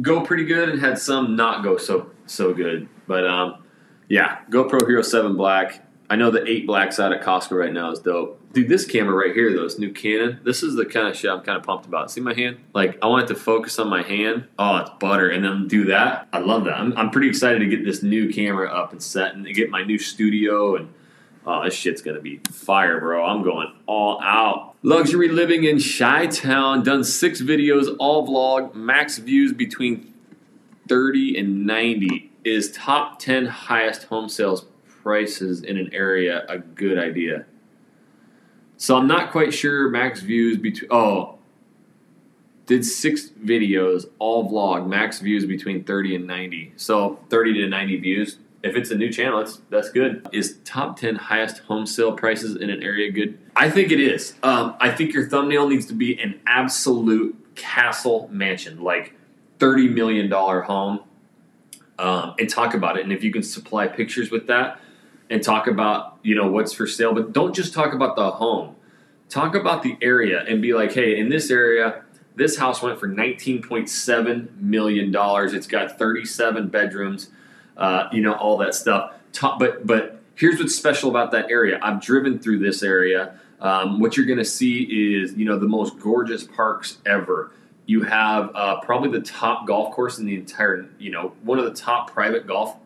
go 0.00 0.22
pretty 0.22 0.44
good 0.44 0.68
and 0.68 0.80
had 0.80 0.98
some 0.98 1.36
not 1.36 1.62
go 1.62 1.76
so 1.76 2.10
so 2.26 2.54
good. 2.54 2.88
But 3.06 3.26
um, 3.26 3.64
yeah, 4.08 4.38
GoPro 4.50 4.86
Hero 4.86 5.02
7 5.02 5.36
Black 5.36 5.82
I 6.12 6.16
know 6.16 6.30
the 6.30 6.46
eight 6.46 6.66
blacks 6.66 7.00
out 7.00 7.10
at 7.14 7.22
Costco 7.22 7.52
right 7.52 7.72
now 7.72 7.90
is 7.90 7.98
dope. 7.98 8.38
Dude, 8.52 8.68
this 8.68 8.84
camera 8.84 9.14
right 9.14 9.34
here, 9.34 9.50
though, 9.50 9.62
this 9.62 9.78
new 9.78 9.90
Canon, 9.90 10.40
this 10.44 10.62
is 10.62 10.74
the 10.74 10.84
kind 10.84 11.08
of 11.08 11.16
shit 11.16 11.30
I'm 11.30 11.40
kind 11.40 11.56
of 11.56 11.64
pumped 11.64 11.86
about. 11.86 12.10
See 12.10 12.20
my 12.20 12.34
hand? 12.34 12.58
Like, 12.74 12.98
I 13.00 13.06
want 13.06 13.24
it 13.24 13.34
to 13.34 13.40
focus 13.40 13.78
on 13.78 13.88
my 13.88 14.02
hand. 14.02 14.46
Oh, 14.58 14.76
it's 14.76 14.90
butter. 15.00 15.30
And 15.30 15.42
then 15.42 15.68
do 15.68 15.86
that. 15.86 16.28
I 16.30 16.40
love 16.40 16.64
that. 16.64 16.74
I'm, 16.74 16.94
I'm 16.98 17.08
pretty 17.08 17.30
excited 17.30 17.60
to 17.60 17.66
get 17.66 17.86
this 17.86 18.02
new 18.02 18.30
camera 18.30 18.68
up 18.68 18.92
and 18.92 19.02
set 19.02 19.34
and 19.34 19.46
get 19.54 19.70
my 19.70 19.84
new 19.84 19.98
studio. 19.98 20.76
And 20.76 20.92
oh, 21.46 21.64
this 21.64 21.74
shit's 21.74 22.02
to 22.02 22.20
be 22.20 22.40
fire, 22.50 23.00
bro. 23.00 23.24
I'm 23.24 23.42
going 23.42 23.72
all 23.86 24.20
out. 24.22 24.74
Luxury 24.82 25.28
living 25.28 25.64
in 25.64 25.78
Chi 25.80 26.26
Town. 26.26 26.82
Done 26.82 27.04
six 27.04 27.40
videos, 27.40 27.94
all 27.98 28.26
vlog. 28.26 28.74
Max 28.74 29.18
views 29.18 29.52
between 29.52 30.12
30 30.88 31.38
and 31.38 31.66
90. 31.66 32.30
Is 32.44 32.72
top 32.72 33.20
10 33.20 33.46
highest 33.46 34.04
home 34.04 34.28
sales 34.28 34.66
prices 35.02 35.62
in 35.62 35.76
an 35.76 35.90
area 35.92 36.44
a 36.48 36.58
good 36.58 36.98
idea. 36.98 37.46
So 38.76 38.96
I'm 38.96 39.06
not 39.06 39.30
quite 39.30 39.54
sure 39.54 39.88
max 39.88 40.20
views 40.22 40.58
between. 40.58 40.90
Oh, 40.90 41.38
did 42.66 42.84
six 42.84 43.28
videos, 43.28 44.06
all 44.18 44.50
vlog, 44.50 44.88
max 44.88 45.20
views 45.20 45.44
between 45.44 45.84
30 45.84 46.16
and 46.16 46.26
90. 46.26 46.72
So 46.76 47.20
30 47.28 47.54
to 47.54 47.68
90 47.68 47.96
views. 47.98 48.38
If 48.62 48.76
it's 48.76 48.90
a 48.90 48.94
new 48.94 49.12
channel, 49.12 49.38
that's 49.38 49.60
that's 49.70 49.90
good. 49.90 50.28
Is 50.32 50.58
top 50.64 50.98
10 50.98 51.16
highest 51.16 51.58
home 51.60 51.86
sale 51.86 52.12
prices 52.12 52.56
in 52.56 52.70
an 52.70 52.82
area 52.82 53.10
good? 53.10 53.38
I 53.56 53.70
think 53.70 53.90
it 53.90 54.00
is. 54.00 54.34
Um, 54.42 54.76
I 54.80 54.90
think 54.90 55.12
your 55.12 55.28
thumbnail 55.28 55.68
needs 55.68 55.86
to 55.86 55.94
be 55.94 56.18
an 56.20 56.40
absolute 56.46 57.36
castle 57.54 58.28
mansion, 58.32 58.82
like 58.82 59.14
30 59.58 59.88
million 59.88 60.28
dollar 60.28 60.62
home, 60.62 61.00
um, 61.98 62.34
and 62.38 62.48
talk 62.48 62.74
about 62.74 62.96
it. 62.96 63.02
And 63.02 63.12
if 63.12 63.24
you 63.24 63.32
can 63.32 63.42
supply 63.42 63.88
pictures 63.88 64.30
with 64.30 64.46
that, 64.46 64.78
and 65.32 65.42
talk 65.42 65.66
about 65.66 66.18
you 66.22 66.34
know 66.34 66.46
what's 66.46 66.72
for 66.74 66.86
sale 66.86 67.14
but 67.14 67.32
don't 67.32 67.54
just 67.54 67.72
talk 67.72 67.94
about 67.94 68.16
the 68.16 68.30
home 68.32 68.76
talk 69.30 69.54
about 69.54 69.82
the 69.82 69.96
area 70.02 70.44
and 70.46 70.60
be 70.60 70.74
like 70.74 70.92
hey 70.92 71.18
in 71.18 71.30
this 71.30 71.50
area 71.50 72.02
this 72.36 72.58
house 72.58 72.82
went 72.82 73.00
for 73.00 73.08
19.7 73.08 74.60
million 74.60 75.10
dollars 75.10 75.54
it's 75.54 75.66
got 75.66 75.98
37 75.98 76.68
bedrooms 76.68 77.30
uh, 77.76 78.08
you 78.12 78.20
know 78.20 78.34
all 78.34 78.56
that 78.58 78.74
stuff 78.74 79.14
Talk, 79.32 79.58
but 79.58 79.86
but 79.86 80.20
here's 80.34 80.58
what's 80.58 80.74
special 80.74 81.10
about 81.10 81.30
that 81.32 81.50
area 81.50 81.78
i've 81.82 82.00
driven 82.00 82.38
through 82.38 82.58
this 82.58 82.82
area 82.82 83.38
um, 83.60 84.00
what 84.00 84.16
you're 84.16 84.26
going 84.26 84.38
to 84.38 84.44
see 84.44 84.82
is 84.82 85.34
you 85.34 85.44
know 85.44 85.58
the 85.58 85.68
most 85.68 85.98
gorgeous 85.98 86.44
parks 86.44 86.98
ever 87.06 87.52
you 87.86 88.02
have 88.02 88.50
uh, 88.54 88.80
probably 88.80 89.10
the 89.10 89.24
top 89.24 89.66
golf 89.66 89.94
course 89.94 90.18
in 90.18 90.26
the 90.26 90.34
entire 90.34 90.86
you 90.98 91.10
know 91.10 91.32
one 91.42 91.58
of 91.58 91.64
the 91.64 91.74
top 91.74 92.10
private 92.12 92.46
golf 92.46 92.76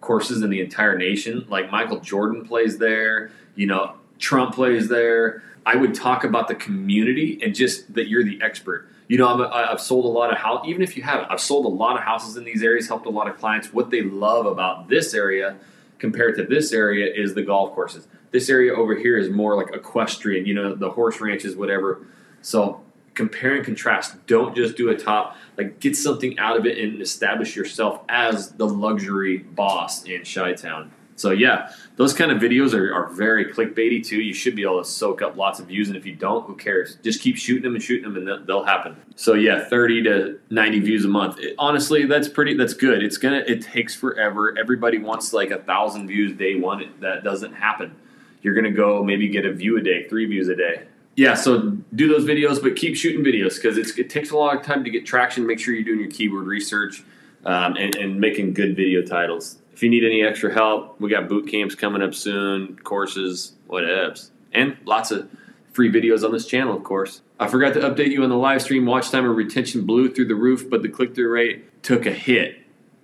courses 0.00 0.42
in 0.42 0.50
the 0.50 0.60
entire 0.60 0.96
nation. 0.96 1.46
Like 1.48 1.70
Michael 1.70 2.00
Jordan 2.00 2.44
plays 2.44 2.78
there, 2.78 3.30
you 3.54 3.66
know, 3.66 3.94
Trump 4.18 4.54
plays 4.54 4.88
there. 4.88 5.42
I 5.66 5.76
would 5.76 5.94
talk 5.94 6.24
about 6.24 6.48
the 6.48 6.54
community 6.54 7.38
and 7.42 7.54
just 7.54 7.94
that 7.94 8.08
you're 8.08 8.24
the 8.24 8.40
expert. 8.42 8.88
You 9.10 9.18
know, 9.18 9.44
i 9.44 9.66
have 9.66 9.80
sold 9.80 10.04
a 10.04 10.08
lot 10.08 10.30
of 10.30 10.38
house. 10.38 10.64
Even 10.68 10.82
if 10.82 10.96
you 10.96 11.02
haven't, 11.02 11.32
I've 11.32 11.40
sold 11.40 11.64
a 11.64 11.68
lot 11.68 11.96
of 11.96 12.04
houses 12.04 12.36
in 12.36 12.44
these 12.44 12.62
areas. 12.62 12.86
Helped 12.86 13.06
a 13.06 13.10
lot 13.10 13.28
of 13.28 13.38
clients. 13.38 13.72
What 13.72 13.90
they 13.90 14.02
love 14.02 14.46
about 14.46 14.88
this 14.88 15.14
area 15.14 15.56
compared 15.98 16.36
to 16.36 16.44
this 16.44 16.72
area 16.72 17.12
is 17.12 17.34
the 17.34 17.42
golf 17.42 17.74
courses. 17.74 18.06
This 18.30 18.48
area 18.48 18.72
over 18.72 18.94
here 18.94 19.18
is 19.18 19.28
more 19.28 19.56
like 19.56 19.74
equestrian. 19.74 20.46
You 20.46 20.54
know, 20.54 20.76
the 20.76 20.90
horse 20.90 21.20
ranches, 21.20 21.56
whatever. 21.56 22.06
So 22.42 22.82
compare 23.14 23.56
and 23.56 23.64
contrast. 23.64 24.24
Don't 24.28 24.54
just 24.54 24.76
do 24.76 24.90
a 24.90 24.96
top. 24.96 25.36
Like 25.58 25.80
get 25.80 25.96
something 25.96 26.38
out 26.38 26.56
of 26.56 26.64
it 26.64 26.78
and 26.78 27.02
establish 27.02 27.56
yourself 27.56 28.02
as 28.08 28.52
the 28.52 28.68
luxury 28.68 29.38
boss 29.38 30.04
in 30.04 30.22
Chi 30.22 30.52
Town. 30.52 30.92
So 31.20 31.30
yeah, 31.30 31.72
those 31.96 32.12
kind 32.12 32.30
of 32.30 32.38
videos 32.38 32.72
are, 32.72 32.92
are 32.94 33.08
very 33.08 33.46
clickbaity 33.52 34.04
too. 34.04 34.20
You 34.20 34.32
should 34.32 34.56
be 34.56 34.62
able 34.62 34.82
to 34.82 34.88
soak 34.88 35.22
up 35.22 35.36
lots 35.36 35.60
of 35.60 35.66
views, 35.66 35.88
and 35.88 35.96
if 35.96 36.06
you 36.06 36.14
don't, 36.14 36.46
who 36.46 36.56
cares? 36.56 36.96
Just 37.02 37.20
keep 37.20 37.36
shooting 37.36 37.62
them 37.62 37.74
and 37.74 37.82
shooting 37.82 38.12
them, 38.12 38.28
and 38.28 38.46
they'll, 38.46 38.64
happen. 38.64 38.96
So 39.16 39.34
yeah, 39.34 39.64
thirty 39.64 40.02
to 40.02 40.38
ninety 40.50 40.80
views 40.80 41.04
a 41.04 41.08
month. 41.08 41.38
It, 41.38 41.54
honestly, 41.58 42.04
that's 42.04 42.28
pretty. 42.28 42.54
That's 42.54 42.74
good. 42.74 43.02
It's 43.02 43.16
gonna. 43.16 43.42
It 43.46 43.62
takes 43.62 43.94
forever. 43.94 44.56
Everybody 44.58 44.98
wants 44.98 45.32
like 45.32 45.50
a 45.50 45.58
thousand 45.58 46.08
views 46.08 46.36
day 46.36 46.56
one. 46.56 46.92
That 47.00 47.24
doesn't 47.24 47.54
happen. 47.54 47.96
You're 48.42 48.54
gonna 48.54 48.70
go 48.70 49.02
maybe 49.02 49.28
get 49.28 49.44
a 49.44 49.52
view 49.52 49.78
a 49.78 49.82
day, 49.82 50.08
three 50.08 50.26
views 50.26 50.48
a 50.48 50.56
day 50.56 50.86
yeah, 51.16 51.34
so 51.34 51.76
do 51.94 52.08
those 52.08 52.24
videos, 52.24 52.62
but 52.62 52.76
keep 52.76 52.96
shooting 52.96 53.22
videos 53.22 53.56
because 53.56 53.76
it 53.76 54.08
takes 54.08 54.30
a 54.30 54.36
lot 54.36 54.56
of 54.56 54.62
time 54.62 54.84
to 54.84 54.90
get 54.90 55.04
traction. 55.04 55.46
Make 55.46 55.58
sure 55.58 55.74
you're 55.74 55.84
doing 55.84 56.00
your 56.00 56.10
keyword 56.10 56.46
research 56.46 57.02
um, 57.44 57.76
and, 57.76 57.94
and, 57.96 58.20
making 58.20 58.54
good 58.54 58.74
video 58.74 59.02
titles. 59.02 59.58
If 59.72 59.82
you 59.82 59.88
need 59.88 60.04
any 60.04 60.22
extra 60.22 60.52
help, 60.52 61.00
we 61.00 61.08
got 61.08 61.28
boot 61.28 61.48
camps 61.48 61.74
coming 61.74 62.02
up 62.02 62.14
soon, 62.14 62.76
courses, 62.82 63.54
whatevs, 63.68 64.30
and 64.52 64.76
lots 64.84 65.10
of 65.10 65.28
free 65.72 65.90
videos 65.90 66.24
on 66.24 66.32
this 66.32 66.46
channel, 66.46 66.76
of 66.76 66.82
course. 66.82 67.22
I 67.38 67.48
forgot 67.48 67.74
to 67.74 67.80
update 67.80 68.10
you 68.10 68.22
on 68.22 68.28
the 68.28 68.36
live 68.36 68.62
stream. 68.62 68.84
Watch 68.84 69.10
time 69.10 69.24
and 69.24 69.36
retention 69.36 69.86
blew 69.86 70.12
through 70.12 70.26
the 70.26 70.34
roof, 70.34 70.68
but 70.68 70.82
the 70.82 70.88
click 70.88 71.14
through 71.14 71.30
rate 71.30 71.82
took 71.82 72.06
a 72.06 72.12
hit. 72.12 72.58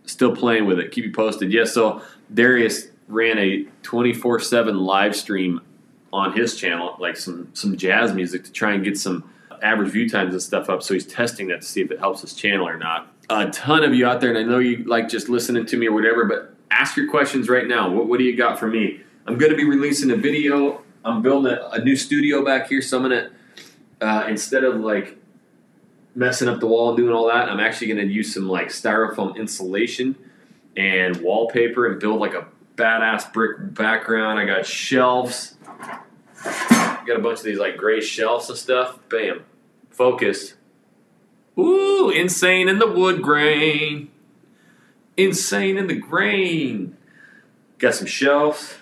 Still 0.04 0.34
playing 0.34 0.66
with 0.66 0.78
it. 0.78 0.92
Keep 0.92 1.04
you 1.04 1.12
posted. 1.12 1.52
Yes, 1.52 1.72
so 1.72 2.02
Darius 2.32 2.88
ran 3.08 3.38
a 3.38 3.64
24 3.82 4.40
7 4.40 4.76
live 4.78 5.16
stream 5.16 5.60
on 6.12 6.32
his 6.32 6.56
channel, 6.56 6.96
like 6.98 7.16
some 7.16 7.50
some 7.54 7.76
jazz 7.76 8.12
music 8.12 8.44
to 8.44 8.52
try 8.52 8.72
and 8.72 8.84
get 8.84 8.98
some 8.98 9.28
average 9.62 9.90
view 9.90 10.08
times 10.08 10.32
and 10.32 10.42
stuff 10.42 10.68
up. 10.68 10.82
So 10.82 10.94
he's 10.94 11.06
testing 11.06 11.48
that 11.48 11.62
to 11.62 11.66
see 11.66 11.80
if 11.80 11.90
it 11.90 11.98
helps 11.98 12.20
his 12.20 12.34
channel 12.34 12.68
or 12.68 12.76
not. 12.76 13.12
A 13.28 13.50
ton 13.50 13.82
of 13.82 13.94
you 13.94 14.06
out 14.06 14.20
there, 14.20 14.30
and 14.30 14.38
I 14.38 14.42
know 14.42 14.58
you 14.58 14.84
like 14.84 15.08
just 15.08 15.28
listening 15.28 15.66
to 15.66 15.76
me 15.76 15.88
or 15.88 15.92
whatever, 15.92 16.24
but 16.24 16.54
ask 16.70 16.96
your 16.96 17.08
questions 17.08 17.48
right 17.48 17.66
now. 17.66 17.90
What, 17.90 18.06
what 18.08 18.18
do 18.18 18.24
you 18.24 18.36
got 18.36 18.58
for 18.58 18.66
me? 18.66 19.00
I'm 19.26 19.38
going 19.38 19.50
to 19.50 19.56
be 19.56 19.64
releasing 19.64 20.10
a 20.10 20.16
video. 20.16 20.82
I'm 21.04 21.22
building 21.22 21.52
a, 21.52 21.68
a 21.70 21.80
new 21.80 21.96
studio 21.96 22.44
back 22.44 22.68
here, 22.68 22.82
so 22.82 22.98
I'm 22.98 23.08
going 23.08 23.30
to, 24.00 24.06
uh, 24.06 24.26
instead 24.28 24.64
of 24.64 24.80
like 24.80 25.18
messing 26.14 26.48
up 26.48 26.60
the 26.60 26.66
wall 26.66 26.88
and 26.88 26.96
doing 26.96 27.14
all 27.14 27.28
that, 27.28 27.48
I'm 27.48 27.60
actually 27.60 27.88
going 27.88 28.06
to 28.06 28.12
use 28.12 28.32
some 28.34 28.48
like 28.48 28.68
styrofoam 28.68 29.36
insulation 29.36 30.16
and 30.76 31.16
wallpaper 31.18 31.86
and 31.86 32.00
build 32.00 32.20
like 32.20 32.34
a 32.34 32.46
badass 32.76 33.32
brick 33.32 33.74
background. 33.74 34.38
I 34.38 34.44
got 34.44 34.66
shelves. 34.66 35.56
Got 36.44 37.16
a 37.16 37.22
bunch 37.22 37.38
of 37.38 37.44
these 37.44 37.58
like 37.58 37.76
gray 37.76 38.00
shelves 38.00 38.48
and 38.48 38.58
stuff. 38.58 38.98
Bam. 39.08 39.44
Focus. 39.90 40.54
Ooh, 41.58 42.10
insane 42.10 42.68
in 42.68 42.78
the 42.78 42.86
wood 42.86 43.22
grain. 43.22 44.10
Insane 45.16 45.78
in 45.78 45.86
the 45.86 45.94
grain. 45.94 46.96
Got 47.78 47.94
some 47.94 48.06
shelves. 48.06 48.74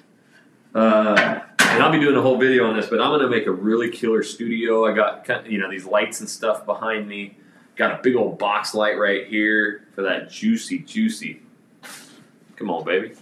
Uh, 0.75 1.41
and 1.75 1.83
I'll 1.83 1.93
be 1.93 2.01
doing 2.01 2.17
a 2.17 2.23
whole 2.23 2.39
video 2.39 2.69
on 2.69 2.77
this, 2.77 2.87
but 2.87 3.01
I'm 3.01 3.11
gonna 3.11 3.29
make 3.29 3.47
a 3.47 3.53
really 3.53 3.91
killer 3.91 4.23
studio. 4.23 4.87
I 4.87 4.95
got 4.95 5.51
you 5.51 5.59
know 5.59 5.71
these 5.71 5.85
lights 5.85 6.21
and 6.21 6.29
stuff 6.29 6.65
behind 6.67 7.09
me. 7.09 7.37
Got 7.77 7.99
a 7.99 8.03
big 8.03 8.15
old 8.15 8.39
box 8.39 8.75
light 8.75 8.99
right 8.99 9.27
here 9.27 9.89
for 9.95 10.03
that 10.03 10.31
juicy, 10.31 10.79
juicy. 10.81 11.43
Come 12.57 12.71
on, 12.71 12.85
baby. 12.85 13.13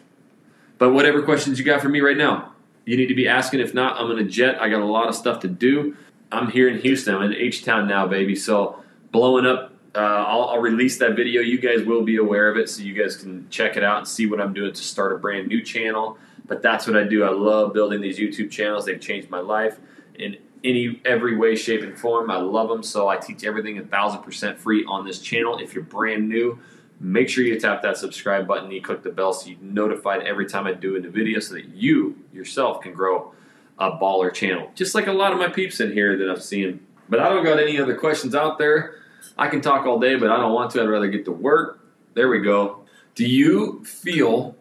But 0.79 0.92
whatever 0.92 1.22
questions 1.22 1.59
you 1.59 1.64
got 1.64 1.81
for 1.81 1.88
me 1.88 2.01
right 2.01 2.16
now, 2.16 2.53
you 2.85 2.96
need 2.96 3.07
to 3.07 3.14
be 3.14 3.29
asking. 3.29 3.61
If 3.61 3.72
not, 3.72 3.98
I'm 3.98 4.09
gonna 4.09 4.25
jet. 4.25 4.61
I 4.61 4.68
got 4.68 4.83
a 4.83 4.87
lot 4.87 5.09
of 5.09 5.14
stuff 5.14 5.40
to 5.40 5.48
do. 5.48 5.96
I'm 6.31 6.51
here 6.51 6.68
in 6.68 6.79
Houston. 6.81 7.14
I'm 7.14 7.22
in 7.22 7.35
H 7.35 7.64
Town 7.64 7.87
now, 7.87 8.07
baby. 8.07 8.37
So 8.37 8.83
blowing 9.11 9.46
up. 9.46 9.72
Uh, 9.95 9.99
I'll, 9.99 10.45
I'll 10.45 10.61
release 10.61 10.99
that 10.99 11.17
video. 11.17 11.43
You 11.43 11.59
guys 11.59 11.85
will 11.85 12.03
be 12.03 12.17
aware 12.17 12.49
of 12.49 12.57
it, 12.57 12.69
so 12.71 12.83
you 12.83 12.95
guys 12.95 13.17
can 13.17 13.47
check 13.51 13.77
it 13.77 13.85
out 13.85 13.99
and 13.99 14.09
see 14.09 14.27
what 14.27 14.41
I'm 14.41 14.55
doing 14.55 14.73
to 14.73 14.83
start 14.83 15.13
a 15.13 15.19
brand 15.19 15.49
new 15.49 15.63
channel. 15.63 16.17
But 16.47 16.63
that's 16.63 16.87
what 16.87 16.97
I 16.97 17.05
do. 17.05 17.25
I 17.25 17.31
love 17.31 17.73
building 17.73 18.01
these 18.01 18.19
YouTube 18.19 18.51
channels. 18.51 18.87
They've 18.87 19.01
changed 19.01 19.31
my 19.31 19.41
life 19.41 19.79
in 20.15 20.39
any 20.65 21.01
every 21.05 21.37
way, 21.37 21.57
shape, 21.57 21.83
and 21.83 21.99
form. 21.99 22.31
I 22.31 22.37
love 22.37 22.69
them. 22.69 22.83
So 22.83 23.09
I 23.09 23.17
teach 23.17 23.45
everything 23.45 23.79
a 23.79 23.83
thousand 23.83 24.23
percent 24.23 24.59
free 24.59 24.85
on 24.87 25.05
this 25.07 25.19
channel. 25.21 25.59
If 25.59 25.75
you're 25.75 25.85
brand 25.85 26.29
new, 26.29 26.59
make 26.99 27.29
sure 27.29 27.45
you 27.45 27.59
tap 27.61 27.83
that 27.83 27.97
subscribe 27.97 28.47
button. 28.47 28.71
You 28.71 28.81
click 28.81 29.03
the 29.03 29.11
bell 29.11 29.33
so 29.33 29.51
you're 29.51 29.59
notified 29.61 30.23
every 30.23 30.47
time 30.47 30.67
I 30.67 30.73
do 30.73 30.97
a 30.97 31.01
new 31.01 31.11
video, 31.11 31.39
so 31.39 31.55
that 31.55 31.69
you 31.69 32.17
yourself 32.33 32.81
can 32.81 32.95
grow 32.95 33.35
a 33.79 33.91
baller 33.93 34.33
channel. 34.33 34.71
Just 34.75 34.95
like 34.95 35.07
a 35.07 35.13
lot 35.13 35.33
of 35.33 35.39
my 35.39 35.49
peeps 35.49 35.81
in 35.81 35.93
here 35.93 36.17
that 36.17 36.31
I'm 36.31 36.41
seeing. 36.41 36.81
But 37.09 37.21
I 37.21 37.29
don't 37.29 37.45
got 37.45 37.59
any 37.59 37.79
other 37.79 37.97
questions 37.97 38.35
out 38.35 38.57
there. 38.59 39.02
I 39.37 39.49
can 39.49 39.61
talk 39.61 39.87
all 39.87 39.99
day, 39.99 40.17
but 40.17 40.31
I 40.31 40.37
don't 40.37 40.53
want 40.53 40.71
to. 40.73 40.83
I'd 40.83 40.89
rather 40.89 41.09
get 41.09 41.25
to 41.27 41.33
work. 41.33 41.81
There 42.15 42.29
we 42.29 42.41
go. 42.41 42.85
Do 43.15 43.27
you 43.27 43.85
feel 43.85 44.57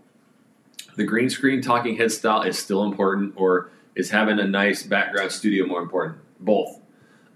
the 0.96 1.04
green 1.04 1.30
screen 1.30 1.62
talking 1.62 1.98
head 1.98 2.12
style 2.12 2.42
is 2.44 2.58
still 2.58 2.84
important, 2.84 3.34
or 3.36 3.70
is 3.96 4.10
having 4.10 4.40
a 4.40 4.46
nice 4.46 4.84
background 4.84 5.32
studio 5.32 5.66
more 5.66 5.82
important? 5.82 6.18
Both. 6.40 6.80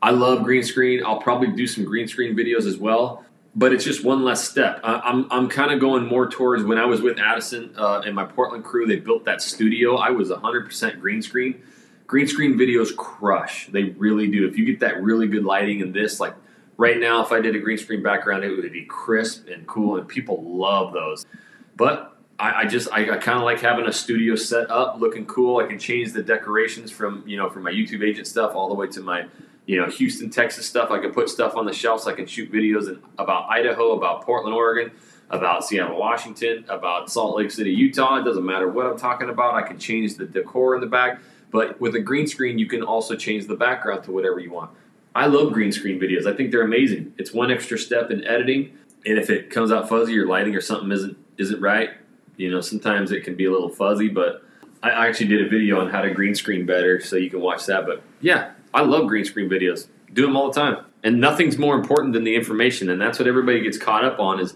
I 0.02 0.12
love 0.12 0.44
green 0.44 0.64
screen. 0.64 1.04
I'll 1.06 1.20
probably 1.20 1.52
do 1.52 1.66
some 1.68 1.84
green 1.84 2.08
screen 2.08 2.36
videos 2.36 2.68
as 2.68 2.78
well, 2.78 3.26
but 3.56 3.74
it's 3.74 3.84
just 3.84 4.04
one 4.04 4.24
less 4.24 4.48
step. 4.48 4.80
I, 4.84 5.00
I'm, 5.00 5.28
I'm 5.32 5.50
kind 5.50 5.72
of 5.72 5.80
going 5.80 6.06
more 6.06 6.30
towards 6.30 6.64
when 6.64 6.78
I 6.78 6.86
was 6.86 7.02
with 7.02 7.18
Addison 7.18 7.74
uh, 7.78 8.02
and 8.06 8.14
my 8.14 8.26
Portland 8.26 8.64
crew, 8.64 8.86
they 8.86 8.98
built 8.98 9.26
that 9.26 9.42
studio. 9.42 9.96
I 9.96 10.12
was 10.12 10.30
100% 10.30 11.00
green 11.00 11.22
screen. 11.22 11.62
Green 12.08 12.28
screen 12.28 12.54
videos 12.54 12.96
crush. 12.96 13.68
They 13.68 13.84
really 13.84 14.28
do. 14.28 14.48
If 14.48 14.58
you 14.58 14.66
get 14.66 14.82
that 14.82 15.02
really 15.02 15.28
good 15.28 15.44
lighting 15.44 15.80
in 15.80 15.92
this, 15.92 16.20
like 16.20 16.36
right 16.78 17.00
now, 17.00 17.24
if 17.24 17.32
I 17.32 17.42
did 17.42 17.56
a 17.56 17.60
green 17.60 17.78
screen 17.78 18.04
background, 18.04 18.44
it 18.44 18.50
would 18.50 18.72
be 18.72 18.86
crisp 18.86 19.48
and 19.48 19.66
cool, 19.68 19.98
and 19.98 20.08
people 20.08 20.44
love 20.44 20.94
those. 20.94 21.26
But 21.76 22.18
I, 22.40 22.62
I 22.62 22.66
just 22.66 22.92
I, 22.92 23.10
I 23.12 23.18
kind 23.18 23.38
of 23.38 23.44
like 23.44 23.62
having 23.62 23.86
a 23.86 23.94
studio 23.94 24.36
set 24.36 24.70
up, 24.70 25.00
looking 25.00 25.26
cool. 25.26 25.58
I 25.58 25.68
can 25.68 25.80
change 25.80 26.14
the 26.14 26.24
decorations 26.24 26.92
from 26.92 27.24
you 27.26 27.38
know 27.38 27.50
from 27.50 27.64
my 27.64 27.72
YouTube 27.72 28.04
agent 28.04 28.28
stuff 28.28 28.56
all 28.56 28.68
the 28.68 28.76
way 28.76 28.88
to 28.88 29.02
my 29.02 29.26
you 29.66 29.80
know 29.80 29.90
Houston, 29.90 30.30
Texas 30.30 30.66
stuff. 30.66 30.92
I 30.92 31.00
can 31.00 31.12
put 31.12 31.30
stuff 31.30 31.56
on 31.56 31.66
the 31.66 31.74
shelf 31.74 32.02
so 32.02 32.12
I 32.12 32.14
can 32.14 32.26
shoot 32.26 32.52
videos 32.52 32.88
in, 32.88 33.02
about 33.18 33.50
Idaho, 33.50 33.94
about 33.94 34.24
Portland, 34.24 34.56
Oregon, 34.56 34.92
about 35.30 35.66
Seattle, 35.66 35.98
Washington, 35.98 36.66
about 36.68 37.10
Salt 37.10 37.38
Lake 37.38 37.52
City, 37.52 37.72
Utah. 37.72 38.18
It 38.20 38.26
doesn't 38.26 38.46
matter 38.46 38.68
what 38.68 38.86
I'm 38.86 38.98
talking 38.98 39.30
about. 39.30 39.56
I 39.56 39.62
can 39.62 39.80
change 39.80 40.16
the 40.16 40.26
decor 40.26 40.76
in 40.76 40.82
the 40.82 40.88
back. 40.88 41.20
But 41.52 41.80
with 41.80 41.96
a 41.96 42.02
green 42.02 42.28
screen, 42.28 42.60
you 42.60 42.68
can 42.68 42.84
also 42.84 43.16
change 43.16 43.48
the 43.48 43.56
background 43.56 44.04
to 44.06 44.12
whatever 44.12 44.40
you 44.40 44.52
want. 44.52 44.72
I 45.15 45.28
love 45.28 45.54
green 45.54 45.71
screen 45.71 45.97
videos. 45.99 46.25
I 46.28 46.36
think 46.36 46.51
they're 46.51 46.62
amazing. 46.62 47.13
It's 47.17 47.34
one 47.34 47.49
extra 47.49 47.78
step 47.78 48.12
in 48.12 48.25
editing, 48.25 48.78
and 49.06 49.17
if 49.17 49.30
it 49.30 49.49
comes 49.49 49.71
out 49.71 49.88
fuzzy 49.88 50.19
or 50.19 50.28
lighting 50.28 50.56
or 50.56 50.62
something 50.62 50.91
isn't 50.91 51.17
isn't 51.38 51.62
right, 51.62 51.91
you 52.36 52.51
know, 52.51 52.60
sometimes 52.60 53.12
it 53.12 53.23
can 53.23 53.36
be 53.36 53.45
a 53.45 53.51
little 53.51 53.69
fuzzy. 53.69 54.10
But 54.10 54.43
I 54.84 55.08
actually 55.08 55.28
did 55.28 55.45
a 55.45 55.49
video 55.49 55.80
on 55.80 55.89
how 55.89 56.01
to 56.01 56.12
green 56.12 56.36
screen 56.36 56.65
better, 56.65 56.99
so 56.99 57.15
you 57.15 57.30
can 57.30 57.39
watch 57.39 57.65
that. 57.67 57.86
But 57.86 58.04
yeah, 58.19 58.51
I 58.73 58.82
love 58.82 59.08
green 59.08 59.23
screen 59.23 59.49
videos. 59.49 59.88
Do 60.12 60.23
them 60.23 60.36
all 60.36 60.51
the 60.51 60.60
time, 60.60 60.86
and 61.01 61.21
nothing's 61.21 61.58
more 61.58 61.75
important 61.75 62.12
than 62.13 62.25
the 62.25 62.36
information, 62.36 62.89
and 62.89 63.01
that's 63.01 63.17
what 63.17 63.28
everybody 63.28 63.62
gets 63.62 63.78
caught 63.78 64.04
up 64.04 64.19
on 64.19 64.41
is 64.41 64.56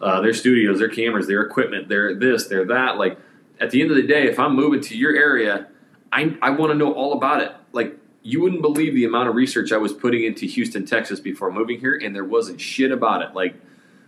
uh, 0.00 0.20
their 0.20 0.34
studios, 0.34 0.78
their 0.78 0.88
cameras, 0.88 1.26
their 1.26 1.42
equipment, 1.42 1.88
their 1.88 2.14
this, 2.14 2.46
their 2.46 2.64
that. 2.66 2.96
Like 2.96 3.18
at 3.60 3.72
the 3.72 3.82
end 3.82 3.90
of 3.90 3.96
the 3.96 4.06
day, 4.06 4.28
if 4.28 4.38
I'm 4.38 4.54
moving 4.54 4.80
to 4.82 4.96
your 4.96 5.16
area, 5.16 5.66
I 6.12 6.36
I 6.40 6.50
want 6.50 6.70
to 6.70 6.78
know 6.78 6.92
all 6.92 7.14
about 7.14 7.42
it. 7.42 7.52
Like 7.72 7.96
you 8.22 8.40
wouldn't 8.40 8.62
believe 8.62 8.94
the 8.94 9.04
amount 9.04 9.28
of 9.28 9.34
research 9.34 9.72
I 9.72 9.78
was 9.78 9.92
putting 9.92 10.24
into 10.24 10.46
Houston, 10.46 10.84
Texas 10.84 11.20
before 11.20 11.50
moving 11.50 11.80
here, 11.80 11.94
and 11.94 12.14
there 12.14 12.24
wasn't 12.24 12.60
shit 12.60 12.92
about 12.92 13.22
it. 13.22 13.34
Like, 13.34 13.54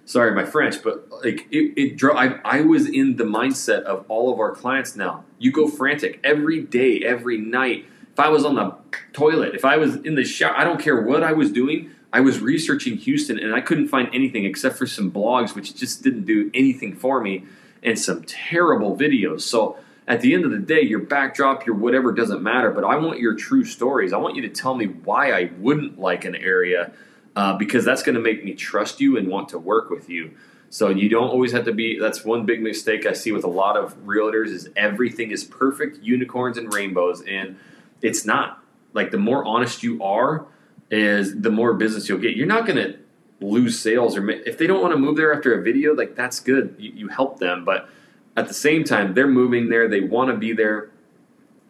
sorry 0.05 0.33
my 0.33 0.45
French, 0.45 0.83
but 0.83 1.09
like 1.25 1.47
it, 1.51 1.81
it 1.81 1.97
drove. 1.97 2.17
I, 2.17 2.39
I 2.45 2.61
was 2.63 2.89
in 2.89 3.17
the 3.17 3.25
mindset 3.25 3.83
of 3.83 4.05
all 4.09 4.33
of 4.33 4.39
our 4.39 4.53
clients 4.53 4.97
now. 4.97 5.25
You 5.39 5.53
go 5.53 5.69
frantic 5.69 6.21
every 6.23 6.61
day, 6.61 7.01
every 7.01 7.39
night. 7.39 7.87
If 8.13 8.21
I 8.21 8.29
was 8.29 8.45
on 8.45 8.57
the 8.57 8.77
toilet, 9.15 9.55
if 9.55 9.65
I 9.65 9.79
was 9.79 9.97
in 9.97 10.15
the 10.15 10.25
shower, 10.25 10.57
I 10.57 10.65
don't 10.65 10.81
care 10.81 11.01
what 11.01 11.23
I 11.23 11.33
was 11.33 11.51
doing. 11.51 11.91
I 12.13 12.21
was 12.21 12.41
researching 12.41 12.99
Houston, 12.99 13.39
and 13.39 13.55
I 13.55 13.63
couldn't 13.63 13.89
find 13.89 14.11
anything 14.13 14.45
except 14.45 14.77
for 14.77 14.87
some 14.87 15.11
blogs, 15.11 15.55
which 15.55 15.75
just 15.75 16.03
didn't 16.03 16.27
do 16.27 16.51
anything 16.53 16.95
for 16.95 17.23
me, 17.23 17.45
and 17.83 17.99
some 17.99 18.23
terrible 18.25 18.95
videos. 18.95 19.41
So 19.41 19.79
at 20.07 20.21
the 20.21 20.35
end 20.35 20.45
of 20.45 20.51
the 20.51 20.59
day, 20.59 20.83
your 20.83 20.99
backdrop, 20.99 21.65
your 21.65 21.77
whatever 21.77 22.13
doesn't 22.13 22.43
matter, 22.43 22.71
but 22.71 22.85
I 22.85 22.97
want 22.97 23.21
your 23.21 23.35
true 23.35 23.65
stories. 23.65 24.13
I 24.13 24.17
want 24.17 24.35
you 24.35 24.43
to 24.43 24.49
tell 24.49 24.75
me 24.75 24.87
why 24.87 25.33
I 25.33 25.51
wouldn't 25.59 25.99
like 25.99 26.25
an 26.25 26.35
area 26.35 26.93
uh, 27.37 27.57
because 27.57 27.85
that's 27.85 28.03
going 28.03 28.17
to 28.17 28.21
make 28.21 28.45
me 28.45 28.55
trust 28.55 29.01
you 29.01 29.17
and 29.17 29.29
want 29.29 29.49
to 29.51 29.59
work 29.59 29.91
with 29.91 30.09
you. 30.09 30.33
So 30.71 30.89
you 30.89 31.09
don't 31.09 31.29
always 31.29 31.53
have 31.53 31.67
to 31.67 31.73
be. 31.73 31.99
That's 31.99 32.25
one 32.25 32.47
big 32.47 32.63
mistake 32.63 33.07
I 33.07 33.13
see 33.13 33.31
with 33.31 33.45
a 33.45 33.49
lot 33.49 33.77
of 33.77 33.97
realtors 34.05 34.49
is 34.49 34.71
everything 34.75 35.31
is 35.31 35.45
perfect, 35.45 36.03
unicorns 36.03 36.57
and 36.57 36.73
rainbows, 36.73 37.23
and 37.23 37.59
it's 38.01 38.25
not. 38.25 38.59
Like 38.95 39.11
the 39.11 39.19
more 39.19 39.45
honest 39.45 39.83
you 39.83 40.03
are, 40.03 40.47
is 40.91 41.41
the 41.41 41.51
more 41.51 41.75
business 41.75 42.09
you'll 42.09 42.19
get. 42.19 42.37
You're 42.37 42.47
not 42.47 42.67
going 42.67 42.77
to 42.77 42.99
lose 43.41 43.79
sales 43.79 44.17
or 44.17 44.29
if 44.31 44.59
they 44.59 44.67
don't 44.67 44.81
want 44.81 44.93
to 44.93 44.99
move 44.99 45.17
there 45.17 45.35
after 45.35 45.59
a 45.59 45.63
video, 45.63 45.95
like 45.95 46.15
that's 46.15 46.41
good. 46.41 46.75
You, 46.79 46.93
you 46.93 47.09
help 47.09 47.39
them, 47.39 47.65
but 47.65 47.89
at 48.37 48.49
the 48.49 48.55
same 48.55 48.85
time, 48.85 49.15
they're 49.15 49.29
moving 49.29 49.69
there. 49.69 49.89
They 49.89 50.01
want 50.01 50.31
to 50.31 50.37
be 50.37 50.53
there. 50.53 50.91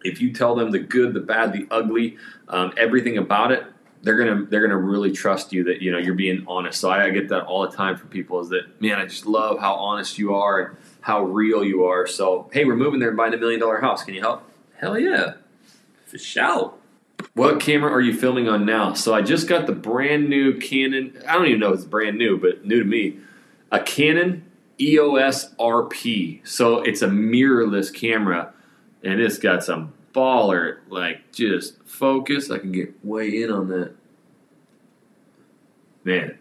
If 0.03 0.21
you 0.21 0.33
tell 0.33 0.55
them 0.55 0.71
the 0.71 0.79
good, 0.79 1.13
the 1.13 1.19
bad, 1.19 1.53
the 1.53 1.67
ugly, 1.71 2.17
um, 2.47 2.73
everything 2.77 3.17
about 3.17 3.51
it, 3.51 3.65
they're 4.01 4.17
gonna 4.17 4.45
they're 4.45 4.61
gonna 4.61 4.77
really 4.77 5.11
trust 5.11 5.53
you 5.53 5.63
that 5.63 5.81
you 5.81 5.91
know 5.91 5.97
you're 5.97 6.13
being 6.13 6.43
honest. 6.47 6.79
So 6.79 6.89
I, 6.89 7.05
I 7.05 7.09
get 7.09 7.29
that 7.29 7.43
all 7.43 7.61
the 7.61 7.75
time 7.75 7.95
from 7.95 8.09
people 8.09 8.41
is 8.41 8.49
that 8.49 8.81
man, 8.81 8.99
I 8.99 9.05
just 9.05 9.25
love 9.25 9.59
how 9.59 9.75
honest 9.75 10.17
you 10.17 10.35
are 10.35 10.59
and 10.59 10.77
how 10.99 11.23
real 11.23 11.63
you 11.63 11.85
are. 11.85 12.05
So 12.05 12.49
hey, 12.51 12.65
we're 12.65 12.75
moving 12.75 12.99
there 12.99 13.09
and 13.09 13.17
buying 13.17 13.33
a 13.33 13.37
million 13.37 13.61
dollar 13.61 13.79
house. 13.79 14.03
Can 14.03 14.13
you 14.13 14.21
help? 14.21 14.43
Hell 14.75 14.99
yeah, 14.99 15.35
for 16.05 16.17
sure. 16.17 16.73
What 17.33 17.61
camera 17.61 17.91
are 17.91 18.01
you 18.01 18.13
filming 18.13 18.49
on 18.49 18.65
now? 18.65 18.93
So 18.93 19.13
I 19.13 19.21
just 19.21 19.47
got 19.47 19.67
the 19.67 19.73
brand 19.73 20.29
new 20.29 20.59
Canon. 20.59 21.17
I 21.25 21.33
don't 21.33 21.47
even 21.47 21.61
know 21.61 21.69
if 21.69 21.75
it's 21.75 21.85
brand 21.85 22.17
new, 22.17 22.37
but 22.37 22.65
new 22.65 22.79
to 22.79 22.85
me. 22.85 23.19
A 23.71 23.79
Canon 23.79 24.43
EOS 24.79 25.53
RP. 25.55 26.45
So 26.47 26.81
it's 26.81 27.01
a 27.01 27.07
mirrorless 27.07 27.93
camera, 27.93 28.53
and 29.03 29.19
it's 29.19 29.37
got 29.37 29.63
some 29.63 29.93
baller 30.13 30.77
like 30.89 31.31
just 31.31 31.81
focus. 31.85 32.51
I 32.51 32.59
can 32.59 32.71
get 32.71 32.93
way 33.03 33.43
in 33.43 33.51
on 33.51 33.67
that. 33.69 33.93
Man, 36.03 36.37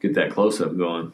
get 0.00 0.14
that 0.14 0.30
close 0.30 0.60
up 0.60 0.76
going. 0.76 1.12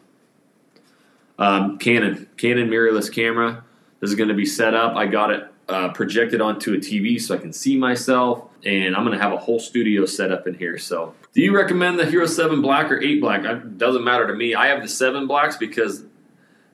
Um, 1.39 1.77
Canon, 1.79 2.27
Canon 2.37 2.69
mirrorless 2.69 3.11
camera. 3.11 3.63
This 3.99 4.09
is 4.09 4.15
going 4.15 4.29
to 4.29 4.35
be 4.35 4.45
set 4.45 4.73
up. 4.73 4.95
I 4.95 5.07
got 5.07 5.31
it 5.31 5.47
uh, 5.69 5.89
projected 5.89 6.41
onto 6.41 6.73
a 6.73 6.77
TV 6.77 7.19
so 7.19 7.33
I 7.33 7.37
can 7.37 7.53
see 7.53 7.77
myself, 7.77 8.43
and 8.65 8.95
I'm 8.95 9.05
going 9.05 9.17
to 9.17 9.23
have 9.23 9.33
a 9.33 9.37
whole 9.37 9.59
studio 9.59 10.05
set 10.05 10.31
up 10.31 10.45
in 10.45 10.53
here. 10.53 10.77
So, 10.77 11.15
do 11.33 11.41
you 11.41 11.55
recommend 11.55 11.99
the 11.99 12.05
Hero 12.05 12.25
Seven 12.25 12.61
Black 12.61 12.91
or 12.91 13.01
Eight 13.01 13.21
Black? 13.21 13.43
It 13.43 13.77
doesn't 13.77 14.03
matter 14.03 14.27
to 14.27 14.33
me. 14.33 14.53
I 14.53 14.67
have 14.67 14.81
the 14.81 14.89
Seven 14.89 15.27
Blacks 15.27 15.57
because, 15.57 16.03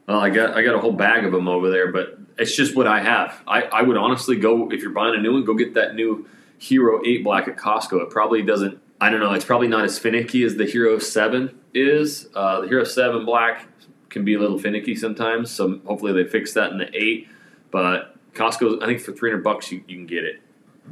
well, 0.07 0.19
I 0.19 0.29
got 0.29 0.55
I 0.55 0.63
got 0.63 0.75
a 0.75 0.79
whole 0.79 0.93
bag 0.93 1.25
of 1.25 1.31
them 1.31 1.47
over 1.47 1.69
there, 1.69 1.91
but 1.91 2.17
it's 2.37 2.55
just 2.55 2.75
what 2.75 2.87
I 2.87 3.01
have. 3.01 3.41
I, 3.47 3.63
I 3.63 3.81
would 3.81 3.97
honestly 3.97 4.35
go 4.35 4.71
if 4.71 4.81
you're 4.81 4.91
buying 4.91 5.15
a 5.15 5.21
new 5.21 5.33
one, 5.33 5.45
go 5.45 5.53
get 5.53 5.73
that 5.75 5.95
new 5.95 6.27
Hero 6.57 7.01
Eight 7.05 7.23
Black 7.23 7.47
at 7.47 7.57
Costco. 7.57 8.01
It 8.01 8.09
probably 8.09 8.41
doesn't 8.41 8.81
I 8.99 9.09
don't 9.09 9.19
know. 9.19 9.33
It's 9.33 9.45
probably 9.45 9.67
not 9.67 9.85
as 9.85 9.99
finicky 9.99 10.43
as 10.43 10.55
the 10.55 10.65
Hero 10.65 10.97
Seven 10.97 11.59
is. 11.73 12.29
Uh, 12.33 12.61
the 12.61 12.67
Hero 12.67 12.83
Seven 12.83 13.25
Black 13.25 13.67
can 14.09 14.25
be 14.25 14.33
a 14.33 14.39
little 14.39 14.57
finicky 14.57 14.95
sometimes, 14.95 15.51
so 15.51 15.79
hopefully 15.85 16.13
they 16.13 16.27
fix 16.27 16.53
that 16.53 16.71
in 16.71 16.79
the 16.79 16.89
eight. 16.95 17.27
But 17.69 18.15
Costco, 18.33 18.81
I 18.81 18.87
think 18.87 19.01
for 19.01 19.11
three 19.11 19.29
hundred 19.29 19.43
bucks 19.43 19.71
you, 19.71 19.83
you 19.87 19.97
can 19.97 20.07
get 20.07 20.23
it, 20.23 20.41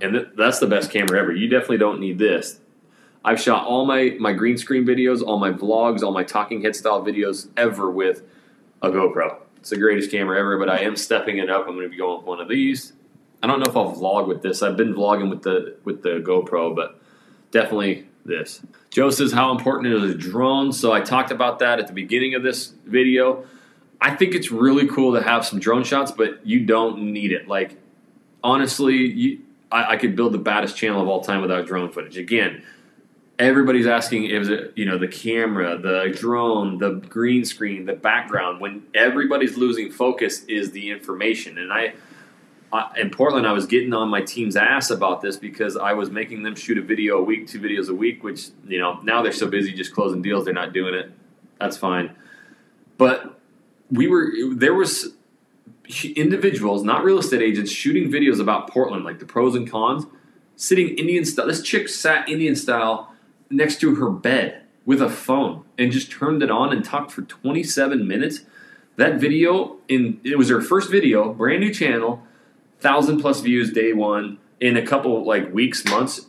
and 0.01 0.13
th- 0.13 0.27
that's 0.37 0.59
the 0.59 0.67
best 0.67 0.91
camera 0.91 1.19
ever. 1.19 1.31
You 1.31 1.47
definitely 1.47 1.79
don't 1.79 1.99
need 1.99 2.19
this. 2.19 2.59
I've 3.25 3.41
shot 3.41 3.65
all 3.65 3.85
my 3.85 4.15
my 4.19 4.33
green 4.33 4.55
screen 4.55 4.85
videos, 4.85 5.21
all 5.21 5.39
my 5.39 5.51
vlogs, 5.51 6.03
all 6.03 6.11
my 6.11 6.23
talking 6.23 6.61
head 6.61 6.75
style 6.75 7.03
videos 7.03 7.49
ever 7.57 7.89
with 7.89 8.21
a 8.83 8.89
GoPro. 8.89 9.37
It's 9.57 9.71
the 9.71 9.77
greatest 9.77 10.11
camera 10.11 10.39
ever, 10.39 10.59
but 10.59 10.69
I 10.69 10.81
am 10.81 10.95
stepping 10.95 11.39
it 11.39 11.49
up. 11.49 11.67
I'm 11.67 11.73
going 11.73 11.87
to 11.87 11.89
be 11.89 11.97
going 11.97 12.19
with 12.19 12.27
one 12.27 12.39
of 12.39 12.47
these. 12.47 12.93
I 13.41 13.47
don't 13.47 13.59
know 13.59 13.65
if 13.65 13.75
I'll 13.75 13.95
vlog 13.95 14.27
with 14.27 14.43
this. 14.43 14.61
I've 14.61 14.77
been 14.77 14.93
vlogging 14.93 15.31
with 15.31 15.41
the 15.41 15.75
with 15.83 16.03
the 16.03 16.21
GoPro, 16.23 16.75
but 16.75 17.01
definitely 17.49 18.07
this. 18.25 18.61
Joe 18.91 19.09
says 19.09 19.31
how 19.31 19.51
important 19.51 19.91
is 19.91 20.03
a 20.03 20.15
drone. 20.15 20.71
So 20.71 20.93
I 20.93 21.01
talked 21.01 21.31
about 21.31 21.57
that 21.59 21.79
at 21.79 21.87
the 21.87 21.93
beginning 21.93 22.35
of 22.35 22.43
this 22.43 22.73
video. 22.85 23.43
I 23.99 24.15
think 24.15 24.35
it's 24.35 24.51
really 24.51 24.87
cool 24.87 25.15
to 25.15 25.23
have 25.23 25.43
some 25.43 25.59
drone 25.59 25.83
shots, 25.83 26.11
but 26.11 26.45
you 26.45 26.63
don't 26.63 27.11
need 27.11 27.31
it. 27.31 27.47
Like 27.47 27.79
honestly, 28.43 28.97
you, 28.97 29.41
I, 29.71 29.93
I 29.93 29.97
could 29.97 30.15
build 30.15 30.33
the 30.33 30.37
baddest 30.37 30.77
channel 30.77 31.01
of 31.01 31.07
all 31.07 31.21
time 31.21 31.41
without 31.41 31.65
drone 31.65 31.91
footage. 31.91 32.17
Again, 32.17 32.63
everybody's 33.37 33.87
asking 33.87 34.25
is 34.25 34.47
it 34.47 34.71
you 34.75 34.85
know 34.85 34.97
the 34.97 35.07
camera 35.07 35.77
the 35.77 36.13
drone 36.17 36.77
the 36.77 36.91
green 37.09 37.43
screen 37.43 37.85
the 37.85 37.93
background 37.93 38.61
when 38.61 38.81
everybody's 38.93 39.57
losing 39.57 39.91
focus 39.91 40.45
is 40.45 40.71
the 40.71 40.89
information 40.89 41.57
and 41.57 41.71
i 41.73 41.93
I, 42.73 42.91
in 42.99 43.09
Portland, 43.09 43.47
I 43.47 43.53
was 43.53 43.65
getting 43.65 43.93
on 43.93 44.09
my 44.09 44.21
team's 44.21 44.55
ass 44.55 44.89
about 44.89 45.21
this 45.21 45.37
because 45.37 45.77
I 45.77 45.93
was 45.93 46.09
making 46.09 46.43
them 46.43 46.55
shoot 46.55 46.77
a 46.77 46.81
video 46.81 47.19
a 47.19 47.23
week, 47.23 47.47
two 47.47 47.59
videos 47.59 47.89
a 47.89 47.93
week, 47.93 48.23
which, 48.23 48.47
you 48.67 48.79
know, 48.79 48.99
now 49.03 49.21
they're 49.21 49.31
so 49.31 49.47
busy 49.47 49.71
just 49.71 49.93
closing 49.93 50.21
deals, 50.21 50.45
they're 50.45 50.53
not 50.53 50.73
doing 50.73 50.93
it. 50.93 51.11
That's 51.59 51.77
fine. 51.77 52.15
But 52.97 53.39
we 53.91 54.07
were, 54.07 54.31
there 54.53 54.73
was 54.73 55.13
individuals, 56.03 56.83
not 56.83 57.03
real 57.03 57.19
estate 57.19 57.41
agents, 57.41 57.71
shooting 57.71 58.11
videos 58.11 58.41
about 58.41 58.69
Portland, 58.69 59.05
like 59.05 59.19
the 59.19 59.25
pros 59.25 59.55
and 59.55 59.69
cons, 59.69 60.05
sitting 60.55 60.89
Indian 60.97 61.23
style. 61.23 61.47
This 61.47 61.61
chick 61.61 61.87
sat 61.87 62.27
Indian 62.27 62.55
style 62.55 63.14
next 63.55 63.79
to 63.81 63.95
her 63.95 64.09
bed 64.09 64.61
with 64.85 65.01
a 65.01 65.09
phone 65.09 65.63
and 65.77 65.91
just 65.91 66.11
turned 66.11 66.43
it 66.43 66.51
on 66.51 66.71
and 66.71 66.83
talked 66.83 67.11
for 67.11 67.23
27 67.23 68.07
minutes. 68.07 68.41
That 68.97 69.19
video, 69.19 69.77
in 69.87 70.21
it 70.23 70.37
was 70.37 70.49
her 70.49 70.61
first 70.61 70.89
video, 70.89 71.33
brand 71.33 71.61
new 71.61 71.73
channel 71.73 72.23
thousand 72.79 73.19
plus 73.19 73.41
views 73.41 73.71
day 73.71 73.93
one. 73.93 74.37
In 74.61 74.77
a 74.77 74.85
couple 74.85 75.25
like 75.25 75.53
weeks, 75.53 75.83
months, 75.85 76.27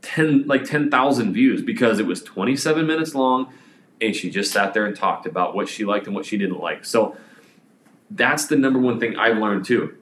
ten 0.00 0.46
like 0.46 0.64
ten 0.64 0.90
thousand 0.90 1.34
views 1.34 1.60
because 1.62 1.98
it 1.98 2.06
was 2.06 2.22
twenty 2.22 2.56
seven 2.56 2.86
minutes 2.86 3.14
long, 3.14 3.52
and 4.00 4.16
she 4.16 4.30
just 4.30 4.50
sat 4.50 4.72
there 4.72 4.86
and 4.86 4.96
talked 4.96 5.26
about 5.26 5.54
what 5.54 5.68
she 5.68 5.84
liked 5.84 6.06
and 6.06 6.14
what 6.14 6.24
she 6.24 6.38
didn't 6.38 6.58
like. 6.58 6.84
So 6.86 7.16
that's 8.10 8.46
the 8.46 8.56
number 8.56 8.78
one 8.78 8.98
thing 8.98 9.16
I've 9.16 9.36
learned 9.36 9.66
too. 9.66 9.94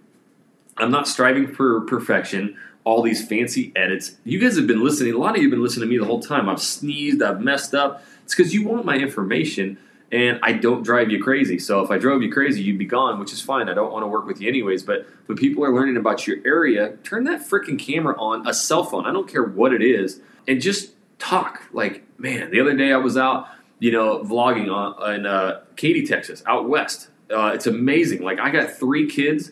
I'm 0.77 0.91
not 0.91 1.09
striving 1.09 1.53
for 1.53 1.81
perfection. 1.83 2.57
All 2.85 3.03
these 3.03 3.27
fancy 3.27 3.73
edits. 3.75 4.17
You 4.25 4.39
guys 4.39 4.57
have 4.57 4.67
been 4.67 4.85
listening. 4.85 5.15
A 5.15 5.19
lot 5.19 5.31
of 5.31 5.39
you 5.39 5.49
have 5.49 5.51
been 5.51 5.63
listening 5.63 5.89
to 5.89 5.91
me 5.91 5.99
the 5.99 6.05
whole 6.05 6.21
time. 6.21 6.49
I've 6.49 6.61
sneezed. 6.61 7.23
I've 7.23 7.41
messed 7.41 7.75
up. 7.75 8.05
It's 8.25 8.35
because 8.35 8.55
you 8.55 8.69
want 8.69 8.85
my 8.85 8.97
information 8.97 9.79
and 10.15 10.39
I 10.43 10.53
don't 10.53 10.85
drive 10.85 11.11
you 11.11 11.23
crazy. 11.23 11.59
So 11.59 11.81
if 11.81 11.91
I 11.91 11.99
drove 11.99 12.23
you 12.23 12.31
crazy, 12.31 12.63
you'd 12.63 12.79
be 12.79 12.85
gone, 12.85 13.19
which 13.19 13.33
is 13.33 13.41
fine. 13.41 13.69
I 13.69 13.75
don't 13.75 13.93
want 13.93 14.05
to 14.05 14.07
work 14.07 14.27
with 14.27 14.41
you 14.41 14.49
anyways. 14.49 14.85
But 14.85 15.07
when 15.27 15.37
people 15.37 15.65
are 15.65 15.75
learning 15.75 15.97
about 15.97 16.27
your 16.27 16.39
area, 16.45 16.97
turn 17.03 17.25
that 17.25 17.41
freaking 17.41 17.79
camera 17.79 18.15
on, 18.19 18.47
a 18.47 18.55
cell 18.55 18.85
phone. 18.85 19.07
I 19.07 19.13
don't 19.13 19.29
care 19.29 19.43
what 19.43 19.73
it 19.73 19.83
is, 19.83 20.21
and 20.47 20.61
just 20.61 20.93
talk. 21.19 21.63
Like, 21.73 22.05
man, 22.17 22.53
the 22.53 22.61
other 22.61 22.77
day 22.77 22.93
I 22.93 22.97
was 22.97 23.17
out, 23.17 23.49
you 23.81 23.91
know, 23.91 24.21
vlogging 24.21 24.73
on 24.73 25.15
in 25.15 25.27
uh, 25.27 25.63
Katy, 25.75 26.07
Texas, 26.07 26.45
out 26.47 26.69
west. 26.69 27.09
Uh, 27.29 27.53
it's 27.55 27.67
amazing. 27.67 28.23
Like, 28.23 28.39
I 28.39 28.51
got 28.51 28.71
three 28.71 29.09
kids. 29.09 29.51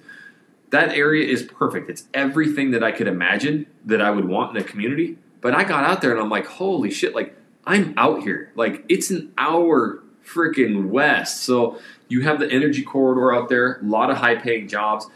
That 0.73 0.93
area 0.93 1.27
is 1.27 1.43
perfect. 1.43 1.91
It's 1.91 2.09
everything 2.15 2.71
that 2.71 2.83
I 2.83 2.93
could 2.93 3.07
imagine 3.07 3.67
that 3.85 4.01
I 4.01 4.11
would 4.11 4.25
want 4.25 4.57
in 4.57 4.63
a 4.63 4.65
community. 4.65 5.19
But 5.43 5.55
I 5.55 5.65
got 5.65 5.85
out 5.85 6.01
there 6.01 6.13
and 6.13 6.21
I'm 6.21 6.31
like, 6.31 6.47
holy 6.47 6.91
shit! 6.91 7.15
Like, 7.15 7.37
I'm 7.67 7.93
out 7.99 8.23
here. 8.23 8.51
Like, 8.57 8.83
it's 8.89 9.11
an 9.11 9.33
hour 9.37 10.03
freaking 10.27 10.89
west. 10.89 11.43
So 11.43 11.79
you 12.09 12.23
have 12.23 12.41
the 12.41 12.51
energy 12.51 12.83
corridor 12.83 13.35
out 13.35 13.51
there, 13.51 13.81
a 13.81 13.85
lot 13.85 14.11
of 14.11 14.17
high 14.17 14.37
paying 14.37 14.67
jobs. 14.67 15.07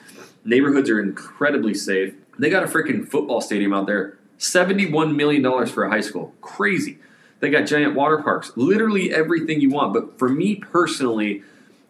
Neighborhoods 0.44 0.90
are 0.90 1.00
incredibly 1.00 1.72
safe. 1.72 2.14
They 2.38 2.50
got 2.50 2.62
a 2.62 2.66
freaking 2.66 3.08
football 3.08 3.40
stadium 3.40 3.72
out 3.72 3.86
there, 3.86 4.18
$71 4.38 5.16
million 5.16 5.66
for 5.66 5.84
a 5.84 5.90
high 5.90 6.02
school. 6.02 6.34
Crazy. 6.42 6.98
They 7.40 7.48
got 7.48 7.62
giant 7.62 7.94
water 7.94 8.18
parks, 8.18 8.52
literally 8.56 9.12
everything 9.12 9.62
you 9.62 9.70
want. 9.70 9.94
But 9.94 10.18
for 10.18 10.28
me 10.28 10.56
personally, 10.56 11.42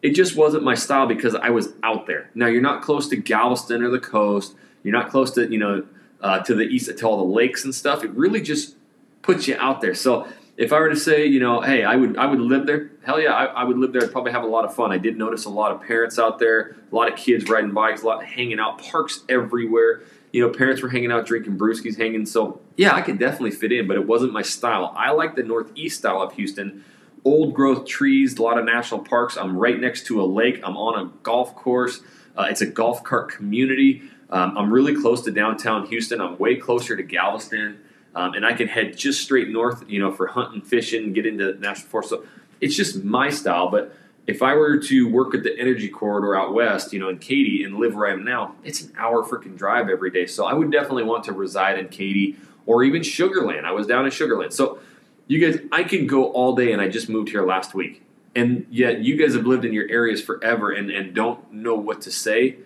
it 0.07 0.15
just 0.15 0.37
wasn't 0.37 0.63
my 0.63 0.73
style 0.73 1.05
because 1.05 1.35
I 1.35 1.49
was 1.49 1.73
out 1.83 2.07
there. 2.07 2.29
Now 2.33 2.47
you're 2.47 2.61
not 2.61 2.81
close 2.81 3.09
to 3.09 3.17
Galveston 3.17 3.83
or 3.83 3.89
the 3.89 3.99
coast. 3.99 4.55
You're 4.81 4.93
not 4.93 5.09
close 5.09 5.31
to 5.31 5.51
you 5.51 5.59
know 5.59 5.85
uh, 6.21 6.39
to 6.43 6.55
the 6.55 6.63
east 6.63 6.97
to 6.97 7.05
all 7.05 7.17
the 7.17 7.33
lakes 7.33 7.65
and 7.65 7.75
stuff. 7.75 8.05
It 8.05 8.11
really 8.11 8.41
just 8.41 8.77
puts 9.21 9.49
you 9.49 9.57
out 9.59 9.81
there. 9.81 9.93
So 9.93 10.25
if 10.55 10.71
I 10.71 10.79
were 10.79 10.87
to 10.87 10.95
say, 10.95 11.25
you 11.25 11.41
know, 11.41 11.59
hey, 11.59 11.83
I 11.83 11.97
would 11.97 12.15
I 12.15 12.25
would 12.25 12.39
live 12.39 12.65
there. 12.65 12.91
Hell 13.05 13.19
yeah, 13.19 13.33
I, 13.33 13.45
I, 13.47 13.63
would 13.65 13.77
live 13.77 13.91
there. 13.91 14.03
I'd 14.03 14.13
probably 14.13 14.31
have 14.31 14.43
a 14.43 14.47
lot 14.47 14.63
of 14.63 14.73
fun. 14.73 14.93
I 14.93 14.97
did 14.97 15.17
notice 15.17 15.43
a 15.43 15.49
lot 15.49 15.73
of 15.73 15.81
parents 15.81 16.17
out 16.17 16.39
there, 16.39 16.77
a 16.89 16.95
lot 16.95 17.11
of 17.11 17.19
kids 17.19 17.49
riding 17.49 17.71
bikes, 17.71 18.03
a 18.03 18.05
lot 18.05 18.23
hanging 18.23 18.59
out, 18.59 18.81
parks 18.81 19.25
everywhere. 19.27 20.03
You 20.31 20.47
know, 20.47 20.53
parents 20.53 20.81
were 20.81 20.89
hanging 20.89 21.11
out, 21.11 21.25
drinking 21.25 21.57
brewskis, 21.57 21.97
hanging. 21.97 22.25
So 22.25 22.61
yeah, 22.77 22.95
I 22.95 23.01
could 23.01 23.19
definitely 23.19 23.51
fit 23.51 23.73
in, 23.73 23.87
but 23.87 23.97
it 23.97 24.07
wasn't 24.07 24.31
my 24.31 24.41
style. 24.41 24.93
I 24.95 25.11
like 25.11 25.35
the 25.35 25.43
northeast 25.43 25.99
style 25.99 26.21
of 26.21 26.31
Houston. 26.33 26.85
Old 27.27 27.53
growth 27.53 27.85
trees, 27.85 28.37
a 28.37 28.41
lot 28.41 28.57
of 28.57 28.63
national 28.63 29.01
parks. 29.01 29.35
I'm 29.35 29.57
right 29.57 29.77
next 29.77 30.05
to 30.07 30.21
a 30.21 30.25
lake. 30.25 30.61
I'm 30.63 30.77
on 30.77 30.97
a 30.97 31.11
golf 31.23 31.55
course. 31.55 31.99
Uh, 32.37 32.47
it's 32.49 32.61
a 32.61 32.65
golf 32.65 33.03
cart 33.03 33.29
community. 33.29 34.01
Um, 34.29 34.57
I'm 34.57 34.71
really 34.71 34.95
close 34.95 35.21
to 35.23 35.31
downtown 35.31 35.87
Houston. 35.87 36.21
I'm 36.21 36.37
way 36.37 36.55
closer 36.55 36.95
to 36.95 37.03
Galveston 37.03 37.79
um, 38.17 38.33
and 38.33 38.43
I 38.43 38.53
can 38.53 38.67
head 38.67 38.97
just 38.97 39.21
straight 39.21 39.49
north, 39.49 39.83
you 39.87 39.99
know, 39.99 40.11
for 40.11 40.25
hunting, 40.25 40.61
fishing, 40.61 41.13
get 41.13 41.27
into 41.27 41.53
national 41.59 41.87
forest. 41.87 42.09
So 42.09 42.25
it's 42.59 42.75
just 42.75 43.03
my 43.03 43.29
style. 43.29 43.69
But 43.69 43.95
if 44.25 44.41
I 44.41 44.55
were 44.55 44.79
to 44.79 45.07
work 45.07 45.35
at 45.35 45.43
the 45.43 45.57
energy 45.59 45.87
corridor 45.87 46.35
out 46.35 46.51
west, 46.51 46.91
you 46.93 46.99
know, 46.99 47.09
in 47.09 47.19
Katy 47.19 47.63
and 47.63 47.75
live 47.75 47.93
where 47.93 48.07
I 48.07 48.13
am 48.13 48.23
now, 48.23 48.55
it's 48.63 48.81
an 48.81 48.91
hour 48.97 49.23
freaking 49.23 49.55
drive 49.55 49.87
every 49.87 50.09
day. 50.09 50.25
So 50.25 50.47
I 50.47 50.53
would 50.53 50.71
definitely 50.71 51.03
want 51.03 51.25
to 51.25 51.31
reside 51.31 51.77
in 51.77 51.89
Katy 51.89 52.37
or 52.65 52.83
even 52.83 53.03
Sugarland. 53.03 53.65
I 53.65 53.71
was 53.71 53.85
down 53.85 54.05
in 54.05 54.11
Sugarland. 54.11 54.51
So 54.51 54.79
you 55.27 55.39
guys, 55.39 55.61
I 55.71 55.83
can 55.83 56.07
go 56.07 56.31
all 56.31 56.55
day 56.55 56.71
and 56.71 56.81
I 56.81 56.87
just 56.87 57.09
moved 57.09 57.29
here 57.29 57.45
last 57.45 57.73
week. 57.73 58.03
And 58.35 58.67
yet 58.69 58.99
you 58.99 59.17
guys 59.17 59.33
have 59.33 59.45
lived 59.45 59.65
in 59.65 59.73
your 59.73 59.89
areas 59.89 60.21
forever 60.21 60.71
and, 60.71 60.91
and 60.91 61.13
don't 61.13 61.51
know 61.51 61.75
what 61.75 62.01
to 62.01 62.11
say. 62.11 62.57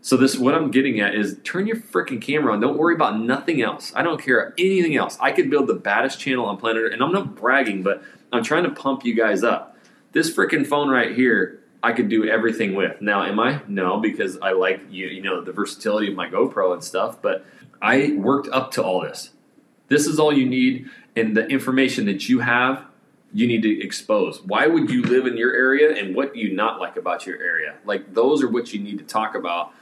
So 0.00 0.16
this 0.16 0.36
what 0.36 0.54
I'm 0.54 0.72
getting 0.72 0.98
at 0.98 1.14
is 1.14 1.38
turn 1.44 1.66
your 1.66 1.76
freaking 1.76 2.20
camera 2.20 2.52
on. 2.52 2.60
Don't 2.60 2.76
worry 2.76 2.94
about 2.94 3.20
nothing 3.20 3.62
else. 3.62 3.92
I 3.94 4.02
don't 4.02 4.20
care 4.20 4.52
anything 4.58 4.96
else. 4.96 5.16
I 5.20 5.30
could 5.30 5.48
build 5.48 5.68
the 5.68 5.74
baddest 5.74 6.18
channel 6.18 6.46
on 6.46 6.56
planet 6.56 6.82
Earth, 6.82 6.92
and 6.92 7.02
I'm 7.02 7.12
not 7.12 7.36
bragging, 7.36 7.84
but 7.84 8.02
I'm 8.32 8.42
trying 8.42 8.64
to 8.64 8.70
pump 8.70 9.04
you 9.04 9.14
guys 9.14 9.44
up. 9.44 9.76
This 10.10 10.34
freaking 10.34 10.66
phone 10.66 10.90
right 10.90 11.14
here, 11.14 11.60
I 11.84 11.92
could 11.92 12.08
do 12.08 12.28
everything 12.28 12.74
with. 12.74 13.00
Now, 13.00 13.22
am 13.22 13.38
I? 13.38 13.62
No, 13.68 14.00
because 14.00 14.38
I 14.38 14.52
like 14.52 14.80
you, 14.90 15.06
you 15.06 15.22
know, 15.22 15.40
the 15.40 15.52
versatility 15.52 16.08
of 16.08 16.14
my 16.14 16.28
GoPro 16.28 16.72
and 16.72 16.82
stuff. 16.82 17.22
But 17.22 17.46
I 17.80 18.14
worked 18.16 18.48
up 18.48 18.72
to 18.72 18.82
all 18.82 19.02
this. 19.02 19.30
This 19.86 20.08
is 20.08 20.18
all 20.18 20.32
you 20.32 20.48
need, 20.48 20.88
and 21.16 21.36
the 21.36 21.46
information 21.46 22.06
that 22.06 22.28
you 22.28 22.40
have, 22.40 22.84
you 23.32 23.46
need 23.46 23.62
to 23.62 23.82
expose. 23.82 24.42
Why 24.42 24.66
would 24.66 24.90
you 24.90 25.02
live 25.02 25.26
in 25.26 25.36
your 25.36 25.54
area, 25.54 25.94
and 25.94 26.14
what 26.14 26.34
do 26.34 26.40
you 26.40 26.54
not 26.54 26.80
like 26.80 26.96
about 26.96 27.26
your 27.26 27.40
area? 27.40 27.76
Like 27.84 28.14
those 28.14 28.42
are 28.42 28.48
what 28.48 28.72
you 28.72 28.80
need 28.80 28.98
to 28.98 29.04
talk 29.04 29.34
about 29.34 29.72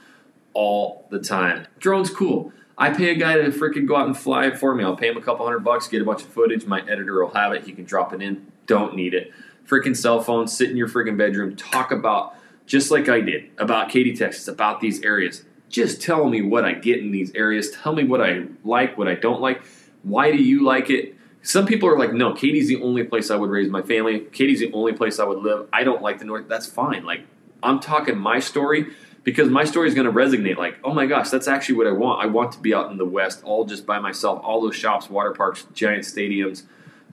all 0.53 1.07
the 1.09 1.19
time. 1.19 1.67
Drone's 1.79 2.09
cool. 2.09 2.53
I 2.77 2.89
pay 2.89 3.11
a 3.11 3.15
guy 3.15 3.35
to 3.35 3.49
freaking 3.51 3.87
go 3.87 3.95
out 3.95 4.07
and 4.07 4.17
fly 4.17 4.47
it 4.47 4.57
for 4.57 4.73
me. 4.73 4.83
I'll 4.83 4.95
pay 4.95 5.09
him 5.09 5.17
a 5.17 5.21
couple 5.21 5.45
hundred 5.45 5.59
bucks, 5.59 5.87
get 5.87 6.01
a 6.01 6.05
bunch 6.05 6.23
of 6.23 6.29
footage. 6.29 6.65
My 6.65 6.81
editor 6.81 7.23
will 7.23 7.33
have 7.33 7.53
it. 7.53 7.63
He 7.63 7.73
can 7.73 7.83
drop 7.83 8.13
it 8.13 8.21
in. 8.21 8.51
Don't 8.65 8.95
need 8.95 9.13
it. 9.13 9.31
Freaking 9.67 9.95
cell 9.95 10.19
phone, 10.19 10.47
sit 10.47 10.69
in 10.71 10.77
your 10.77 10.87
freaking 10.87 11.17
bedroom, 11.17 11.55
talk 11.55 11.91
about, 11.91 12.33
just 12.65 12.89
like 12.89 13.07
I 13.07 13.21
did, 13.21 13.51
about 13.57 13.89
Katy, 13.89 14.15
Texas, 14.15 14.47
about 14.47 14.79
these 14.79 15.03
areas. 15.03 15.43
Just 15.69 16.01
tell 16.01 16.27
me 16.27 16.41
what 16.41 16.65
I 16.65 16.73
get 16.73 16.99
in 16.99 17.11
these 17.11 17.31
areas. 17.35 17.71
Tell 17.71 17.93
me 17.93 18.03
what 18.03 18.21
I 18.21 18.45
like, 18.63 18.97
what 18.97 19.07
I 19.07 19.15
don't 19.15 19.41
like. 19.41 19.61
Why 20.03 20.31
do 20.31 20.41
you 20.41 20.63
like 20.63 20.89
it? 20.89 21.15
Some 21.43 21.65
people 21.65 21.89
are 21.89 21.97
like, 21.97 22.13
no, 22.13 22.33
Katy's 22.33 22.67
the 22.67 22.81
only 22.81 23.03
place 23.03 23.31
I 23.31 23.35
would 23.35 23.49
raise 23.49 23.69
my 23.69 23.81
family. 23.81 24.19
Katy's 24.19 24.59
the 24.59 24.71
only 24.73 24.93
place 24.93 25.19
I 25.19 25.23
would 25.23 25.39
live. 25.39 25.67
I 25.73 25.83
don't 25.83 26.01
like 26.01 26.19
the 26.19 26.25
North. 26.25 26.47
That's 26.47 26.67
fine. 26.67 27.03
Like, 27.03 27.21
I'm 27.63 27.79
talking 27.79 28.17
my 28.17 28.39
story 28.39 28.93
because 29.23 29.49
my 29.49 29.63
story 29.63 29.87
is 29.87 29.93
going 29.93 30.05
to 30.05 30.11
resonate 30.11 30.57
like 30.57 30.77
oh 30.83 30.93
my 30.93 31.05
gosh 31.05 31.29
that's 31.29 31.47
actually 31.47 31.75
what 31.75 31.87
i 31.87 31.91
want 31.91 32.23
i 32.23 32.25
want 32.25 32.51
to 32.51 32.59
be 32.59 32.73
out 32.73 32.91
in 32.91 32.97
the 32.97 33.05
west 33.05 33.43
all 33.43 33.65
just 33.65 33.85
by 33.85 33.99
myself 33.99 34.41
all 34.43 34.61
those 34.61 34.75
shops 34.75 35.09
water 35.09 35.31
parks 35.31 35.65
giant 35.73 36.03
stadiums 36.03 36.63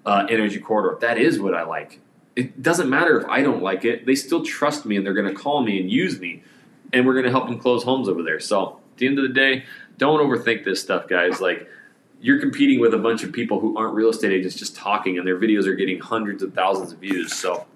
uh, 0.07 0.27
energy 0.31 0.59
corridor 0.59 0.99
that 1.01 1.19
is 1.19 1.39
what 1.39 1.55
i 1.55 1.63
like 1.63 2.01
it 2.35 2.63
doesn't 2.63 2.89
matter 2.89 3.21
if 3.21 3.27
i 3.29 3.43
don't 3.43 3.63
like 3.63 3.85
it 3.85 4.07
they 4.07 4.15
still 4.15 4.43
trust 4.43 4.87
me 4.87 4.97
and 4.97 5.05
they're 5.05 5.15
going 5.15 5.29
to 5.29 5.35
call 5.35 5.63
me 5.63 5.81
and 5.81 5.91
use 5.91 6.19
me 6.19 6.43
and 6.93 7.07
we're 7.07 7.13
going 7.13 7.27
to 7.27 7.31
help 7.31 7.47
them 7.47 7.59
close 7.59 7.83
homes 7.83 8.09
over 8.09 8.23
there 8.23 8.41
so 8.41 8.81
at 8.93 8.99
the 8.99 9.07
end 9.07 9.19
of 9.19 9.23
the 9.23 9.35
day 9.35 9.65
don't 9.99 10.21
overthink 10.21 10.65
this 10.65 10.81
stuff 10.81 11.09
guys 11.09 11.41
like 11.41 11.69
you're 12.21 12.41
competing 12.41 12.81
with 12.81 12.95
a 12.95 12.99
bunch 12.99 13.23
of 13.23 13.33
people 13.33 13.61
who 13.61 13.77
aren't 13.77 13.95
real 13.95 14.11
estate 14.11 14.33
agents 14.33 14.57
just 14.57 14.75
talking, 14.75 15.19
and 15.19 15.27
their 15.27 15.39
videos 15.39 15.67
are 15.67 15.75
getting 15.75 16.01
hundreds 16.01 16.43
of 16.43 16.55
thousands 16.55 16.93
of 16.93 16.99
views. 16.99 17.33
So 17.35 17.67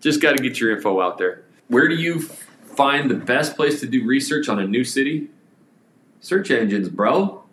just 0.00 0.20
got 0.20 0.36
to 0.36 0.42
get 0.42 0.60
your 0.60 0.74
info 0.74 1.00
out 1.00 1.18
there. 1.18 1.44
Where 1.68 1.88
do 1.88 1.94
you 1.94 2.20
find 2.20 3.10
the 3.10 3.14
best 3.14 3.56
place 3.56 3.80
to 3.80 3.86
do 3.86 4.06
research 4.06 4.48
on 4.48 4.58
a 4.58 4.66
new 4.66 4.84
city? 4.84 5.28
Search 6.20 6.50
engines, 6.50 6.88
bro. 6.88 7.44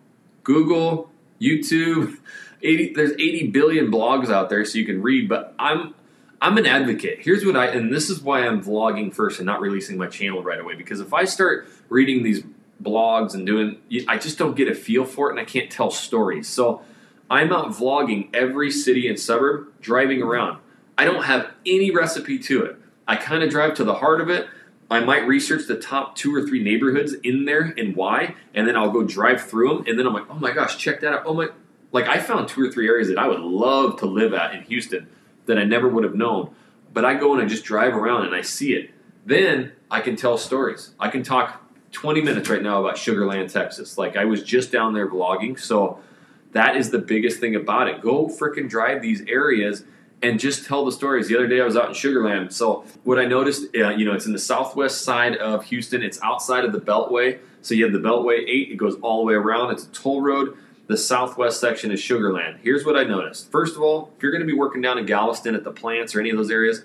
Google, 0.44 1.12
YouTube. 1.42 2.18
80, 2.64 2.94
there's 2.94 3.12
80 3.12 3.48
billion 3.48 3.92
blogs 3.92 4.30
out 4.30 4.50
there 4.50 4.64
so 4.64 4.78
you 4.78 4.86
can 4.86 5.02
read, 5.02 5.28
but 5.28 5.54
I'm 5.60 5.94
I'm 6.42 6.58
an 6.58 6.66
advocate. 6.66 7.20
Here's 7.22 7.46
what 7.46 7.56
I 7.56 7.68
and 7.68 7.94
this 7.94 8.10
is 8.10 8.22
why 8.22 8.48
I'm 8.48 8.64
vlogging 8.64 9.14
first 9.14 9.40
and 9.40 9.46
not 9.46 9.62
releasing 9.62 9.98
my 9.98 10.08
channel 10.08 10.42
right 10.42 10.60
away 10.60 10.76
because 10.76 11.00
if 11.00 11.14
I 11.14 11.26
start 11.26 11.68
reading 11.90 12.24
these 12.24 12.44
blogs 12.84 13.34
and 13.34 13.46
doing 13.46 13.78
I 14.08 14.18
just 14.18 14.38
don't 14.38 14.56
get 14.56 14.68
a 14.68 14.76
feel 14.76 15.06
for 15.06 15.30
it 15.30 15.32
and 15.32 15.40
I 15.40 15.46
can't 15.46 15.72
tell 15.72 15.92
stories. 15.92 16.48
So 16.48 16.82
I'm 17.30 17.52
out 17.54 17.70
vlogging 17.70 18.30
every 18.34 18.72
city 18.72 19.08
and 19.08 19.20
suburb 19.20 19.68
driving 19.82 20.22
around. 20.22 20.60
I 20.98 21.06
don't 21.06 21.24
have 21.24 21.52
any 21.66 21.92
recipe 21.92 22.38
to 22.40 22.66
it. 22.66 22.78
I 23.08 23.16
kind 23.16 23.44
of 23.44 23.50
drive 23.50 23.74
to 23.76 23.84
the 23.84 23.96
heart 23.96 24.22
of 24.22 24.30
it. 24.30 24.48
I 24.92 25.00
might 25.00 25.26
research 25.26 25.68
the 25.68 25.78
top 25.78 26.16
two 26.16 26.36
or 26.36 26.46
three 26.46 26.64
neighborhoods 26.64 27.14
in 27.24 27.46
there 27.46 27.74
and 27.78 27.96
why, 27.96 28.36
and 28.54 28.68
then 28.68 28.76
I'll 28.76 28.92
go 28.92 29.04
drive 29.04 29.42
through 29.42 29.70
them, 29.70 29.86
and 29.88 29.98
then 29.98 30.06
I'm 30.06 30.14
like, 30.14 30.30
oh 30.30 30.36
my 30.36 30.52
gosh, 30.52 30.78
check 30.78 31.02
that 31.02 31.14
out. 31.14 31.24
Oh 31.26 31.34
my, 31.34 31.48
like 31.92 32.08
I 32.08 32.20
found 32.20 32.48
two 32.48 32.62
or 32.62 32.72
three 32.72 32.88
areas 32.88 33.08
that 33.08 33.18
I 33.18 33.28
would 33.28 33.40
love 33.40 33.98
to 34.00 34.06
live 34.06 34.34
at 34.34 34.54
in 34.54 34.62
Houston 34.64 35.08
that 35.48 35.58
I 35.58 35.64
never 35.64 35.88
would 35.88 36.04
have 36.04 36.16
known. 36.16 36.54
But 36.94 37.06
I 37.06 37.16
go 37.16 37.34
and 37.34 37.42
I 37.42 37.46
just 37.46 37.64
drive 37.64 37.96
around 37.96 38.26
and 38.26 38.36
I 38.36 38.42
see 38.42 38.74
it. 38.74 38.92
Then 39.26 39.72
I 39.90 40.02
can 40.02 40.16
tell 40.16 40.38
stories. 40.38 40.94
I 41.00 41.10
can 41.10 41.24
talk 41.24 41.63
20 41.94 42.22
minutes 42.22 42.50
right 42.50 42.62
now 42.62 42.82
about 42.82 42.98
Sugarland, 42.98 43.52
Texas. 43.52 43.98
Like 43.98 44.18
I 44.18 44.26
was 44.26 44.44
just 44.44 44.72
down 44.72 44.94
there 44.94 45.08
vlogging, 45.08 45.58
so 45.60 46.00
that 46.52 46.76
is 46.76 46.92
the 46.92 47.00
biggest 47.00 47.40
thing 47.40 47.56
about 47.56 47.88
it. 47.88 48.02
Go 48.02 48.28
freaking 48.28 48.70
drive 48.70 49.02
these 49.02 49.22
areas 49.28 49.86
and 50.22 50.40
just 50.40 50.66
tell 50.66 50.86
the 50.86 50.92
stories. 50.92 51.28
The 51.28 51.36
other 51.36 51.48
day 51.48 51.62
I 51.62 51.66
was 51.66 51.76
out 51.76 51.88
in 51.88 51.94
Sugarland. 51.94 52.52
So 52.54 52.86
what 53.04 53.20
I 53.20 53.26
noticed, 53.26 53.76
uh, 53.76 53.90
you 53.90 54.06
know, 54.06 54.14
it's 54.14 54.26
in 54.26 54.32
the 54.32 54.40
southwest 54.40 55.02
side 55.02 55.36
of 55.38 55.66
Houston. 55.66 56.02
It's 56.02 56.20
outside 56.22 56.64
of 56.64 56.72
the 56.72 56.80
Beltway. 56.80 57.40
So 57.62 57.74
you 57.76 57.84
have 57.84 57.94
the 57.94 58.00
Beltway 58.00 58.40
8. 58.48 58.72
It 58.72 58.78
goes 58.78 58.96
all 59.02 59.20
the 59.20 59.26
way 59.26 59.34
around. 59.34 59.72
It's 59.72 59.84
a 59.84 59.90
toll 59.90 60.22
road. 60.22 60.58
The 60.88 60.98
southwest 60.98 61.60
section 61.60 61.92
is 61.92 62.02
Sugarland. 62.02 62.60
Here's 62.62 62.86
what 62.86 62.98
I 62.98 63.04
noticed. 63.04 63.52
First 63.52 63.76
of 63.76 63.82
all, 63.82 64.12
if 64.16 64.24
you're 64.24 64.32
going 64.32 64.46
to 64.46 64.48
be 64.48 64.58
working 64.58 64.82
down 64.82 64.98
in 64.98 65.06
Galveston 65.06 65.56
at 65.56 65.64
the 65.64 65.72
plants 65.72 66.16
or 66.16 66.20
any 66.20 66.30
of 66.30 66.38
those 66.38 66.52
areas, 66.52 66.84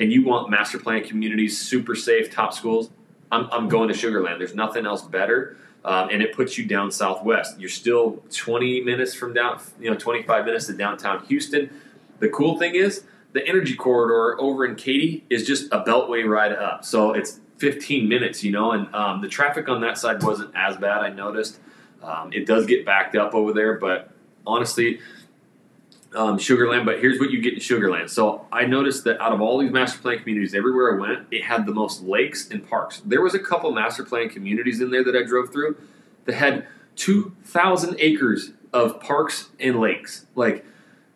and 0.00 0.12
you 0.12 0.24
want 0.24 0.50
master 0.50 0.78
plan 0.78 1.04
communities, 1.04 1.58
super 1.58 1.94
safe, 1.94 2.30
top 2.30 2.52
schools, 2.52 2.90
I'm, 3.32 3.48
I'm 3.50 3.68
going 3.68 3.88
to 3.88 3.94
Sugarland. 3.94 4.38
There's 4.38 4.54
nothing 4.54 4.86
else 4.86 5.02
better. 5.02 5.56
Um, 5.84 6.10
and 6.10 6.22
it 6.22 6.32
puts 6.32 6.56
you 6.56 6.64
down 6.64 6.92
southwest. 6.92 7.58
You're 7.58 7.68
still 7.68 8.22
20 8.30 8.82
minutes 8.82 9.14
from 9.14 9.34
down, 9.34 9.60
you 9.80 9.90
know, 9.90 9.96
25 9.96 10.44
minutes 10.44 10.66
to 10.66 10.74
downtown 10.74 11.24
Houston. 11.26 11.70
The 12.20 12.28
cool 12.28 12.56
thing 12.56 12.76
is 12.76 13.02
the 13.32 13.44
energy 13.48 13.74
corridor 13.74 14.40
over 14.40 14.64
in 14.64 14.76
Katy 14.76 15.24
is 15.28 15.44
just 15.44 15.72
a 15.72 15.82
beltway 15.82 16.24
ride 16.24 16.52
up, 16.52 16.84
so 16.84 17.12
it's 17.12 17.40
15 17.56 18.08
minutes, 18.08 18.44
you 18.44 18.52
know, 18.52 18.72
and 18.72 18.94
um, 18.94 19.22
the 19.22 19.28
traffic 19.28 19.68
on 19.68 19.80
that 19.80 19.98
side 19.98 20.22
wasn't 20.22 20.54
as 20.54 20.76
bad. 20.76 20.98
I 20.98 21.08
noticed. 21.08 21.58
Um, 22.02 22.32
it 22.32 22.46
does 22.46 22.66
get 22.66 22.84
backed 22.84 23.16
up 23.16 23.34
over 23.34 23.52
there, 23.52 23.78
but 23.78 24.10
honestly, 24.46 25.00
um, 26.14 26.38
Sugarland. 26.38 26.84
But 26.84 27.00
here's 27.00 27.18
what 27.18 27.30
you 27.30 27.40
get 27.40 27.54
in 27.54 27.58
Sugarland. 27.60 28.10
So 28.10 28.46
I 28.52 28.64
noticed 28.64 29.04
that 29.04 29.20
out 29.20 29.32
of 29.32 29.40
all 29.40 29.58
these 29.58 29.70
master 29.70 29.98
plan 30.00 30.18
communities, 30.18 30.54
everywhere 30.54 30.96
I 30.96 31.00
went, 31.00 31.26
it 31.30 31.44
had 31.44 31.66
the 31.66 31.72
most 31.72 32.02
lakes 32.02 32.50
and 32.50 32.68
parks. 32.68 33.02
There 33.04 33.22
was 33.22 33.34
a 33.34 33.38
couple 33.38 33.72
master 33.72 34.04
plan 34.04 34.28
communities 34.28 34.80
in 34.80 34.90
there 34.90 35.04
that 35.04 35.16
I 35.16 35.22
drove 35.22 35.52
through 35.52 35.76
that 36.24 36.34
had 36.34 36.66
2,000 36.96 37.96
acres 37.98 38.52
of 38.72 39.00
parks 39.00 39.50
and 39.58 39.80
lakes. 39.80 40.26
Like, 40.34 40.64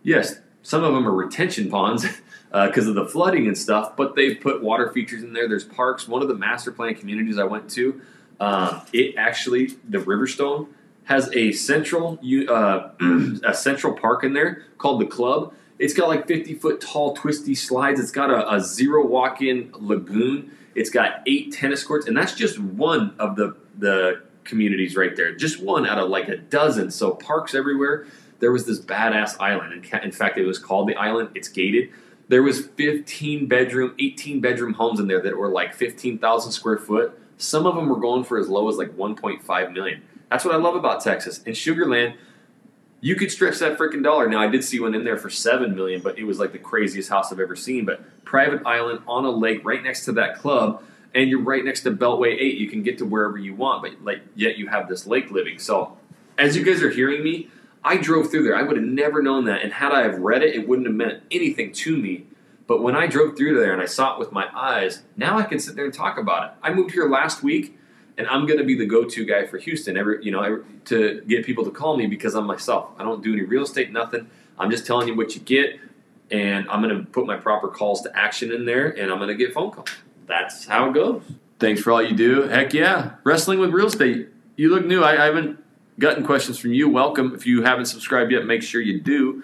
yes, 0.02 0.40
some 0.62 0.82
of 0.82 0.92
them 0.94 1.06
are 1.06 1.14
retention 1.14 1.70
ponds 1.70 2.04
because 2.50 2.86
uh, 2.86 2.90
of 2.90 2.94
the 2.94 3.06
flooding 3.06 3.46
and 3.46 3.56
stuff, 3.56 3.96
but 3.96 4.16
they've 4.16 4.40
put 4.40 4.62
water 4.62 4.90
features 4.92 5.22
in 5.22 5.32
there. 5.32 5.48
There's 5.48 5.64
parks. 5.64 6.08
One 6.08 6.22
of 6.22 6.28
the 6.28 6.34
master 6.34 6.72
plan 6.72 6.94
communities 6.94 7.38
I 7.38 7.44
went 7.44 7.70
to, 7.70 8.00
um, 8.40 8.82
it 8.92 9.16
actually 9.16 9.68
the 9.88 9.98
Riverstone 9.98 10.68
has 11.06 11.30
a 11.34 11.52
central 11.52 12.18
uh, 12.48 12.90
a 13.44 13.54
central 13.54 13.94
park 13.94 14.22
in 14.22 14.34
there 14.34 14.64
called 14.78 15.00
the 15.00 15.06
Club. 15.06 15.54
It's 15.78 15.94
got 15.94 16.08
like 16.08 16.26
50 16.26 16.54
foot 16.54 16.80
tall 16.80 17.14
twisty 17.14 17.54
slides. 17.54 18.00
It's 18.00 18.10
got 18.10 18.30
a, 18.30 18.54
a 18.54 18.60
zero 18.60 19.06
walk 19.06 19.42
in 19.42 19.70
lagoon. 19.74 20.50
It's 20.74 20.90
got 20.90 21.22
eight 21.26 21.52
tennis 21.52 21.82
courts, 21.82 22.06
and 22.06 22.16
that's 22.16 22.34
just 22.34 22.58
one 22.58 23.14
of 23.18 23.36
the 23.36 23.56
the 23.78 24.22
communities 24.44 24.96
right 24.96 25.14
there. 25.16 25.34
Just 25.34 25.62
one 25.62 25.86
out 25.86 25.98
of 25.98 26.08
like 26.08 26.28
a 26.28 26.36
dozen. 26.36 26.90
So 26.90 27.12
parks 27.12 27.54
everywhere. 27.54 28.06
There 28.38 28.52
was 28.52 28.66
this 28.66 28.80
badass 28.80 29.40
island, 29.40 29.72
and 29.72 30.04
in 30.04 30.12
fact, 30.12 30.36
it 30.38 30.44
was 30.44 30.58
called 30.58 30.88
the 30.88 30.96
island. 30.96 31.30
It's 31.34 31.48
gated. 31.48 31.90
There 32.28 32.42
was 32.42 32.66
15 32.66 33.46
bedroom, 33.46 33.94
18 33.98 34.40
bedroom 34.40 34.74
homes 34.74 35.00
in 35.00 35.06
there 35.06 35.22
that 35.22 35.36
were 35.36 35.48
like 35.48 35.74
15,000 35.74 36.52
square 36.52 36.76
foot. 36.76 37.18
Some 37.38 37.66
of 37.66 37.76
them 37.76 37.88
were 37.88 38.00
going 38.00 38.24
for 38.24 38.38
as 38.38 38.48
low 38.48 38.68
as 38.68 38.76
like 38.76 38.90
1.5 38.96 39.72
million. 39.72 40.02
That's 40.30 40.44
what 40.44 40.54
I 40.54 40.58
love 40.58 40.74
about 40.74 41.02
Texas. 41.02 41.42
In 41.44 41.52
Sugarland, 41.52 42.16
you 43.00 43.14
could 43.14 43.30
stretch 43.30 43.58
that 43.58 43.78
freaking 43.78 44.02
dollar. 44.02 44.28
Now 44.28 44.40
I 44.40 44.48
did 44.48 44.64
see 44.64 44.80
one 44.80 44.94
in 44.94 45.04
there 45.04 45.16
for 45.16 45.30
seven 45.30 45.74
million, 45.74 46.00
but 46.00 46.18
it 46.18 46.24
was 46.24 46.38
like 46.38 46.52
the 46.52 46.58
craziest 46.58 47.08
house 47.08 47.32
I've 47.32 47.40
ever 47.40 47.56
seen. 47.56 47.84
But 47.84 48.24
private 48.24 48.62
island 48.66 49.00
on 49.06 49.24
a 49.24 49.30
lake 49.30 49.64
right 49.64 49.82
next 49.82 50.04
to 50.06 50.12
that 50.12 50.38
club, 50.38 50.82
and 51.14 51.30
you're 51.30 51.42
right 51.42 51.64
next 51.64 51.82
to 51.82 51.90
Beltway 51.90 52.36
Eight. 52.38 52.58
You 52.58 52.68
can 52.68 52.82
get 52.82 52.98
to 52.98 53.04
wherever 53.04 53.38
you 53.38 53.54
want, 53.54 53.82
but 53.82 54.02
like 54.02 54.22
yet 54.34 54.58
you 54.58 54.66
have 54.68 54.88
this 54.88 55.06
lake 55.06 55.30
living. 55.30 55.58
So 55.58 55.96
as 56.38 56.56
you 56.56 56.64
guys 56.64 56.82
are 56.82 56.90
hearing 56.90 57.22
me, 57.22 57.48
I 57.84 57.96
drove 57.96 58.30
through 58.30 58.42
there. 58.42 58.56
I 58.56 58.62
would 58.62 58.76
have 58.76 58.86
never 58.86 59.22
known 59.22 59.44
that, 59.44 59.62
and 59.62 59.72
had 59.74 59.92
I 59.92 60.02
have 60.02 60.18
read 60.18 60.42
it, 60.42 60.56
it 60.56 60.66
wouldn't 60.66 60.88
have 60.88 60.96
meant 60.96 61.22
anything 61.30 61.72
to 61.72 61.96
me. 61.96 62.26
But 62.66 62.82
when 62.82 62.96
I 62.96 63.06
drove 63.06 63.36
through 63.36 63.60
there 63.60 63.72
and 63.72 63.80
I 63.80 63.86
saw 63.86 64.14
it 64.14 64.18
with 64.18 64.32
my 64.32 64.48
eyes, 64.52 65.02
now 65.16 65.38
I 65.38 65.44
can 65.44 65.60
sit 65.60 65.76
there 65.76 65.84
and 65.84 65.94
talk 65.94 66.18
about 66.18 66.44
it. 66.44 66.50
I 66.62 66.74
moved 66.74 66.90
here 66.90 67.08
last 67.08 67.44
week 67.44 67.78
and 68.18 68.26
I'm 68.26 68.46
going 68.46 68.58
to 68.58 68.64
be 68.64 68.74
the 68.74 68.86
go-to 68.86 69.24
guy 69.24 69.46
for 69.46 69.58
Houston. 69.58 69.96
Every 69.96 70.24
you 70.24 70.30
know, 70.30 70.42
every, 70.42 70.62
to 70.86 71.22
get 71.26 71.44
people 71.44 71.64
to 71.64 71.70
call 71.70 71.96
me 71.96 72.06
because 72.06 72.34
I'm 72.34 72.46
myself. 72.46 72.90
I 72.98 73.02
don't 73.02 73.22
do 73.22 73.32
any 73.32 73.42
real 73.42 73.64
estate, 73.64 73.92
nothing. 73.92 74.28
I'm 74.58 74.70
just 74.70 74.86
telling 74.86 75.08
you 75.08 75.14
what 75.14 75.34
you 75.34 75.40
get, 75.40 75.78
and 76.30 76.68
I'm 76.70 76.82
going 76.82 76.96
to 76.96 77.04
put 77.04 77.26
my 77.26 77.36
proper 77.36 77.68
calls 77.68 78.02
to 78.02 78.16
action 78.16 78.52
in 78.52 78.64
there, 78.64 78.88
and 78.88 79.12
I'm 79.12 79.18
going 79.18 79.28
to 79.28 79.34
get 79.34 79.52
phone 79.52 79.70
calls. 79.70 79.88
That's 80.26 80.66
how 80.66 80.90
it 80.90 80.94
goes. 80.94 81.22
Thanks 81.58 81.80
for 81.80 81.92
all 81.92 82.02
you 82.02 82.14
do. 82.16 82.42
Heck 82.42 82.72
yeah, 82.72 83.16
wrestling 83.24 83.58
with 83.58 83.70
real 83.70 83.86
estate. 83.86 84.28
You 84.56 84.70
look 84.74 84.86
new. 84.86 85.02
I, 85.02 85.22
I 85.22 85.26
haven't 85.26 85.62
gotten 85.98 86.24
questions 86.24 86.58
from 86.58 86.72
you. 86.72 86.88
Welcome. 86.88 87.34
If 87.34 87.46
you 87.46 87.62
haven't 87.62 87.86
subscribed 87.86 88.32
yet, 88.32 88.44
make 88.44 88.62
sure 88.62 88.80
you 88.80 89.00
do, 89.00 89.42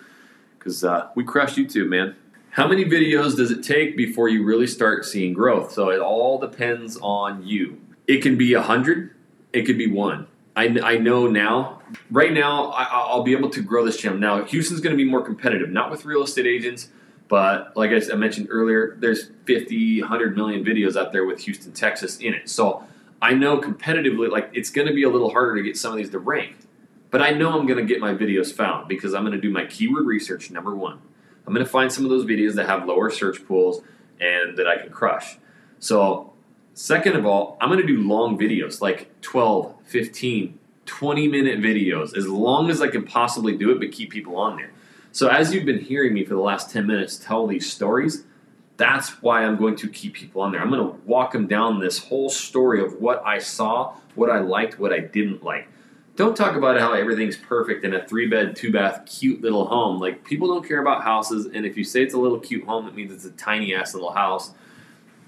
because 0.58 0.84
uh, 0.84 1.08
we 1.14 1.24
crushed 1.24 1.56
YouTube, 1.56 1.88
man. 1.88 2.16
How 2.50 2.68
many 2.68 2.84
videos 2.84 3.36
does 3.36 3.50
it 3.50 3.62
take 3.62 3.96
before 3.96 4.28
you 4.28 4.44
really 4.44 4.66
start 4.66 5.06
seeing 5.06 5.32
growth? 5.32 5.72
So 5.72 5.90
it 5.90 6.00
all 6.00 6.38
depends 6.38 6.98
on 7.00 7.46
you. 7.46 7.80
It 8.06 8.22
can 8.22 8.36
be 8.36 8.54
a 8.54 8.62
hundred. 8.62 9.14
It 9.52 9.62
could 9.62 9.78
be 9.78 9.90
one. 9.90 10.26
I, 10.54 10.78
I 10.82 10.96
know 10.98 11.26
now. 11.26 11.82
Right 12.10 12.32
now, 12.32 12.70
I, 12.70 13.14
will 13.14 13.22
be 13.22 13.32
able 13.32 13.50
to 13.50 13.62
grow 13.62 13.84
this 13.84 13.96
channel. 13.96 14.18
Now, 14.18 14.44
Houston's 14.44 14.80
going 14.80 14.96
to 14.96 15.02
be 15.02 15.08
more 15.08 15.22
competitive, 15.22 15.70
not 15.70 15.90
with 15.90 16.04
real 16.04 16.22
estate 16.22 16.46
agents, 16.46 16.88
but 17.28 17.76
like 17.76 17.90
I, 17.90 18.00
I 18.12 18.16
mentioned 18.16 18.48
earlier, 18.50 18.96
there's 18.98 19.30
50, 19.44 20.00
100 20.00 20.36
million 20.36 20.64
videos 20.64 20.96
out 20.96 21.12
there 21.12 21.24
with 21.24 21.40
Houston, 21.40 21.72
Texas 21.72 22.18
in 22.18 22.34
it. 22.34 22.48
So 22.48 22.84
I 23.20 23.34
know 23.34 23.60
competitively, 23.60 24.30
like 24.30 24.50
it's 24.52 24.70
going 24.70 24.88
to 24.88 24.94
be 24.94 25.04
a 25.04 25.08
little 25.08 25.30
harder 25.30 25.56
to 25.56 25.62
get 25.62 25.76
some 25.76 25.92
of 25.92 25.98
these 25.98 26.10
to 26.10 26.18
rank. 26.18 26.56
But 27.10 27.20
I 27.20 27.30
know 27.30 27.58
I'm 27.58 27.66
going 27.66 27.78
to 27.78 27.84
get 27.84 28.00
my 28.00 28.14
videos 28.14 28.52
found 28.52 28.88
because 28.88 29.14
I'm 29.14 29.22
going 29.22 29.34
to 29.34 29.40
do 29.40 29.50
my 29.50 29.66
keyword 29.66 30.06
research. 30.06 30.50
Number 30.50 30.74
one, 30.74 30.98
I'm 31.46 31.52
going 31.52 31.64
to 31.64 31.70
find 31.70 31.92
some 31.92 32.04
of 32.04 32.10
those 32.10 32.24
videos 32.24 32.54
that 32.54 32.66
have 32.66 32.86
lower 32.86 33.10
search 33.10 33.46
pools 33.46 33.82
and 34.20 34.56
that 34.56 34.66
I 34.66 34.78
can 34.78 34.90
crush. 34.90 35.38
So 35.78 36.31
Second 36.74 37.16
of 37.16 37.26
all, 37.26 37.58
I'm 37.60 37.68
going 37.68 37.80
to 37.80 37.86
do 37.86 38.02
long 38.02 38.38
videos, 38.38 38.80
like 38.80 39.20
12, 39.20 39.74
15, 39.84 40.58
20 40.86 41.28
minute 41.28 41.60
videos, 41.60 42.16
as 42.16 42.26
long 42.26 42.70
as 42.70 42.80
I 42.80 42.88
can 42.88 43.04
possibly 43.04 43.56
do 43.56 43.70
it, 43.70 43.78
but 43.78 43.92
keep 43.92 44.10
people 44.10 44.36
on 44.36 44.56
there. 44.56 44.70
So, 45.12 45.28
as 45.28 45.52
you've 45.52 45.66
been 45.66 45.80
hearing 45.80 46.14
me 46.14 46.24
for 46.24 46.34
the 46.34 46.40
last 46.40 46.70
10 46.70 46.86
minutes 46.86 47.18
tell 47.18 47.46
these 47.46 47.70
stories, 47.70 48.24
that's 48.78 49.22
why 49.22 49.44
I'm 49.44 49.56
going 49.56 49.76
to 49.76 49.88
keep 49.88 50.14
people 50.14 50.40
on 50.40 50.52
there. 50.52 50.62
I'm 50.62 50.70
going 50.70 50.82
to 50.82 50.98
walk 51.04 51.32
them 51.32 51.46
down 51.46 51.78
this 51.78 51.98
whole 51.98 52.30
story 52.30 52.80
of 52.80 52.94
what 52.94 53.22
I 53.26 53.38
saw, 53.38 53.94
what 54.14 54.30
I 54.30 54.38
liked, 54.38 54.78
what 54.78 54.94
I 54.94 55.00
didn't 55.00 55.44
like. 55.44 55.68
Don't 56.16 56.34
talk 56.34 56.56
about 56.56 56.80
how 56.80 56.94
everything's 56.94 57.36
perfect 57.36 57.84
in 57.84 57.94
a 57.94 58.06
three 58.06 58.28
bed, 58.28 58.56
two 58.56 58.72
bath, 58.72 59.04
cute 59.04 59.42
little 59.42 59.66
home. 59.66 59.98
Like, 59.98 60.24
people 60.24 60.48
don't 60.48 60.66
care 60.66 60.80
about 60.80 61.02
houses, 61.04 61.46
and 61.46 61.66
if 61.66 61.76
you 61.76 61.84
say 61.84 62.02
it's 62.02 62.14
a 62.14 62.18
little 62.18 62.40
cute 62.40 62.64
home, 62.64 62.88
it 62.88 62.94
means 62.94 63.12
it's 63.12 63.26
a 63.26 63.30
tiny 63.32 63.74
ass 63.74 63.92
little 63.92 64.12
house 64.12 64.52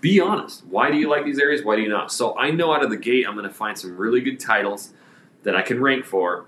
be 0.05 0.21
honest. 0.21 0.67
Why 0.67 0.91
do 0.91 0.99
you 0.99 1.09
like 1.09 1.25
these 1.25 1.39
areas? 1.39 1.65
Why 1.65 1.77
do 1.77 1.83
you 1.83 1.89
not? 1.89 2.13
So 2.13 2.37
I 2.37 2.51
know 2.51 2.75
out 2.75 2.85
of 2.85 2.91
the 2.91 2.97
gate 2.99 3.27
I'm 3.27 3.35
going 3.35 3.49
to 3.49 3.55
find 3.55 3.79
some 3.79 3.97
really 3.97 4.21
good 4.21 4.39
titles 4.39 4.93
that 5.45 5.57
I 5.57 5.63
can 5.63 5.81
rank 5.81 6.05
for. 6.05 6.45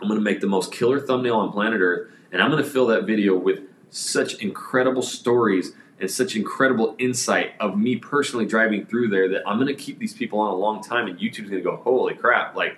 I'm 0.00 0.08
going 0.08 0.18
to 0.18 0.24
make 0.24 0.40
the 0.40 0.48
most 0.48 0.72
killer 0.72 0.98
thumbnail 0.98 1.36
on 1.36 1.52
planet 1.52 1.80
Earth, 1.80 2.10
and 2.32 2.42
I'm 2.42 2.50
going 2.50 2.60
to 2.60 2.68
fill 2.68 2.88
that 2.88 3.04
video 3.04 3.36
with 3.36 3.60
such 3.90 4.34
incredible 4.42 5.02
stories 5.02 5.74
and 6.00 6.10
such 6.10 6.34
incredible 6.34 6.96
insight 6.98 7.52
of 7.60 7.78
me 7.78 7.94
personally 7.94 8.46
driving 8.46 8.84
through 8.84 9.10
there 9.10 9.28
that 9.28 9.46
I'm 9.46 9.58
going 9.58 9.68
to 9.68 9.80
keep 9.80 10.00
these 10.00 10.12
people 10.12 10.40
on 10.40 10.50
a 10.50 10.56
long 10.56 10.82
time, 10.82 11.06
and 11.06 11.16
YouTube's 11.20 11.50
going 11.50 11.62
to 11.62 11.70
go, 11.70 11.76
holy 11.76 12.14
crap! 12.14 12.56
Like, 12.56 12.76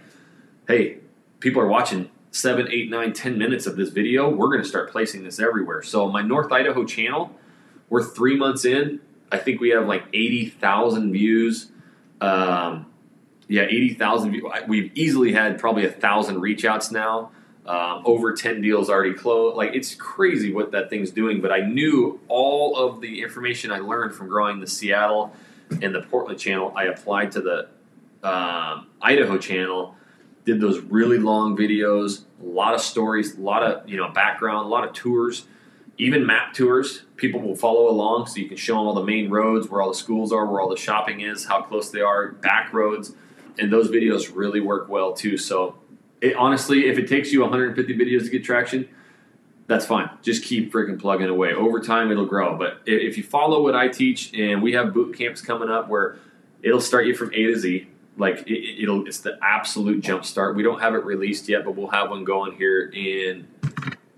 hey, 0.69 0.99
people 1.41 1.63
are 1.63 1.67
watching 1.67 2.11
seven, 2.31 2.69
eight, 2.71 2.91
nine, 2.91 3.15
ten 3.15 3.39
minutes 3.39 3.65
of 3.65 3.77
this 3.77 3.89
video, 3.89 4.29
we're 4.29 4.49
going 4.49 4.63
to 4.63 4.69
start 4.69 4.93
placing 4.93 5.25
this 5.25 5.41
everywhere. 5.41 5.83
So 5.83 6.11
my 6.11 6.21
North 6.21 6.53
Idaho 6.53 6.85
channel, 6.85 7.31
we're 7.89 8.03
three 8.03 8.37
months 8.37 8.67
in. 8.67 9.01
I 9.35 9.39
think 9.39 9.61
we 9.61 9.71
have 9.71 9.87
like 9.87 10.05
eighty 10.13 10.49
thousand 10.49 11.13
views. 11.13 11.71
Um, 12.21 12.87
yeah, 13.49 13.63
eighty 13.63 13.95
thousand 13.95 14.31
views. 14.31 14.45
We've 14.69 14.91
easily 14.95 15.33
had 15.33 15.59
probably 15.59 15.85
a 15.87 15.91
thousand 15.91 16.41
reach 16.41 16.65
outs 16.65 16.91
now. 16.91 17.31
Um, 17.67 18.03
over 18.05 18.35
10 18.35 18.61
deals 18.61 18.91
already 18.91 19.15
closed. 19.15 19.57
Like, 19.57 19.75
it's 19.75 19.95
crazy 19.95 20.53
what 20.53 20.73
that 20.73 20.91
thing's 20.91 21.11
doing. 21.11 21.41
But 21.41 21.51
I 21.51 21.61
knew 21.61 22.21
all 22.29 22.77
of 22.77 23.01
the 23.01 23.23
information 23.23 23.73
I 23.73 23.79
learned 23.79 24.15
from 24.15 24.29
growing 24.29 24.61
the 24.61 24.67
Seattle 24.67 25.33
and 25.81 25.95
the 25.95 26.03
Portland 26.03 26.39
channel, 26.39 26.75
I 26.77 26.85
applied 26.85 27.33
to 27.33 27.41
the 27.41 27.69
um, 28.23 28.89
Idaho 29.01 29.39
channel. 29.39 29.97
Did 30.45 30.61
those 30.61 30.81
really 30.81 31.19
long 31.19 31.57
videos, 31.57 32.25
a 32.43 32.45
lot 32.45 32.75
of 32.75 32.83
stories, 32.83 33.39
a 33.39 33.41
lot 33.41 33.63
of 33.63 33.89
you 33.89 33.97
know 33.97 34.11
background, 34.11 34.67
a 34.67 34.69
lot 34.69 34.85
of 34.87 34.93
tours, 34.93 35.47
even 35.99 36.27
map 36.27 36.53
tours. 36.53 37.03
People 37.17 37.41
will 37.41 37.57
follow 37.57 37.89
along, 37.89 38.27
so 38.27 38.37
you 38.37 38.49
can 38.49 38.57
show 38.57 38.75
them 38.75 38.87
all 38.87 38.95
the 38.95 39.05
main 39.05 39.31
roads, 39.31 39.69
where 39.69 39.81
all 39.81 39.89
the 39.89 39.95
schools 39.95 40.33
are, 40.33 40.47
where 40.47 40.61
all 40.61 40.69
the 40.69 40.77
shopping 40.77 41.21
is, 41.21 41.47
how 41.47 41.63
close 41.63 41.91
they 41.91 42.01
are, 42.01 42.33
back 42.33 42.73
roads, 42.73 43.15
and 43.59 43.73
those 43.73 43.89
videos 43.89 44.35
really 44.35 44.61
work 44.61 44.89
well 44.89 45.13
too. 45.13 45.37
So 45.37 45.77
it, 46.21 46.35
honestly, 46.37 46.87
if 46.87 46.99
it 46.99 47.09
takes 47.09 47.33
you 47.33 47.43
150 47.43 47.97
videos 47.97 48.25
to 48.25 48.31
get 48.31 48.45
traction, 48.45 48.89
that's 49.67 49.87
fine. 49.87 50.11
Just 50.23 50.45
keep 50.45 50.73
freaking 50.73 51.01
plugging 51.01 51.29
away. 51.29 51.55
Over 51.55 51.81
time, 51.81 52.11
it'll 52.11 52.27
grow. 52.27 52.57
But 52.59 52.81
if 52.87 53.17
you 53.17 53.23
follow 53.23 53.63
what 53.63 53.75
I 53.75 53.89
teach, 53.89 54.35
and 54.35 54.63
we 54.63 54.73
have 54.73 54.93
boot 54.93 55.17
camps 55.17 55.41
coming 55.41 55.71
up 55.71 55.89
where 55.89 56.17
it'll 56.63 56.81
start 56.81 57.07
you 57.07 57.15
from 57.15 57.33
A 57.33 57.45
to 57.45 57.59
Z. 57.59 57.89
Like 58.17 58.45
it, 58.47 58.89
will 58.89 59.07
it's 59.07 59.21
the 59.21 59.39
absolute 59.43 60.01
jump 60.01 60.25
start. 60.25 60.55
We 60.55 60.63
don't 60.63 60.81
have 60.81 60.95
it 60.95 61.05
released 61.05 61.49
yet, 61.49 61.65
but 61.65 61.75
we'll 61.75 61.89
have 61.89 62.11
one 62.11 62.25
going 62.25 62.53
here 62.53 62.89
in 62.95 63.49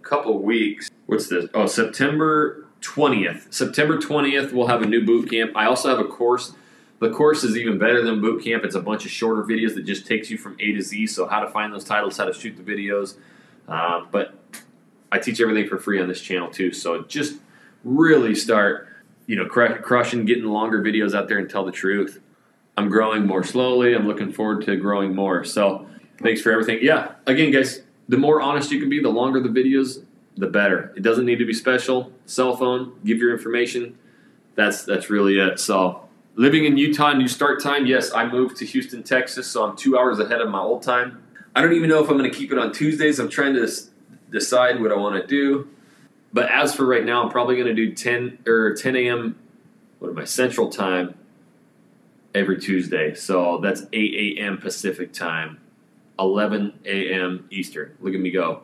couple 0.09 0.43
weeks. 0.43 0.91
What's 1.07 1.29
this? 1.29 1.47
Oh, 1.55 1.67
September 1.67 2.67
20th. 2.81 3.53
September 3.53 3.99
20th, 3.99 4.53
we'll 4.53 4.69
have 4.69 4.83
a 4.83 4.87
new 4.87 5.05
boot 5.05 5.31
camp. 5.31 5.53
I 5.55 5.67
also 5.67 5.89
have 5.89 5.99
a 5.99 6.09
course 6.09 6.53
the 6.99 7.11
course 7.11 7.45
is 7.45 7.57
even 7.57 7.79
better 7.79 8.03
than 8.03 8.21
boot 8.21 8.43
camp. 8.43 8.65
It's 8.65 8.75
a 8.75 8.81
bunch 8.81 9.05
of 9.05 9.11
shorter 9.11 9.43
videos 9.43 9.75
that 9.75 9.85
just 9.85 10.07
takes 10.07 10.31
you 10.31 10.39
from 10.39 10.57
A 10.61 10.73
to 10.73 10.81
Z. 10.81 11.09
So 11.09 11.27
how 11.27 11.41
to 11.41 11.51
find 11.51 11.73
those 11.73 11.85
titles, 11.85 12.17
how 12.17 12.25
to 12.25 12.33
shoot 12.33 12.57
the 12.57 12.63
videos. 12.63 13.17
Uh, 13.69 14.05
but 14.11 14.35
I 15.13 15.19
teach 15.19 15.41
everything 15.41 15.69
for 15.69 15.79
free 15.79 16.01
on 16.01 16.09
this 16.09 16.21
channel 16.21 16.51
too. 16.51 16.73
So 16.73 17.03
just 17.03 17.37
really 17.85 18.35
start, 18.35 18.89
you 19.27 19.37
know, 19.37 19.47
cr- 19.47 19.75
crushing, 19.75 20.25
getting 20.25 20.45
longer 20.45 20.81
videos 20.83 21.15
out 21.15 21.29
there 21.29 21.39
and 21.39 21.51
tell 21.51 21.65
the 21.65 21.73
truth. 21.73 22.21
I'm 22.79 22.89
growing 22.89 23.27
more 23.27 23.45
slowly. 23.45 23.95
I'm 23.95 24.07
looking 24.07 24.33
forward 24.33 24.65
to 24.67 24.77
growing 24.77 25.15
more. 25.15 25.45
So 25.45 25.87
thanks 26.23 26.41
for 26.41 26.51
everything. 26.51 26.79
Yeah, 26.81 27.13
again, 27.27 27.51
guys, 27.51 27.83
the 28.09 28.17
more 28.17 28.41
honest 28.41 28.71
you 28.71 28.81
can 28.81 28.89
be, 28.89 29.01
the 29.01 29.09
longer 29.09 29.41
the 29.41 29.49
videos, 29.49 30.05
the 30.37 30.47
better. 30.47 30.93
It 30.97 31.03
doesn't 31.03 31.25
need 31.25 31.39
to 31.39 31.47
be 31.47 31.55
special. 31.55 32.13
Cell 32.27 32.57
phone, 32.57 32.99
give 33.05 33.19
your 33.19 33.33
information. 33.33 33.99
That's 34.55 34.85
that's 34.85 35.11
really 35.11 35.39
it. 35.39 35.59
So 35.59 36.07
Living 36.39 36.67
in 36.67 36.77
Utah, 36.77 37.15
new 37.15 37.29
start 37.29 37.63
time. 37.63 37.87
Yes, 37.87 38.13
I 38.13 38.29
moved 38.29 38.59
to 38.59 38.67
Houston, 38.67 39.03
Texas, 39.03 39.47
so 39.47 39.65
I'm 39.65 39.75
two 39.75 39.99
hours 39.99 40.19
ahead 40.19 40.43
of 40.43 40.51
my 40.51 40.61
old 40.61 40.83
time. 40.83 41.23
I 41.55 41.63
don't 41.63 41.73
even 41.73 41.89
know 41.89 42.05
if 42.05 42.11
I'm 42.11 42.19
going 42.19 42.31
to 42.31 42.37
keep 42.37 42.53
it 42.53 42.59
on 42.59 42.73
Tuesdays. 42.73 43.19
I'm 43.19 43.31
trying 43.31 43.55
to 43.55 43.67
decide 44.31 44.83
what 44.83 44.93
I 44.93 44.97
want 44.97 45.19
to 45.19 45.27
do. 45.27 45.67
But 46.35 46.51
as 46.51 46.75
for 46.75 46.85
right 46.85 47.07
now, 47.07 47.23
I'm 47.23 47.31
probably 47.31 47.55
going 47.55 47.69
to 47.69 47.75
do 47.75 47.95
10 47.95 48.41
or 48.47 48.75
10 48.75 48.97
a.m. 48.97 49.39
What 49.99 50.11
am 50.11 50.19
I 50.19 50.25
Central 50.25 50.69
Time 50.69 51.15
every 52.35 52.61
Tuesday. 52.61 53.15
So 53.15 53.59
that's 53.63 53.85
8 53.95 54.39
a.m. 54.39 54.59
Pacific 54.59 55.15
Time, 55.15 55.59
11 56.19 56.81
a.m. 56.85 57.49
Eastern. 57.51 57.97
Look 58.01 58.15
at 58.15 58.21
me 58.21 58.31
go. 58.31 58.63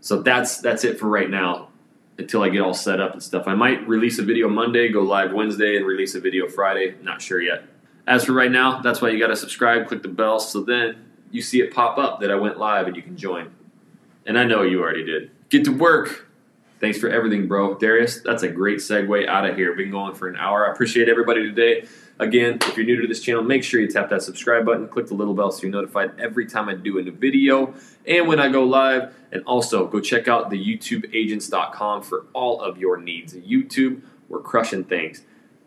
So 0.00 0.22
that's 0.22 0.60
that's 0.60 0.84
it 0.84 0.98
for 0.98 1.08
right 1.08 1.28
now 1.28 1.68
until 2.18 2.42
I 2.42 2.50
get 2.50 2.60
all 2.60 2.74
set 2.74 3.00
up 3.00 3.12
and 3.12 3.22
stuff. 3.22 3.44
I 3.46 3.54
might 3.54 3.86
release 3.88 4.18
a 4.18 4.22
video 4.22 4.48
Monday, 4.48 4.90
go 4.90 5.02
live 5.02 5.32
Wednesday, 5.32 5.76
and 5.76 5.86
release 5.86 6.14
a 6.14 6.20
video 6.20 6.48
Friday. 6.48 6.94
Not 7.02 7.22
sure 7.22 7.40
yet. 7.40 7.64
As 8.06 8.24
for 8.24 8.32
right 8.32 8.50
now, 8.50 8.80
that's 8.80 9.00
why 9.00 9.10
you 9.10 9.18
got 9.18 9.28
to 9.28 9.36
subscribe, 9.36 9.88
click 9.88 10.02
the 10.02 10.08
bell, 10.08 10.40
so 10.40 10.62
then 10.62 11.04
you 11.30 11.42
see 11.42 11.60
it 11.60 11.72
pop 11.72 11.96
up 11.98 12.20
that 12.20 12.30
I 12.30 12.34
went 12.34 12.58
live 12.58 12.86
and 12.86 12.96
you 12.96 13.02
can 13.02 13.16
join. 13.16 13.50
And 14.26 14.38
I 14.38 14.44
know 14.44 14.62
you 14.62 14.80
already 14.80 15.04
did. 15.04 15.30
Get 15.48 15.64
to 15.64 15.70
work. 15.70 16.28
Thanks 16.80 16.98
for 16.98 17.08
everything, 17.08 17.46
bro. 17.46 17.74
Darius, 17.78 18.20
that's 18.20 18.42
a 18.42 18.48
great 18.48 18.78
segue 18.78 19.28
out 19.28 19.48
of 19.48 19.56
here. 19.56 19.74
Been 19.74 19.90
going 19.90 20.14
for 20.14 20.28
an 20.28 20.36
hour. 20.36 20.66
I 20.66 20.72
appreciate 20.72 21.08
everybody 21.08 21.42
today. 21.42 21.86
Again, 22.20 22.58
if 22.60 22.76
you're 22.76 22.84
new 22.84 23.00
to 23.00 23.08
this 23.08 23.20
channel, 23.22 23.42
make 23.42 23.64
sure 23.64 23.80
you 23.80 23.88
tap 23.88 24.10
that 24.10 24.22
subscribe 24.22 24.66
button, 24.66 24.86
click 24.88 25.06
the 25.06 25.14
little 25.14 25.32
bell 25.32 25.50
so 25.50 25.62
you're 25.62 25.70
notified 25.70 26.12
every 26.20 26.44
time 26.44 26.68
I 26.68 26.74
do 26.74 26.98
a 26.98 27.02
new 27.02 27.12
video 27.12 27.72
and 28.06 28.28
when 28.28 28.38
I 28.38 28.50
go 28.50 28.62
live. 28.62 29.14
And 29.32 29.42
also, 29.44 29.86
go 29.86 30.00
check 30.00 30.28
out 30.28 30.50
the 30.50 30.58
YouTubeagents.com 30.62 32.02
for 32.02 32.26
all 32.34 32.60
of 32.60 32.76
your 32.76 32.98
needs. 32.98 33.32
YouTube, 33.32 34.02
we're 34.28 34.40
crushing 34.40 34.84
things. 34.84 35.22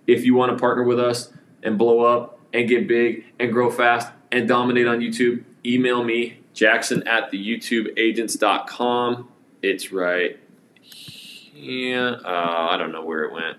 If 0.05 0.25
you 0.25 0.35
want 0.35 0.51
to 0.51 0.61
partner 0.61 0.83
with 0.83 0.99
us 0.99 1.33
and 1.63 1.75
blow 1.75 2.01
up 2.01 2.39
and 2.53 2.69
get 2.69 2.87
big 2.87 3.25
and 3.39 3.51
grow 3.51 3.71
fast 3.71 4.09
and 4.31 4.47
dominate 4.47 4.85
on 4.85 4.99
YouTube, 4.99 5.43
email 5.65 6.03
me, 6.03 6.41
Jackson 6.53 7.01
at 7.07 7.31
the 7.31 7.57
YouTubeagents.com. 7.57 9.27
It's 9.63 9.91
right 9.91 10.39
here. 10.83 12.19
Uh, 12.23 12.67
I 12.69 12.77
don't 12.77 12.91
know 12.91 13.03
where 13.03 13.23
it 13.23 13.33
went. 13.33 13.57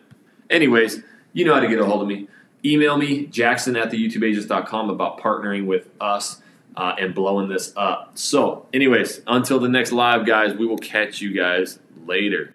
Anyways, 0.48 1.02
you 1.32 1.44
know 1.44 1.54
how 1.54 1.60
to 1.60 1.66
get 1.66 1.80
a 1.80 1.84
hold 1.84 2.00
of 2.00 2.06
me 2.06 2.28
email 2.64 2.96
me, 2.96 3.26
jackson 3.26 3.76
at 3.76 3.90
the 3.90 4.08
YouTubeagents.com, 4.08 4.90
about 4.90 5.20
partnering 5.20 5.66
with 5.66 5.88
us 6.00 6.40
uh, 6.76 6.94
and 6.98 7.14
blowing 7.14 7.48
this 7.48 7.72
up. 7.76 8.12
So, 8.14 8.66
anyways, 8.72 9.22
until 9.26 9.58
the 9.58 9.68
next 9.68 9.92
live, 9.92 10.26
guys, 10.26 10.54
we 10.54 10.66
will 10.66 10.78
catch 10.78 11.20
you 11.20 11.32
guys 11.32 11.78
later. 12.06 12.54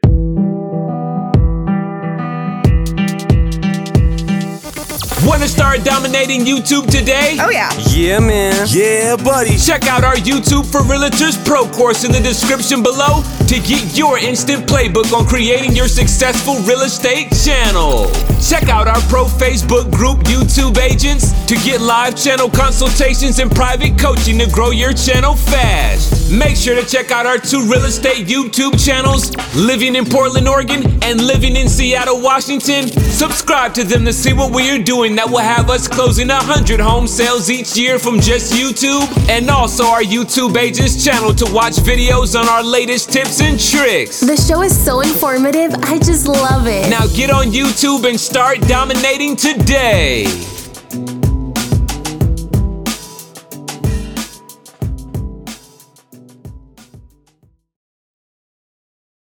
Want 5.39 5.51
to 5.51 5.55
start 5.55 5.85
dominating 5.85 6.41
YouTube 6.41 6.91
today? 6.91 7.37
Oh, 7.39 7.49
yeah. 7.49 7.71
Yeah, 7.87 8.19
man. 8.19 8.67
Yeah, 8.67 9.15
buddy. 9.15 9.55
Check 9.57 9.87
out 9.87 10.03
our 10.03 10.15
YouTube 10.15 10.69
for 10.69 10.81
Realtors 10.81 11.39
Pro 11.45 11.65
course 11.65 12.03
in 12.03 12.11
the 12.11 12.19
description 12.19 12.83
below 12.83 13.23
to 13.47 13.55
get 13.61 13.97
your 13.97 14.19
instant 14.19 14.67
playbook 14.67 15.13
on 15.17 15.25
creating 15.25 15.77
your 15.77 15.87
successful 15.87 16.55
real 16.67 16.81
estate 16.81 17.31
channel. 17.31 18.11
Check 18.43 18.67
out 18.67 18.89
our 18.89 18.99
pro 19.07 19.25
Facebook 19.25 19.89
group, 19.91 20.19
YouTube 20.27 20.77
Agents, 20.77 21.31
to 21.45 21.55
get 21.63 21.79
live 21.79 22.17
channel 22.17 22.49
consultations 22.49 23.39
and 23.39 23.49
private 23.49 23.97
coaching 23.97 24.39
to 24.39 24.49
grow 24.51 24.71
your 24.71 24.91
channel 24.91 25.35
fast. 25.35 26.31
Make 26.31 26.57
sure 26.57 26.75
to 26.75 26.85
check 26.85 27.11
out 27.11 27.25
our 27.25 27.37
two 27.37 27.61
real 27.63 27.85
estate 27.85 28.27
YouTube 28.27 28.77
channels, 28.83 29.35
Living 29.55 29.95
in 29.95 30.03
Portland, 30.03 30.49
Oregon, 30.49 30.83
and 31.01 31.25
Living 31.25 31.55
in 31.55 31.69
Seattle, 31.69 32.21
Washington. 32.21 32.87
Subscribe 32.89 33.73
to 33.73 33.83
them 33.83 34.05
to 34.05 34.13
see 34.13 34.33
what 34.33 34.53
we 34.53 34.69
are 34.69 34.77
doing 34.77 35.15
that 35.29 35.35
will 35.35 35.43
have 35.43 35.69
us 35.69 35.87
closing 35.87 36.27
100 36.29 36.79
home 36.79 37.07
sales 37.07 37.49
each 37.49 37.77
year 37.77 37.99
from 37.99 38.19
just 38.19 38.53
YouTube, 38.53 39.07
and 39.29 39.49
also 39.49 39.85
our 39.85 40.01
YouTube 40.01 40.57
Agents 40.57 41.03
channel 41.03 41.33
to 41.33 41.45
watch 41.53 41.73
videos 41.73 42.39
on 42.39 42.47
our 42.47 42.63
latest 42.63 43.11
tips 43.11 43.41
and 43.41 43.59
tricks. 43.59 44.19
The 44.21 44.37
show 44.37 44.61
is 44.61 44.75
so 44.75 45.01
informative, 45.01 45.73
I 45.83 45.99
just 45.99 46.27
love 46.27 46.67
it. 46.67 46.89
Now 46.89 47.05
get 47.07 47.29
on 47.29 47.47
YouTube 47.47 48.07
and 48.09 48.19
start 48.19 48.61
dominating 48.61 49.35
today. 49.35 50.58